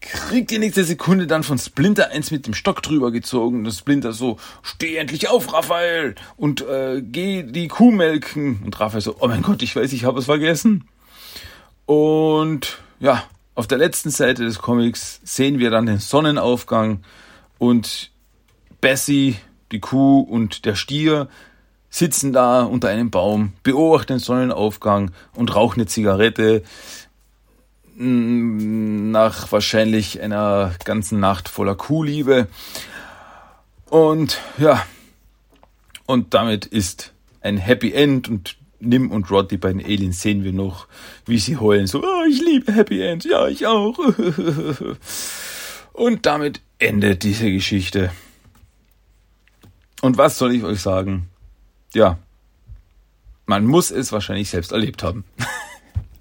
kriegt 0.00 0.50
die 0.50 0.58
nächste 0.58 0.84
Sekunde 0.84 1.26
dann 1.26 1.42
von 1.42 1.58
Splinter 1.58 2.10
eins 2.10 2.30
mit 2.30 2.46
dem 2.46 2.54
Stock 2.54 2.82
drüber 2.82 3.10
gezogen. 3.10 3.64
Und 3.64 3.72
Splinter 3.72 4.12
so, 4.12 4.38
steh 4.62 4.96
endlich 4.96 5.28
auf, 5.28 5.52
Raphael, 5.52 6.14
und 6.36 6.62
äh, 6.62 7.00
geh 7.02 7.42
die 7.42 7.68
Kuh 7.68 7.90
melken. 7.90 8.62
Und 8.64 8.78
Raphael 8.80 9.00
so, 9.00 9.16
oh 9.20 9.28
mein 9.28 9.42
Gott, 9.42 9.62
ich 9.62 9.74
weiß, 9.74 9.92
ich 9.92 10.04
habe 10.04 10.18
es 10.18 10.26
vergessen. 10.26 10.88
Und 11.86 12.78
ja, 13.00 13.24
auf 13.54 13.66
der 13.66 13.78
letzten 13.78 14.10
Seite 14.10 14.44
des 14.44 14.58
Comics 14.58 15.20
sehen 15.24 15.58
wir 15.58 15.70
dann 15.70 15.86
den 15.86 15.98
Sonnenaufgang 15.98 17.04
und 17.58 18.10
Bessie, 18.80 19.36
die 19.72 19.80
Kuh 19.80 20.20
und 20.20 20.64
der 20.64 20.74
Stier 20.74 21.28
sitzen 21.88 22.32
da 22.32 22.64
unter 22.64 22.88
einem 22.88 23.10
Baum, 23.10 23.52
beobachten 23.62 24.14
den 24.14 24.18
Sonnenaufgang 24.18 25.12
und 25.34 25.54
rauchen 25.54 25.80
eine 25.80 25.86
Zigarette 25.86 26.62
nach 27.96 29.52
wahrscheinlich 29.52 30.20
einer 30.20 30.74
ganzen 30.84 31.20
Nacht 31.20 31.48
voller 31.48 31.76
Kuhliebe. 31.76 32.48
Und 33.88 34.40
ja, 34.58 34.84
und 36.06 36.34
damit 36.34 36.66
ist 36.66 37.12
ein 37.40 37.56
Happy 37.56 37.92
End 37.92 38.28
und 38.28 38.56
Nim 38.84 39.10
und 39.10 39.30
Rod, 39.30 39.50
die 39.50 39.56
beiden 39.56 39.84
Aliens, 39.84 40.20
sehen 40.20 40.44
wir 40.44 40.52
noch, 40.52 40.86
wie 41.26 41.38
sie 41.38 41.56
heulen. 41.56 41.86
So, 41.86 42.02
oh, 42.02 42.24
ich 42.28 42.40
liebe 42.40 42.72
Happy 42.72 43.00
Ends. 43.00 43.24
Ja, 43.24 43.46
ich 43.48 43.66
auch. 43.66 43.98
und 45.92 46.26
damit 46.26 46.60
endet 46.78 47.22
diese 47.22 47.50
Geschichte. 47.50 48.12
Und 50.02 50.18
was 50.18 50.38
soll 50.38 50.54
ich 50.54 50.62
euch 50.64 50.80
sagen? 50.80 51.28
Ja, 51.94 52.18
man 53.46 53.64
muss 53.64 53.90
es 53.90 54.12
wahrscheinlich 54.12 54.50
selbst 54.50 54.72
erlebt 54.72 55.02
haben. 55.02 55.24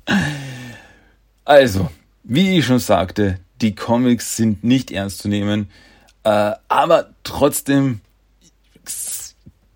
also, 1.46 1.90
wie 2.24 2.60
ich 2.60 2.66
schon 2.66 2.80
sagte, 2.80 3.40
die 3.62 3.76
Comics 3.76 4.36
sind 4.36 4.64
nicht 4.64 4.92
ernst 4.92 5.20
zu 5.20 5.28
nehmen, 5.28 5.70
äh, 6.24 6.52
aber 6.68 7.10
trotzdem 7.24 8.02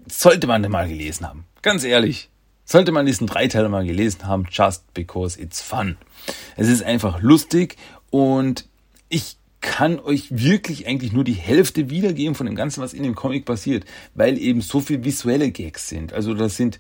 sollte 0.08 0.48
man 0.48 0.62
den 0.62 0.72
mal 0.72 0.88
gelesen 0.88 1.28
haben. 1.28 1.46
Ganz 1.62 1.84
ehrlich 1.84 2.30
sollte 2.68 2.92
man 2.92 3.06
diesen 3.06 3.26
Dreiteiler 3.26 3.70
mal 3.70 3.86
gelesen 3.86 4.28
haben, 4.28 4.46
just 4.52 4.94
because 4.94 5.42
it's 5.42 5.62
fun. 5.62 5.98
Es 6.58 6.68
ist 6.68 6.84
einfach 6.84 7.22
lustig 7.22 7.78
und 8.12 8.68
ich 9.10 9.38
kann 9.62 10.00
euch 10.00 10.28
wirklich 10.30 10.86
eigentlich 10.86 11.14
nur 11.14 11.24
die 11.24 11.34
Hälfte 11.34 11.90
wiedergeben 11.90 12.36
von 12.36 12.46
dem 12.46 12.56
Ganzen, 12.56 12.84
was 12.84 12.94
in 12.94 13.04
dem 13.04 13.16
Comic 13.16 13.46
passiert, 13.46 13.86
weil 14.14 14.38
eben 14.38 14.62
so 14.62 14.82
viel 14.82 15.04
visuelle 15.04 15.50
Gags 15.50 15.88
sind. 15.88 16.14
Also 16.14 16.34
das 16.34 16.58
sind, 16.58 16.80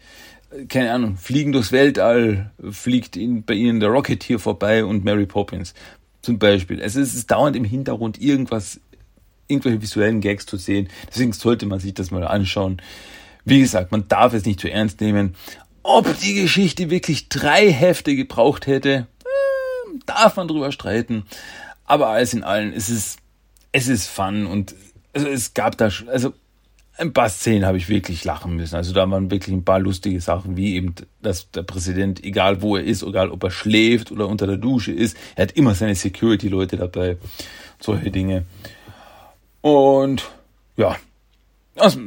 äh, 0.51 0.65
keine 0.65 0.91
Ahnung, 0.91 1.17
fliegen 1.17 1.53
durchs 1.53 1.71
Weltall, 1.71 2.51
fliegt 2.69 3.15
in, 3.15 3.43
bei 3.43 3.55
ihnen 3.55 3.79
der 3.79 3.89
Rocket 3.89 4.21
hier 4.23 4.39
vorbei 4.39 4.85
und 4.85 5.03
Mary 5.03 5.25
Poppins 5.25 5.73
zum 6.21 6.37
Beispiel. 6.37 6.81
Also 6.83 6.99
es 6.99 7.15
ist 7.15 7.31
dauernd 7.31 7.55
im 7.55 7.63
Hintergrund 7.63 8.21
irgendwas, 8.21 8.81
irgendwelche 9.47 9.81
visuellen 9.81 10.19
Gags 10.19 10.45
zu 10.45 10.57
sehen. 10.57 10.89
Deswegen 11.09 11.31
sollte 11.31 11.65
man 11.65 11.79
sich 11.79 11.93
das 11.93 12.11
mal 12.11 12.27
anschauen. 12.27 12.81
Wie 13.45 13.61
gesagt, 13.61 13.93
man 13.93 14.09
darf 14.09 14.33
es 14.33 14.45
nicht 14.45 14.59
zu 14.59 14.69
ernst 14.69 14.99
nehmen, 14.99 15.35
ob 15.87 16.19
die 16.19 16.33
Geschichte 16.33 16.89
wirklich 16.89 17.29
drei 17.29 17.71
Hefte 17.71 18.15
gebraucht 18.15 18.67
hätte, 18.67 19.07
äh, 19.23 19.99
darf 20.05 20.35
man 20.35 20.47
drüber 20.47 20.73
streiten. 20.73 21.23
Aber 21.85 22.09
alles 22.09 22.33
in 22.33 22.43
allem, 22.43 22.73
es 22.73 22.89
ist, 22.89 23.19
es 23.71 23.87
ist 23.87 24.07
fun 24.07 24.45
und 24.45 24.75
also 25.13 25.29
es 25.29 25.53
gab 25.53 25.77
da, 25.77 25.89
also 26.07 26.33
ein 26.97 27.13
paar 27.13 27.29
Szenen 27.29 27.65
habe 27.65 27.77
ich 27.77 27.87
wirklich 27.87 28.25
lachen 28.25 28.57
müssen. 28.57 28.75
Also 28.75 28.93
da 28.93 29.09
waren 29.09 29.31
wirklich 29.31 29.55
ein 29.55 29.63
paar 29.63 29.79
lustige 29.79 30.19
Sachen, 30.19 30.57
wie 30.57 30.75
eben, 30.75 30.93
dass 31.21 31.49
der 31.51 31.63
Präsident, 31.63 32.21
egal 32.23 32.61
wo 32.61 32.75
er 32.75 32.83
ist, 32.83 33.03
egal 33.03 33.31
ob 33.31 33.43
er 33.43 33.51
schläft 33.51 34.11
oder 34.11 34.27
unter 34.27 34.45
der 34.45 34.57
Dusche 34.57 34.91
ist, 34.91 35.15
er 35.35 35.43
hat 35.43 35.53
immer 35.53 35.73
seine 35.73 35.95
Security-Leute 35.95 36.75
dabei. 36.75 37.17
Solche 37.79 38.11
Dinge. 38.11 38.45
Und 39.61 40.29
ja, 40.75 40.97
also, 41.75 41.99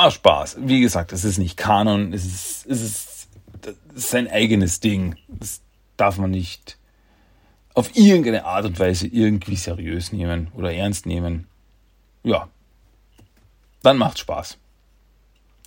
macht 0.00 0.14
Spaß. 0.14 0.56
Wie 0.60 0.80
gesagt, 0.80 1.12
es 1.12 1.24
ist 1.24 1.38
nicht 1.38 1.56
Kanon, 1.56 2.12
es 2.12 2.24
ist, 2.24 2.66
es 2.66 2.82
ist, 2.82 3.28
ist 3.94 4.10
sein 4.10 4.28
eigenes 4.28 4.80
Ding. 4.80 5.16
Das 5.28 5.60
darf 5.96 6.18
man 6.18 6.30
nicht 6.30 6.78
auf 7.74 7.96
irgendeine 7.96 8.44
Art 8.44 8.64
und 8.64 8.78
Weise 8.78 9.06
irgendwie 9.06 9.56
seriös 9.56 10.12
nehmen 10.12 10.48
oder 10.54 10.72
ernst 10.72 11.06
nehmen. 11.06 11.46
Ja, 12.22 12.48
dann 13.82 13.98
macht 13.98 14.18
Spaß. 14.18 14.58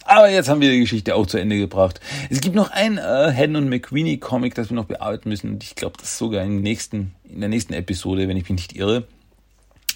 Aber 0.05 0.29
jetzt 0.29 0.49
haben 0.49 0.59
wir 0.59 0.69
die 0.69 0.81
Geschichte 0.81 1.15
auch 1.15 1.25
zu 1.25 1.37
Ende 1.37 1.57
gebracht. 1.57 2.01
Es 2.29 2.41
gibt 2.41 2.55
noch 2.55 2.71
ein 2.71 2.97
äh, 2.97 3.31
Hen 3.31 3.55
und 3.55 3.69
McQueenie 3.69 4.17
Comic, 4.17 4.53
das 4.53 4.69
wir 4.69 4.75
noch 4.75 4.85
bearbeiten 4.85 5.29
müssen. 5.29 5.49
Und 5.49 5.63
ich 5.63 5.75
glaube, 5.75 5.95
das 5.97 6.09
ist 6.09 6.17
sogar 6.17 6.43
im 6.43 6.61
nächsten, 6.61 7.15
in 7.23 7.39
der 7.39 7.47
nächsten 7.47 7.73
Episode, 7.73 8.27
wenn 8.27 8.35
ich 8.35 8.49
mich 8.49 8.69
nicht 8.69 8.75
irre. 8.75 9.07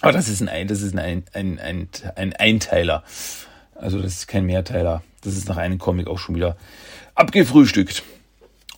Aber 0.00 0.12
das 0.12 0.28
ist 0.28 0.46
ein, 0.46 0.68
das 0.68 0.80
ist 0.80 0.96
ein, 0.96 1.24
ein, 1.34 1.58
ein, 1.58 1.88
ein 2.16 2.32
Einteiler. 2.32 3.04
Also 3.78 4.00
das 4.00 4.12
ist 4.14 4.28
kein 4.28 4.44
Mehrteiler. 4.44 5.02
Das 5.22 5.36
ist 5.36 5.48
nach 5.48 5.56
einem 5.56 5.78
Comic 5.78 6.08
auch 6.08 6.18
schon 6.18 6.34
wieder 6.34 6.56
abgefrühstückt. 7.14 8.02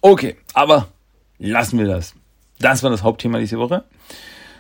Okay, 0.01 0.37
aber 0.55 0.89
lassen 1.39 1.79
wir 1.79 1.87
das. 1.87 2.15
Das 2.59 2.83
war 2.83 2.91
das 2.91 3.03
Hauptthema 3.03 3.39
diese 3.39 3.59
Woche. 3.59 3.85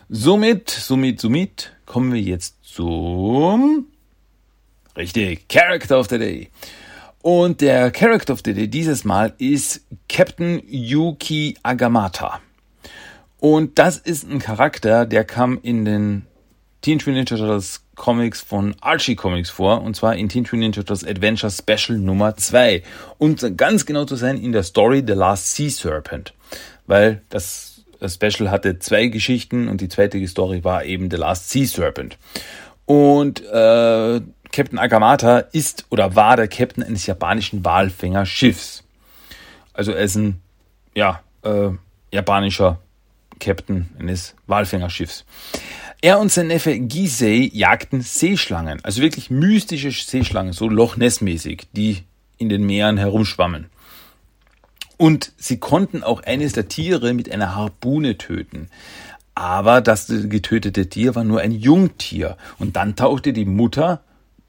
Somit, 0.08 0.70
somit, 0.70 1.20
somit 1.20 1.72
kommen 1.86 2.12
wir 2.12 2.20
jetzt 2.20 2.56
zum 2.62 3.86
richtig 4.96 5.48
Character 5.48 5.98
of 5.98 6.08
the 6.08 6.18
Day. 6.18 6.50
Und 7.22 7.60
der 7.60 7.90
Character 7.90 8.32
of 8.32 8.40
the 8.44 8.54
Day 8.54 8.68
dieses 8.68 9.04
Mal 9.04 9.34
ist 9.38 9.82
Captain 10.08 10.62
Yuki 10.66 11.56
Agamata. 11.62 12.40
Und 13.38 13.78
das 13.78 13.98
ist 13.98 14.28
ein 14.28 14.38
Charakter, 14.38 15.06
der 15.06 15.24
kam 15.24 15.58
in 15.62 15.84
den 15.84 16.26
Teenage 16.82 17.10
Mutant 17.10 17.30
Ninja 17.30 17.46
Turtles 17.46 17.82
Comics 17.94 18.40
von 18.40 18.74
Archie 18.80 19.14
Comics 19.14 19.50
vor, 19.50 19.82
und 19.82 19.94
zwar 19.96 20.16
in 20.16 20.28
Teenage 20.28 20.56
Mutant 20.56 20.76
Ninja 20.76 20.82
Turtles 20.82 21.04
Adventure 21.04 21.50
Special 21.50 21.98
Nummer 21.98 22.36
2. 22.36 22.82
Und 23.18 23.56
ganz 23.56 23.84
genau 23.84 24.04
zu 24.04 24.16
sein, 24.16 24.38
in 24.38 24.52
der 24.52 24.62
Story 24.62 25.02
The 25.06 25.12
Last 25.12 25.54
Sea 25.54 25.70
Serpent. 25.70 26.32
Weil 26.86 27.22
das 27.28 27.82
Special 28.06 28.50
hatte 28.50 28.78
zwei 28.78 29.06
Geschichten 29.08 29.68
und 29.68 29.80
die 29.80 29.88
zweite 29.88 30.26
Story 30.26 30.64
war 30.64 30.84
eben 30.84 31.10
The 31.10 31.16
Last 31.16 31.50
Sea 31.50 31.66
Serpent. 31.66 32.16
Und 32.86 33.40
äh, 33.44 34.20
Captain 34.52 34.78
Agamata 34.78 35.38
ist 35.38 35.86
oder 35.90 36.16
war 36.16 36.36
der 36.36 36.48
Captain 36.48 36.82
eines 36.82 37.06
japanischen 37.06 37.64
Walfängerschiffs. 37.64 38.84
Also 39.72 39.92
er 39.92 40.04
ist 40.04 40.16
ein 40.16 40.40
ja, 40.94 41.20
äh, 41.42 41.70
japanischer 42.12 42.78
Captain 43.38 43.88
eines 43.98 44.34
Walfängerschiffs. 44.46 45.24
Er 46.02 46.18
und 46.18 46.32
sein 46.32 46.46
Neffe 46.46 46.78
Gisei 46.78 47.50
jagten 47.52 48.00
Seeschlangen, 48.00 48.82
also 48.82 49.02
wirklich 49.02 49.28
mystische 49.28 49.90
Seeschlangen, 49.90 50.54
so 50.54 50.66
Loch 50.66 50.96
Ness 50.96 51.20
mäßig, 51.20 51.68
die 51.72 52.04
in 52.38 52.48
den 52.48 52.64
Meeren 52.64 52.96
herumschwammen. 52.96 53.66
Und 54.96 55.32
sie 55.36 55.58
konnten 55.58 56.02
auch 56.02 56.22
eines 56.22 56.54
der 56.54 56.68
Tiere 56.68 57.12
mit 57.12 57.30
einer 57.30 57.54
Harpune 57.54 58.16
töten. 58.16 58.68
Aber 59.34 59.82
das 59.82 60.06
getötete 60.08 60.88
Tier 60.88 61.14
war 61.14 61.24
nur 61.24 61.40
ein 61.40 61.52
Jungtier. 61.52 62.38
Und 62.58 62.76
dann 62.76 62.96
tauchte 62.96 63.34
die 63.34 63.44
Mutter, 63.44 64.02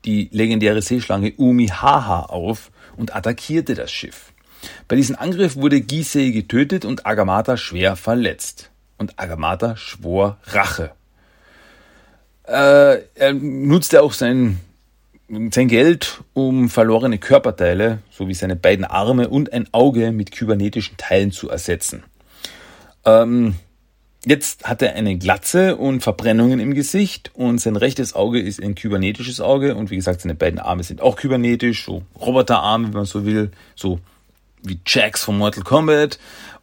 die 0.05 0.29
legendäre 0.31 0.81
Seeschlange 0.81 1.33
Umihaha, 1.35 2.23
auf 2.23 2.71
und 2.95 3.13
attackierte 3.15 3.75
das 3.75 3.91
Schiff. 3.91 4.33
Bei 4.87 4.95
diesem 4.95 5.17
Angriff 5.17 5.57
wurde 5.57 5.81
Gisei 5.81 6.29
getötet 6.29 6.85
und 6.85 7.05
Agamata 7.05 7.57
schwer 7.57 7.97
verletzt. 7.97 8.71
Und 8.97 9.19
Agamata 9.19 9.75
schwor 9.75 10.37
Rache. 10.45 10.91
Äh, 12.51 13.03
er 13.15 13.33
nutzte 13.33 14.01
auch 14.03 14.11
sein, 14.11 14.59
sein 15.29 15.67
Geld, 15.69 16.21
um 16.33 16.69
verlorene 16.69 17.17
Körperteile 17.17 17.99
sowie 18.11 18.33
seine 18.33 18.57
beiden 18.57 18.83
Arme 18.83 19.29
und 19.29 19.53
ein 19.53 19.67
Auge 19.71 20.11
mit 20.11 20.31
kybernetischen 20.31 20.97
Teilen 20.97 21.31
zu 21.31 21.49
ersetzen. 21.49 22.03
Ähm, 23.05 23.55
Jetzt 24.23 24.65
hat 24.65 24.83
er 24.83 24.93
eine 24.93 25.17
Glatze 25.17 25.77
und 25.77 26.01
Verbrennungen 26.01 26.59
im 26.59 26.75
Gesicht 26.75 27.31
und 27.33 27.59
sein 27.59 27.75
rechtes 27.75 28.13
Auge 28.13 28.39
ist 28.39 28.61
ein 28.61 28.75
kybernetisches 28.75 29.41
Auge 29.41 29.73
und 29.73 29.89
wie 29.89 29.95
gesagt, 29.95 30.21
seine 30.21 30.35
beiden 30.35 30.59
Arme 30.59 30.83
sind 30.83 31.01
auch 31.01 31.15
kybernetisch, 31.15 31.85
so 31.85 32.03
Roboterarme, 32.19 32.89
wenn 32.89 32.93
man 32.93 33.05
so 33.05 33.25
will, 33.25 33.49
so 33.75 33.99
wie 34.61 34.79
Jax 34.85 35.23
von 35.23 35.39
Mortal 35.39 35.63
Kombat. 35.63 36.19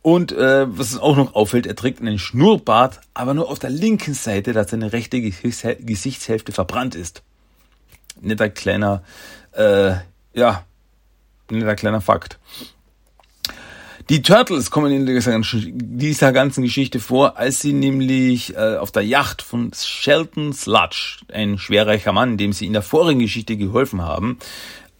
Und 0.08 0.32
äh, 0.32 0.64
was 0.66 0.98
auch 0.98 1.18
noch 1.18 1.34
auffällt, 1.34 1.66
er 1.66 1.76
trägt 1.76 2.00
einen 2.00 2.18
Schnurrbart, 2.18 3.02
aber 3.12 3.34
nur 3.34 3.50
auf 3.50 3.58
der 3.58 3.68
linken 3.68 4.14
Seite, 4.14 4.54
da 4.54 4.64
seine 4.64 4.94
rechte 4.94 5.20
Gesichtshälfte 5.20 6.50
verbrannt 6.50 6.94
ist. 6.94 7.22
Netter 8.18 8.48
kleiner, 8.48 9.02
äh, 9.52 9.96
ja, 10.32 10.64
netter 11.50 11.74
kleiner 11.74 12.00
Fakt. 12.00 12.38
Die 14.08 14.22
Turtles 14.22 14.70
kommen 14.70 14.92
in 14.92 15.04
dieser 15.98 16.32
ganzen 16.32 16.62
Geschichte 16.62 17.00
vor, 17.00 17.36
als 17.36 17.60
sie 17.60 17.74
nämlich 17.74 18.56
äh, 18.56 18.76
auf 18.76 18.90
der 18.90 19.02
Yacht 19.02 19.42
von 19.42 19.72
Shelton 19.74 20.54
Sludge, 20.54 21.18
ein 21.30 21.58
schwerreicher 21.58 22.14
Mann, 22.14 22.38
dem 22.38 22.54
sie 22.54 22.64
in 22.64 22.72
der 22.72 22.80
vorigen 22.80 23.20
Geschichte 23.20 23.58
geholfen 23.58 24.00
haben, 24.00 24.38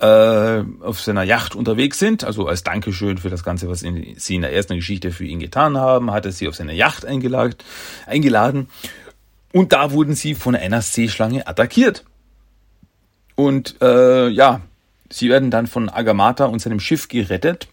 äh, 0.01 0.63
auf 0.81 1.01
seiner 1.01 1.23
Yacht 1.23 1.55
unterwegs 1.55 1.99
sind. 1.99 2.25
Also 2.25 2.47
als 2.47 2.65
Dankeschön 2.65 3.19
für 3.19 3.31
das 3.31 3.45
Ganze, 3.45 3.69
was 3.69 3.83
in, 3.83 4.15
sie 4.17 4.37
in 4.37 4.43
der 4.43 4.53
ersten 4.53 4.77
Geschichte 4.77 5.11
für 5.11 5.25
ihn 5.25 5.41
getan 5.41 5.77
haben, 5.77 6.11
hat 6.11 6.27
er 6.27 6.33
sie 6.33 6.49
auf 6.49 6.55
seine 6.55 6.75
Yacht 6.75 7.05
eingeladen. 7.05 7.57
eingeladen. 8.07 8.69
Und 9.53 9.73
da 9.73 9.93
wurden 9.93 10.15
sie 10.15 10.35
von 10.35 10.55
einer 10.55 10.83
Seeschlange 10.83 11.47
attackiert. 11.47 12.05
Und 13.35 13.77
äh, 13.81 14.29
ja, 14.29 14.61
sie 15.11 15.31
werden 15.31 15.51
dann 15.51 15.67
von 15.67 15.89
Agamata 15.89 16.47
und 16.47 16.61
seinem 16.61 16.81
Schiff 16.81 17.09
gerettet 17.09 17.69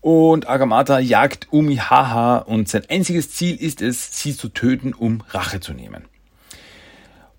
und 0.00 0.48
Agamata 0.48 0.98
jagt 0.98 1.48
Umihaha 1.50 2.38
und 2.38 2.68
sein 2.68 2.84
einziges 2.88 3.32
Ziel 3.32 3.56
ist 3.56 3.82
es, 3.82 4.18
sie 4.18 4.34
zu 4.34 4.48
töten, 4.48 4.94
um 4.94 5.22
Rache 5.28 5.60
zu 5.60 5.72
nehmen. 5.74 6.04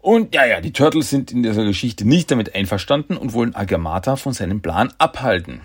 Und 0.01 0.33
ja, 0.33 0.45
ja, 0.45 0.61
die 0.61 0.73
Turtles 0.73 1.09
sind 1.09 1.31
in 1.31 1.43
dieser 1.43 1.63
Geschichte 1.63 2.07
nicht 2.07 2.31
damit 2.31 2.55
einverstanden 2.55 3.17
und 3.17 3.33
wollen 3.33 3.53
Agamata 3.53 4.15
von 4.15 4.33
seinem 4.33 4.61
Plan 4.61 4.91
abhalten. 4.97 5.61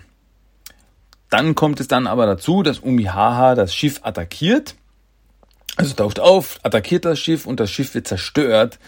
Dann 1.29 1.55
kommt 1.55 1.79
es 1.79 1.87
dann 1.87 2.07
aber 2.07 2.25
dazu, 2.25 2.63
dass 2.63 2.79
Umihaha 2.79 3.55
das 3.55 3.73
Schiff 3.73 3.99
attackiert. 4.03 4.75
Also 5.75 5.93
taucht 5.95 6.19
auf, 6.19 6.59
attackiert 6.63 7.05
das 7.05 7.19
Schiff 7.19 7.45
und 7.45 7.59
das 7.59 7.71
Schiff 7.71 7.93
wird 7.95 8.07
zerstört. 8.07 8.79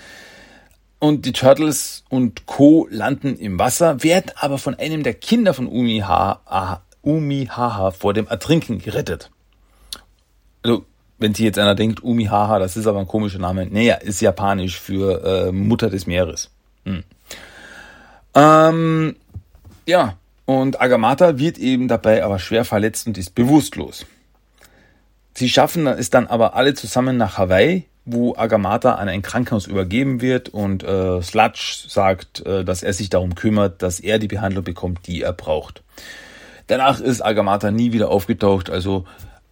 Und 0.99 1.25
die 1.25 1.31
Turtles 1.31 2.03
und 2.09 2.45
Co. 2.45 2.87
landen 2.91 3.37
im 3.37 3.57
Wasser, 3.57 4.03
werden 4.03 4.31
aber 4.35 4.57
von 4.57 4.75
einem 4.75 5.03
der 5.03 5.13
Kinder 5.13 5.53
von 5.53 5.67
Umihaha 5.67 6.83
Umihaha 7.01 7.91
vor 7.91 8.13
dem 8.13 8.27
Ertrinken 8.27 8.79
gerettet. 8.79 9.31
Also, 10.63 10.85
wenn 11.19 11.33
sich 11.33 11.45
jetzt 11.45 11.59
einer 11.59 11.75
denkt, 11.75 12.01
Umihaha, 12.01 12.59
das 12.59 12.77
ist 12.77 12.87
aber 12.87 12.99
ein 12.99 13.07
komischer 13.07 13.39
Name. 13.39 13.65
Naja, 13.67 13.95
ist 13.95 14.21
japanisch 14.21 14.79
für 14.79 15.23
äh, 15.23 15.51
Mutter 15.51 15.89
des 15.89 16.07
Meeres. 16.07 16.49
Hm. 16.85 17.03
Ähm, 18.33 19.15
ja, 19.85 20.15
und 20.45 20.81
Agamata 20.81 21.37
wird 21.37 21.57
eben 21.57 21.87
dabei 21.87 22.23
aber 22.23 22.39
schwer 22.39 22.65
verletzt 22.65 23.05
und 23.07 23.17
ist 23.17 23.35
bewusstlos. 23.35 24.05
Sie 25.33 25.49
schaffen 25.49 25.87
es 25.87 26.09
dann 26.09 26.27
aber 26.27 26.55
alle 26.55 26.73
zusammen 26.73 27.17
nach 27.17 27.37
Hawaii, 27.37 27.85
wo 28.05 28.35
Agamata 28.35 28.95
an 28.95 29.09
ein 29.09 29.21
Krankenhaus 29.21 29.67
übergeben 29.67 30.21
wird 30.21 30.49
und 30.49 30.83
äh, 30.83 31.21
Sludge 31.21 31.85
sagt, 31.87 32.45
äh, 32.45 32.65
dass 32.65 32.81
er 32.81 32.93
sich 32.93 33.09
darum 33.09 33.35
kümmert, 33.35 33.81
dass 33.81 33.99
er 33.99 34.19
die 34.19 34.27
Behandlung 34.27 34.63
bekommt, 34.63 35.05
die 35.07 35.21
er 35.21 35.33
braucht. 35.33 35.83
Danach 36.67 36.99
ist 36.99 37.21
Agamata 37.21 37.71
nie 37.71 37.93
wieder 37.93 38.09
aufgetaucht. 38.09 38.69
Also 38.69 39.05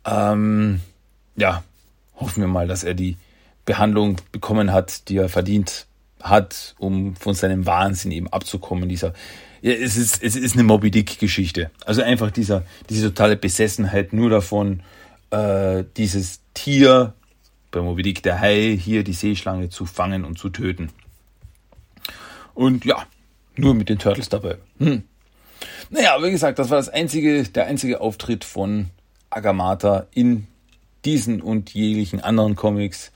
ähm, 0.06 0.82
ja, 1.38 1.64
hoffen 2.16 2.42
wir 2.42 2.48
mal, 2.48 2.68
dass 2.68 2.84
er 2.84 2.94
die 2.94 3.16
Behandlung 3.66 4.18
bekommen 4.32 4.74
hat, 4.74 5.08
die 5.08 5.18
er 5.18 5.30
verdient 5.30 5.86
hat, 6.22 6.76
um 6.80 7.16
von 7.16 7.36
seinem 7.36 7.66
Wahnsinn 7.66 8.12
eben 8.12 8.28
abzukommen. 8.28 8.90
Dieser, 8.90 9.14
ja, 9.62 9.72
es 9.74 9.96
ist, 9.98 10.22
es 10.22 10.36
ist 10.36 10.54
eine 10.56 10.64
Moby 10.64 10.92
Dick 10.92 11.20
Geschichte. 11.20 11.72
Also 11.86 12.02
einfach 12.02 12.32
dieser, 12.32 12.64
diese 12.90 13.10
totale 13.10 13.38
Besessenheit 13.38 14.14
nur 14.14 14.30
davon, 14.30 14.82
äh, 15.30 15.84
dieses 15.96 16.42
Tier, 16.54 17.14
bei 17.72 17.82
Moby 17.82 18.02
Dick 18.02 18.24
der 18.24 18.40
Hai, 18.40 18.78
hier 18.82 19.04
die 19.04 19.14
Seeschlange 19.14 19.70
zu 19.70 19.86
fangen 19.86 20.26
und 20.26 20.40
zu 20.40 20.50
töten. 20.50 20.90
Und 22.56 22.86
ja, 22.86 23.06
nur 23.56 23.76
mit 23.76 23.90
den 23.90 24.00
Turtles 24.00 24.30
dabei. 24.30 24.58
Hm. 24.80 25.04
Naja, 25.90 26.18
wie 26.22 26.32
gesagt, 26.32 26.58
das 26.58 26.70
war 26.70 26.78
das 26.78 26.90
einzige, 26.90 27.44
der 27.44 27.68
einzige 27.68 28.02
Auftritt 28.02 28.44
von 28.44 28.90
Agamata 29.30 30.08
in 30.14 30.48
diesen 31.08 31.42
und 31.42 31.74
jeglichen 31.74 32.20
anderen 32.20 32.56
Comics. 32.56 33.12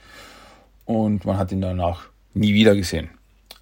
Und 0.86 1.26
man 1.26 1.38
hat 1.38 1.52
ihn 1.52 1.62
danach 1.62 2.06
nie 2.34 2.54
wieder 2.54 2.74
gesehen. 2.76 3.10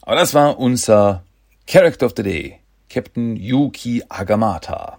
Aber 0.03 0.15
das 0.15 0.33
war 0.33 0.59
unser 0.59 1.23
Character 1.67 2.05
of 2.05 2.13
the 2.15 2.23
Day, 2.23 2.59
Captain 2.89 3.35
Yuki 3.35 4.03
Agamata. 4.07 4.97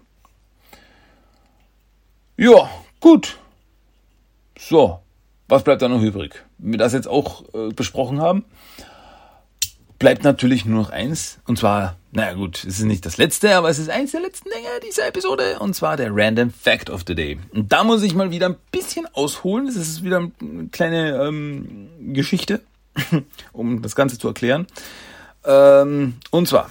Ja, 2.37 2.71
gut. 3.01 3.39
So, 4.59 5.01
was 5.49 5.63
bleibt 5.63 5.83
da 5.83 5.89
noch 5.89 6.03
übrig? 6.03 6.45
Wir 6.59 6.79
das 6.79 6.93
jetzt 6.93 7.09
auch 7.09 7.45
äh, 7.55 7.69
besprochen 7.69 8.21
haben, 8.21 8.45
bleibt 10.01 10.25
natürlich 10.25 10.65
nur 10.65 10.83
noch 10.83 10.91
eins. 10.91 11.39
Und 11.47 11.59
zwar, 11.59 11.97
naja 12.11 12.33
gut, 12.33 12.65
es 12.65 12.81
ist 12.81 12.85
nicht 12.85 13.07
das 13.07 13.19
letzte, 13.19 13.55
aber 13.55 13.69
es 13.69 13.79
ist 13.79 13.91
eins 13.91 14.11
der 14.11 14.23
letzten 14.23 14.49
Dinge 14.51 14.69
dieser 14.89 15.07
Episode. 15.07 15.61
Und 15.61 15.77
zwar 15.77 15.97
der 15.97 16.11
Random 16.13 16.51
Fact 16.51 16.91
of 16.91 17.05
the 17.07 17.15
Day. 17.15 17.39
Und 17.53 17.71
da 17.71 17.85
muss 17.85 18.03
ich 18.03 18.15
mal 18.15 18.33
wieder 18.33 18.49
ein 18.49 18.57
bisschen 18.73 19.07
ausholen. 19.13 19.69
Es 19.69 19.77
ist 19.77 20.03
wieder 20.03 20.17
eine 20.41 20.69
kleine 20.73 21.23
ähm, 21.23 21.89
Geschichte, 22.13 22.63
um 23.53 23.83
das 23.83 23.95
Ganze 23.95 24.19
zu 24.19 24.27
erklären. 24.27 24.67
Ähm, 25.45 26.15
und 26.31 26.49
zwar, 26.49 26.71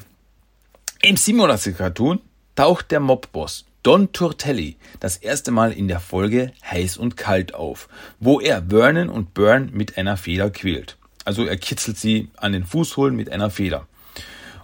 im 1.01 1.15
Simulator-Cartoon 1.15 2.19
taucht 2.55 2.91
der 2.91 2.99
Mobboss 2.99 3.65
Don 3.83 4.11
Turtelli 4.11 4.75
das 4.99 5.17
erste 5.17 5.51
Mal 5.51 5.71
in 5.71 5.87
der 5.87 5.99
Folge 5.99 6.51
Heiß 6.69 6.97
und 6.97 7.15
Kalt 7.15 7.53
auf, 7.53 7.87
wo 8.19 8.41
er 8.41 8.63
Vernon 8.69 9.07
und 9.07 9.33
Burn 9.33 9.69
mit 9.71 9.97
einer 9.97 10.17
Feder 10.17 10.49
quält. 10.49 10.98
Also 11.29 11.45
er 11.45 11.57
kitzelt 11.57 11.95
sie 11.95 12.29
an 12.37 12.53
den 12.53 12.65
Fußholen 12.65 13.15
mit 13.15 13.31
einer 13.31 13.51
Feder. 13.51 13.85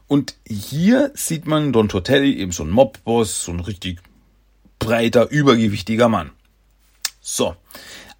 Und 0.07 0.35
hier 0.47 1.11
sieht 1.13 1.45
man 1.45 1.71
Don 1.71 1.89
Tortelli, 1.89 2.39
eben 2.39 2.51
so 2.51 2.63
ein 2.63 2.71
Mobboss, 2.71 3.43
so 3.43 3.51
ein 3.51 3.59
richtig 3.59 3.99
breiter, 4.79 5.29
übergewichtiger 5.29 6.09
Mann. 6.09 6.31
So. 7.21 7.55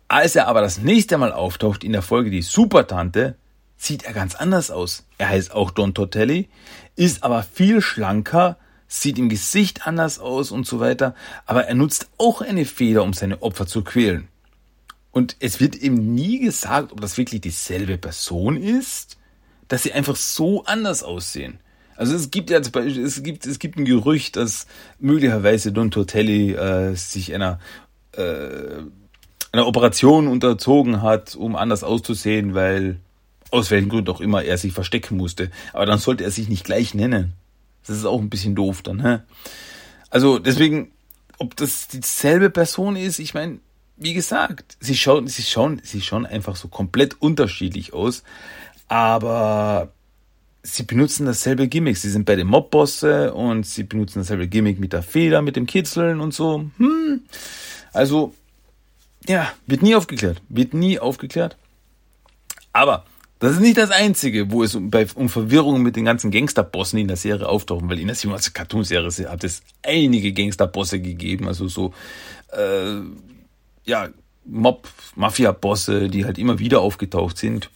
Als 0.08 0.36
er 0.36 0.48
aber 0.48 0.62
das 0.62 0.78
nächste 0.78 1.18
Mal 1.18 1.32
auftaucht 1.32 1.84
in 1.84 1.92
der 1.92 2.04
Folge 2.04 2.30
Die 2.30 2.44
Supertante, 2.44 3.36
sieht 3.78 4.04
er 4.04 4.14
ganz 4.14 4.36
anders 4.36 4.70
aus. 4.70 5.08
Er 5.18 5.30
heißt 5.30 5.52
auch 5.52 5.72
Don 5.72 5.96
Tortelli, 5.96 6.48
ist 6.96 7.24
aber 7.24 7.42
viel 7.42 7.82
schlanker, 7.82 8.58
sieht 8.88 9.18
im 9.18 9.28
Gesicht 9.28 9.88
anders 9.88 10.20
aus 10.20 10.52
und 10.52 10.68
so 10.68 10.80
weiter, 10.80 11.16
aber 11.48 11.66
er 11.66 11.74
nutzt 11.74 12.10
auch 12.20 12.42
eine 12.42 12.66
Feder, 12.66 13.02
um 13.02 13.14
seine 13.14 13.42
Opfer 13.42 13.66
zu 13.66 13.84
quälen. 13.84 14.28
Und 15.16 15.38
es 15.40 15.62
wird 15.62 15.78
eben 15.78 16.14
nie 16.14 16.40
gesagt, 16.40 16.92
ob 16.92 17.00
das 17.00 17.18
wirklich 17.18 17.40
dieselbe 17.40 17.98
Person 17.98 18.58
ist, 18.58 19.16
dass 19.70 19.84
sie 19.84 19.94
einfach 19.94 20.18
so 20.18 20.66
anders 20.66 21.04
aussehen. 21.04 21.60
Also 21.96 22.14
es 22.18 22.32
gibt 22.32 22.50
ja 22.50 22.62
zum 22.62 22.74
Beispiel, 22.74 23.02
es 23.02 23.24
gibt, 23.24 23.48
es 23.48 23.60
gibt 23.60 23.78
ein 23.78 23.86
Gerücht, 23.86 24.36
dass 24.36 24.68
möglicherweise 25.00 25.72
Don 25.72 25.90
Tortelli 25.90 26.52
äh, 26.52 26.96
sich 26.96 27.34
einer, 27.34 27.62
äh, 28.12 28.82
einer 29.54 29.66
Operation 29.66 30.28
unterzogen 30.28 31.02
hat, 31.02 31.34
um 31.38 31.56
anders 31.56 31.86
auszusehen, 31.86 32.54
weil 32.54 33.00
aus 33.52 33.72
welchem 33.72 33.88
Grund 33.88 34.10
auch 34.10 34.20
immer 34.20 34.44
er 34.44 34.58
sich 34.58 34.74
verstecken 34.74 35.16
musste. 35.16 35.50
Aber 35.72 35.86
dann 35.86 35.98
sollte 35.98 36.26
er 36.26 36.32
sich 36.32 36.50
nicht 36.50 36.66
gleich 36.66 36.94
nennen. 36.94 37.32
Das 37.88 37.96
ist 37.96 38.04
auch 38.04 38.20
ein 38.20 38.30
bisschen 38.30 38.56
doof 38.56 38.82
dann. 38.82 39.02
Hä? 39.02 39.20
Also 40.10 40.40
deswegen, 40.40 40.92
ob 41.38 41.56
das 41.56 41.88
dieselbe 41.88 42.50
Person 42.50 42.98
ist, 42.98 43.20
ich 43.20 43.34
meine, 43.34 43.60
wie 43.98 44.14
gesagt, 44.14 44.78
sie 44.80 44.96
schauen, 44.96 45.28
sie 45.28 45.44
schauen, 45.44 45.82
sie 45.84 46.02
schauen 46.02 46.26
einfach 46.26 46.56
so 46.56 46.68
komplett 46.68 47.22
unterschiedlich 47.22 47.94
aus. 47.94 48.24
Aber 48.88 49.92
sie 50.64 50.84
benutzen 50.84 51.26
dasselbe 51.26 51.68
Gimmick. 51.68 51.98
Sie 51.98 52.10
sind 52.10 52.26
bei 52.26 52.36
den 52.36 52.48
Mobbosse 52.48 53.34
und 53.34 53.66
sie 53.66 53.84
benutzen 53.84 54.20
dasselbe 54.20 54.48
Gimmick 54.48 54.80
mit 54.80 54.94
der 54.94 55.04
Feder, 55.04 55.42
mit 55.42 55.56
dem 55.56 55.66
Kitzeln 55.66 56.20
und 56.20 56.34
so. 56.34 56.66
Hm. 56.78 57.22
Also, 57.94 58.34
ja, 59.28 59.52
wird 59.66 59.82
nie 59.82 59.96
aufgeklärt. 59.96 60.42
Wird 60.50 60.74
nie 60.74 61.00
aufgeklärt. 61.00 61.58
Aber 62.74 63.06
das 63.40 63.54
ist 63.54 63.62
nicht 63.62 63.78
das 63.78 63.92
Einzige, 63.92 64.52
wo 64.52 64.64
es 64.64 64.76
um, 64.76 64.90
bei, 64.90 65.08
um 65.16 65.30
Verwirrung 65.30 65.82
mit 65.82 65.96
den 65.96 66.06
ganzen 66.06 66.32
Gangsterbossen 66.32 67.00
in 67.00 67.08
der 67.08 67.18
Serie 67.18 67.48
auftauchen, 67.48 67.90
weil 67.90 68.00
in 68.00 68.08
der 68.08 68.16
Cartoon-Serie 68.16 69.30
hat 69.30 69.44
es 69.44 69.62
einige 69.84 70.34
Gangsterbosse 70.34 71.00
gegeben, 71.00 71.48
also 71.48 71.68
so, 71.68 71.94
äh, 72.52 73.02
ja, 73.86 74.10
Mob-Mafia-Bosse, 74.46 76.10
die 76.10 76.26
halt 76.26 76.38
immer 76.38 76.60
wieder 76.60 76.82
aufgetaucht 76.82 77.38
sind. 77.38 77.70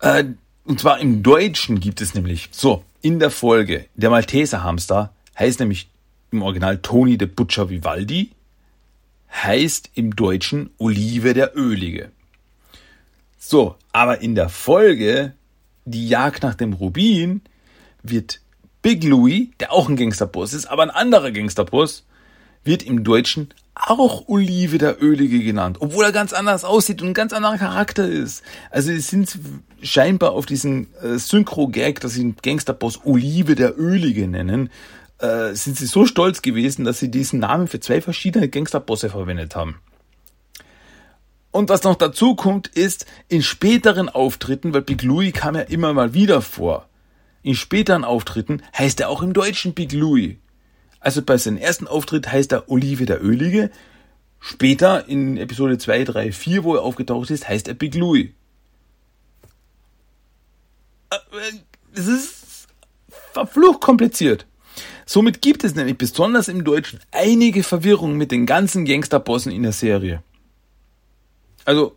Äh, 0.00 0.24
und 0.64 0.80
zwar 0.80 1.00
im 1.00 1.22
Deutschen 1.22 1.80
gibt 1.80 2.00
es 2.00 2.14
nämlich, 2.14 2.48
so, 2.52 2.84
in 3.00 3.18
der 3.18 3.30
Folge, 3.30 3.86
der 3.94 4.10
Malteser 4.10 4.62
Hamster 4.62 5.12
heißt 5.38 5.60
nämlich 5.60 5.88
im 6.30 6.42
Original 6.42 6.78
Tony 6.78 7.18
de 7.18 7.28
Butcher 7.28 7.68
Vivaldi, 7.68 8.30
heißt 9.32 9.90
im 9.94 10.14
Deutschen 10.14 10.70
Olive 10.78 11.34
der 11.34 11.56
Ölige. 11.56 12.10
So, 13.38 13.76
aber 13.92 14.20
in 14.20 14.34
der 14.34 14.48
Folge, 14.48 15.34
die 15.84 16.08
Jagd 16.08 16.42
nach 16.42 16.54
dem 16.54 16.72
Rubin, 16.74 17.42
wird 18.02 18.40
Big 18.82 19.04
Louie, 19.04 19.52
der 19.60 19.72
auch 19.72 19.88
ein 19.88 19.96
Gangsterboss 19.96 20.52
ist, 20.52 20.66
aber 20.66 20.82
ein 20.82 20.90
anderer 20.90 21.32
Gangsterboss, 21.32 22.04
wird 22.64 22.82
im 22.82 23.04
Deutschen 23.04 23.52
auch 23.74 24.28
Olive 24.28 24.78
der 24.78 25.02
Ölige 25.02 25.42
genannt, 25.42 25.78
obwohl 25.80 26.04
er 26.04 26.12
ganz 26.12 26.32
anders 26.32 26.64
aussieht 26.64 27.00
und 27.02 27.08
ein 27.08 27.14
ganz 27.14 27.32
anderer 27.32 27.56
Charakter 27.56 28.06
ist. 28.06 28.42
Also 28.70 28.92
es 28.92 29.08
sind 29.08 29.38
scheinbar 29.82 30.32
auf 30.32 30.46
diesen 30.46 30.92
äh, 31.02 31.18
Synchro-Gag, 31.18 32.00
dass 32.00 32.12
sie 32.12 32.20
den 32.20 32.36
Gangsterboss 32.40 33.00
Olive 33.04 33.54
der 33.54 33.78
Ölige 33.78 34.28
nennen, 34.28 34.70
äh, 35.18 35.54
sind 35.54 35.76
sie 35.76 35.86
so 35.86 36.06
stolz 36.06 36.42
gewesen, 36.42 36.84
dass 36.84 36.98
sie 36.98 37.10
diesen 37.10 37.40
Namen 37.40 37.66
für 37.66 37.80
zwei 37.80 38.00
verschiedene 38.00 38.48
Gangsterbosse 38.48 39.08
verwendet 39.08 39.56
haben. 39.56 39.76
Und 41.50 41.68
was 41.68 41.82
noch 41.82 41.96
dazu 41.96 42.34
kommt, 42.34 42.68
ist, 42.68 43.06
in 43.28 43.42
späteren 43.42 44.08
Auftritten, 44.08 44.72
weil 44.72 44.82
Big 44.82 45.02
Louis 45.02 45.32
kam 45.32 45.54
ja 45.54 45.62
immer 45.62 45.92
mal 45.92 46.14
wieder 46.14 46.40
vor, 46.40 46.88
in 47.42 47.54
späteren 47.54 48.04
Auftritten 48.04 48.62
heißt 48.76 49.00
er 49.00 49.08
auch 49.08 49.22
im 49.22 49.32
Deutschen 49.32 49.74
Big 49.74 49.92
Louis. 49.92 50.36
Also 51.02 51.20
bei 51.20 51.36
seinem 51.36 51.58
ersten 51.58 51.88
Auftritt 51.88 52.30
heißt 52.30 52.52
er 52.52 52.70
Olive 52.70 53.04
der 53.06 53.22
Ölige. 53.22 53.70
Später 54.38 55.08
in 55.08 55.36
Episode 55.36 55.76
2, 55.76 56.04
3, 56.04 56.32
4, 56.32 56.64
wo 56.64 56.74
er 56.76 56.82
aufgetaucht 56.82 57.30
ist, 57.30 57.48
heißt 57.48 57.68
er 57.68 57.74
Big 57.74 57.94
Louis. 57.94 58.30
Es 61.92 62.06
ist 62.06 62.66
verflucht 63.32 63.80
kompliziert. 63.80 64.46
Somit 65.04 65.42
gibt 65.42 65.64
es 65.64 65.74
nämlich 65.74 65.98
besonders 65.98 66.48
im 66.48 66.64
Deutschen 66.64 67.00
einige 67.10 67.62
Verwirrungen 67.62 68.16
mit 68.16 68.30
den 68.30 68.46
ganzen 68.46 68.84
Gangsterbossen 68.84 69.52
in 69.52 69.64
der 69.64 69.72
Serie. 69.72 70.22
Also 71.64 71.96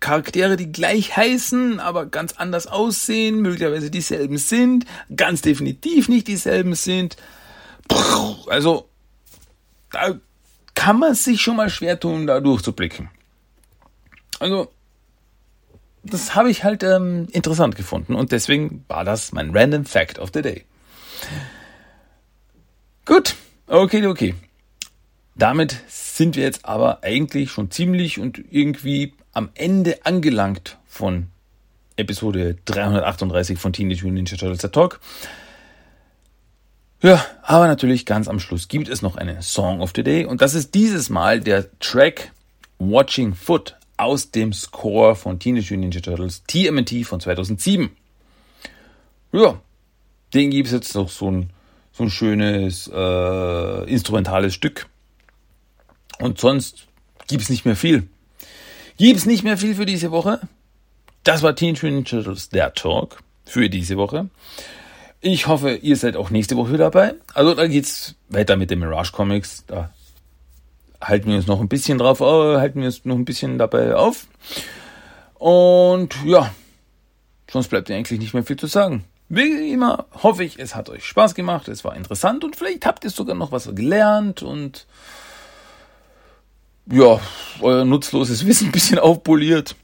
Charaktere, 0.00 0.56
die 0.56 0.72
gleich 0.72 1.16
heißen, 1.16 1.78
aber 1.80 2.06
ganz 2.06 2.32
anders 2.32 2.66
aussehen, 2.66 3.40
möglicherweise 3.40 3.90
dieselben 3.90 4.38
sind, 4.38 4.86
ganz 5.14 5.42
definitiv 5.42 6.08
nicht 6.08 6.26
dieselben 6.26 6.74
sind. 6.74 7.16
Also, 8.48 8.88
da 9.90 10.14
kann 10.74 10.98
man 10.98 11.14
sich 11.14 11.40
schon 11.40 11.56
mal 11.56 11.70
schwer 11.70 12.00
tun, 12.00 12.26
da 12.26 12.40
durchzublicken. 12.40 13.10
Also, 14.38 14.70
das 16.02 16.34
habe 16.34 16.50
ich 16.50 16.64
halt 16.64 16.82
ähm, 16.82 17.28
interessant 17.32 17.76
gefunden 17.76 18.14
und 18.14 18.32
deswegen 18.32 18.84
war 18.88 19.04
das 19.04 19.32
mein 19.32 19.50
Random 19.56 19.84
Fact 19.84 20.18
of 20.18 20.30
the 20.32 20.42
Day. 20.42 20.64
Gut, 23.04 23.34
okay, 23.66 24.06
okay. 24.06 24.34
Damit 25.36 25.76
sind 25.88 26.36
wir 26.36 26.44
jetzt 26.44 26.64
aber 26.64 27.02
eigentlich 27.02 27.50
schon 27.50 27.70
ziemlich 27.70 28.18
und 28.18 28.42
irgendwie 28.50 29.14
am 29.32 29.50
Ende 29.54 30.04
angelangt 30.04 30.78
von 30.86 31.28
Episode 31.96 32.56
338 32.64 33.58
von 33.58 33.72
Teenage 33.72 34.02
Mutant 34.02 34.14
Ninja 34.14 34.36
Turtles 34.36 34.60
der 34.60 34.72
Talk. 34.72 35.00
Ja, 37.02 37.24
aber 37.42 37.66
natürlich 37.66 38.04
ganz 38.04 38.28
am 38.28 38.40
Schluss 38.40 38.68
gibt 38.68 38.88
es 38.88 39.00
noch 39.00 39.16
eine 39.16 39.40
Song 39.40 39.80
of 39.80 39.92
the 39.96 40.02
Day 40.02 40.26
und 40.26 40.42
das 40.42 40.54
ist 40.54 40.74
dieses 40.74 41.08
Mal 41.08 41.40
der 41.40 41.66
Track 41.78 42.32
Watching 42.78 43.34
Foot 43.34 43.76
aus 43.96 44.30
dem 44.30 44.52
Score 44.52 45.16
von 45.16 45.38
Teenage 45.38 45.74
Mutant 45.74 45.94
Ninja 45.94 46.00
Turtles 46.00 46.42
TMNT 46.46 47.06
von 47.06 47.18
2007. 47.18 47.90
Ja, 49.32 49.60
den 50.34 50.50
gibt 50.50 50.66
es 50.66 50.72
jetzt 50.74 50.94
noch 50.94 51.08
so 51.08 51.30
ein, 51.30 51.50
so 51.92 52.04
ein 52.04 52.10
schönes 52.10 52.90
äh, 52.92 53.90
instrumentales 53.90 54.52
Stück 54.52 54.86
und 56.18 56.38
sonst 56.38 56.86
gibt 57.28 57.42
es 57.42 57.48
nicht 57.48 57.64
mehr 57.64 57.76
viel. 57.76 58.08
Gibt 58.98 59.16
es 59.16 59.24
nicht 59.24 59.42
mehr 59.42 59.56
viel 59.56 59.74
für 59.74 59.86
diese 59.86 60.10
Woche. 60.10 60.38
Das 61.24 61.42
war 61.42 61.56
Teenage 61.56 61.86
Mutant 61.86 62.12
Ninja 62.12 62.22
Turtles, 62.22 62.50
der 62.50 62.74
Talk 62.74 63.22
für 63.46 63.70
diese 63.70 63.96
Woche. 63.96 64.28
Ich 65.22 65.46
hoffe, 65.46 65.74
ihr 65.74 65.96
seid 65.96 66.16
auch 66.16 66.30
nächste 66.30 66.56
Woche 66.56 66.78
dabei. 66.78 67.14
Also 67.34 67.54
da 67.54 67.66
geht's 67.66 68.14
weiter 68.30 68.56
mit 68.56 68.70
den 68.70 68.78
Mirage 68.78 69.12
Comics. 69.12 69.64
Da 69.66 69.90
halten 70.98 71.28
wir 71.28 71.36
uns 71.36 71.46
noch 71.46 71.60
ein 71.60 71.68
bisschen 71.68 71.98
drauf, 71.98 72.20
äh, 72.20 72.24
halten 72.24 72.80
wir 72.80 72.86
uns 72.86 73.04
noch 73.04 73.16
ein 73.16 73.26
bisschen 73.26 73.58
dabei 73.58 73.94
auf. 73.94 74.26
Und 75.34 76.14
ja, 76.24 76.54
sonst 77.50 77.68
bleibt 77.68 77.90
eigentlich 77.90 78.18
nicht 78.18 78.32
mehr 78.32 78.44
viel 78.44 78.56
zu 78.56 78.66
sagen. 78.66 79.04
Wie 79.28 79.72
immer 79.72 80.06
hoffe 80.22 80.42
ich, 80.42 80.58
es 80.58 80.74
hat 80.74 80.88
euch 80.88 81.04
Spaß 81.04 81.34
gemacht, 81.34 81.68
es 81.68 81.84
war 81.84 81.94
interessant 81.94 82.42
und 82.42 82.56
vielleicht 82.56 82.84
habt 82.86 83.04
ihr 83.04 83.10
sogar 83.10 83.36
noch 83.36 83.52
was 83.52 83.72
gelernt 83.74 84.42
und 84.42 84.86
ja, 86.90 87.20
euer 87.60 87.84
nutzloses 87.84 88.44
Wissen 88.46 88.68
ein 88.68 88.72
bisschen 88.72 88.98
aufpoliert. 88.98 89.76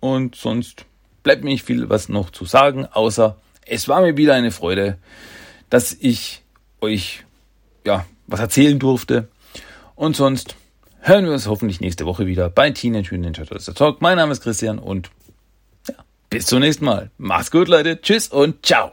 Und 0.00 0.36
sonst 0.36 0.86
bleibt 1.24 1.44
mir 1.44 1.50
nicht 1.50 1.64
viel 1.64 1.90
was 1.90 2.08
noch 2.08 2.30
zu 2.30 2.44
sagen, 2.44 2.86
außer 2.86 3.36
es 3.66 3.88
war 3.88 4.00
mir 4.00 4.16
wieder 4.16 4.34
eine 4.34 4.50
Freude, 4.50 4.98
dass 5.70 5.96
ich 5.98 6.42
euch 6.80 7.24
ja 7.86 8.06
was 8.26 8.40
erzählen 8.40 8.78
durfte. 8.78 9.28
Und 9.94 10.16
sonst 10.16 10.56
hören 11.00 11.24
wir 11.24 11.32
uns 11.32 11.46
hoffentlich 11.46 11.80
nächste 11.80 12.06
Woche 12.06 12.26
wieder 12.26 12.48
bei 12.48 12.70
Teenage 12.70 13.14
Mutant 13.14 13.38
Ninja 13.38 13.44
Turtles 13.44 13.66
Talk. 13.74 14.00
Mein 14.00 14.16
Name 14.16 14.32
ist 14.32 14.42
Christian 14.42 14.78
und 14.78 15.10
ja, 15.88 15.94
bis 16.30 16.46
zum 16.46 16.60
nächsten 16.60 16.84
Mal. 16.84 17.10
Macht's 17.18 17.50
gut, 17.50 17.68
Leute. 17.68 18.00
Tschüss 18.00 18.28
und 18.28 18.64
ciao. 18.64 18.92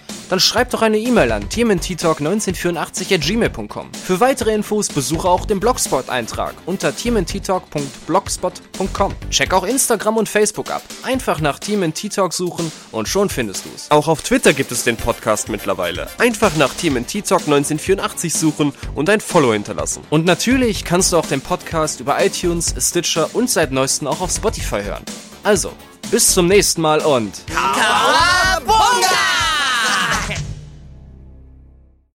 Dann 0.31 0.39
schreib 0.39 0.69
doch 0.69 0.81
eine 0.81 0.97
E-Mail 0.97 1.33
an 1.33 1.49
tmnttalk1984 1.49 3.13
at 3.13 3.19
gmail.com. 3.19 3.89
Für 3.91 4.21
weitere 4.21 4.53
Infos 4.53 4.87
besuche 4.87 5.27
auch 5.27 5.45
den 5.45 5.59
Blogspot-Eintrag 5.59 6.53
unter 6.65 6.95
tmnttalk.blogspot.com. 6.95 9.15
Check 9.29 9.53
auch 9.53 9.65
Instagram 9.65 10.15
und 10.15 10.29
Facebook 10.29 10.71
ab. 10.71 10.83
Einfach 11.03 11.41
nach 11.41 11.59
TMNT-Talk 11.59 12.31
suchen 12.31 12.71
und 12.93 13.09
schon 13.09 13.27
findest 13.27 13.65
du's. 13.65 13.91
Auch 13.91 14.07
auf 14.07 14.21
Twitter 14.21 14.53
gibt 14.53 14.71
es 14.71 14.85
den 14.85 14.95
Podcast 14.95 15.49
mittlerweile. 15.49 16.07
Einfach 16.17 16.55
nach 16.55 16.73
TMNT-Talk 16.75 17.41
1984 17.41 18.33
suchen 18.33 18.71
und 18.95 19.09
ein 19.09 19.19
Follow 19.19 19.51
hinterlassen. 19.51 20.01
Und 20.09 20.25
natürlich 20.25 20.85
kannst 20.85 21.11
du 21.11 21.17
auch 21.17 21.25
den 21.25 21.41
Podcast 21.41 21.99
über 21.99 22.23
iTunes, 22.23 22.73
Stitcher 22.79 23.29
und 23.33 23.49
seit 23.49 23.73
neuestem 23.73 24.07
auch 24.07 24.21
auf 24.21 24.31
Spotify 24.31 24.81
hören. 24.81 25.03
Also, 25.43 25.73
bis 26.09 26.33
zum 26.33 26.47
nächsten 26.47 26.79
Mal 26.79 27.01
und... 27.01 27.33
Kawaii! 27.47 28.50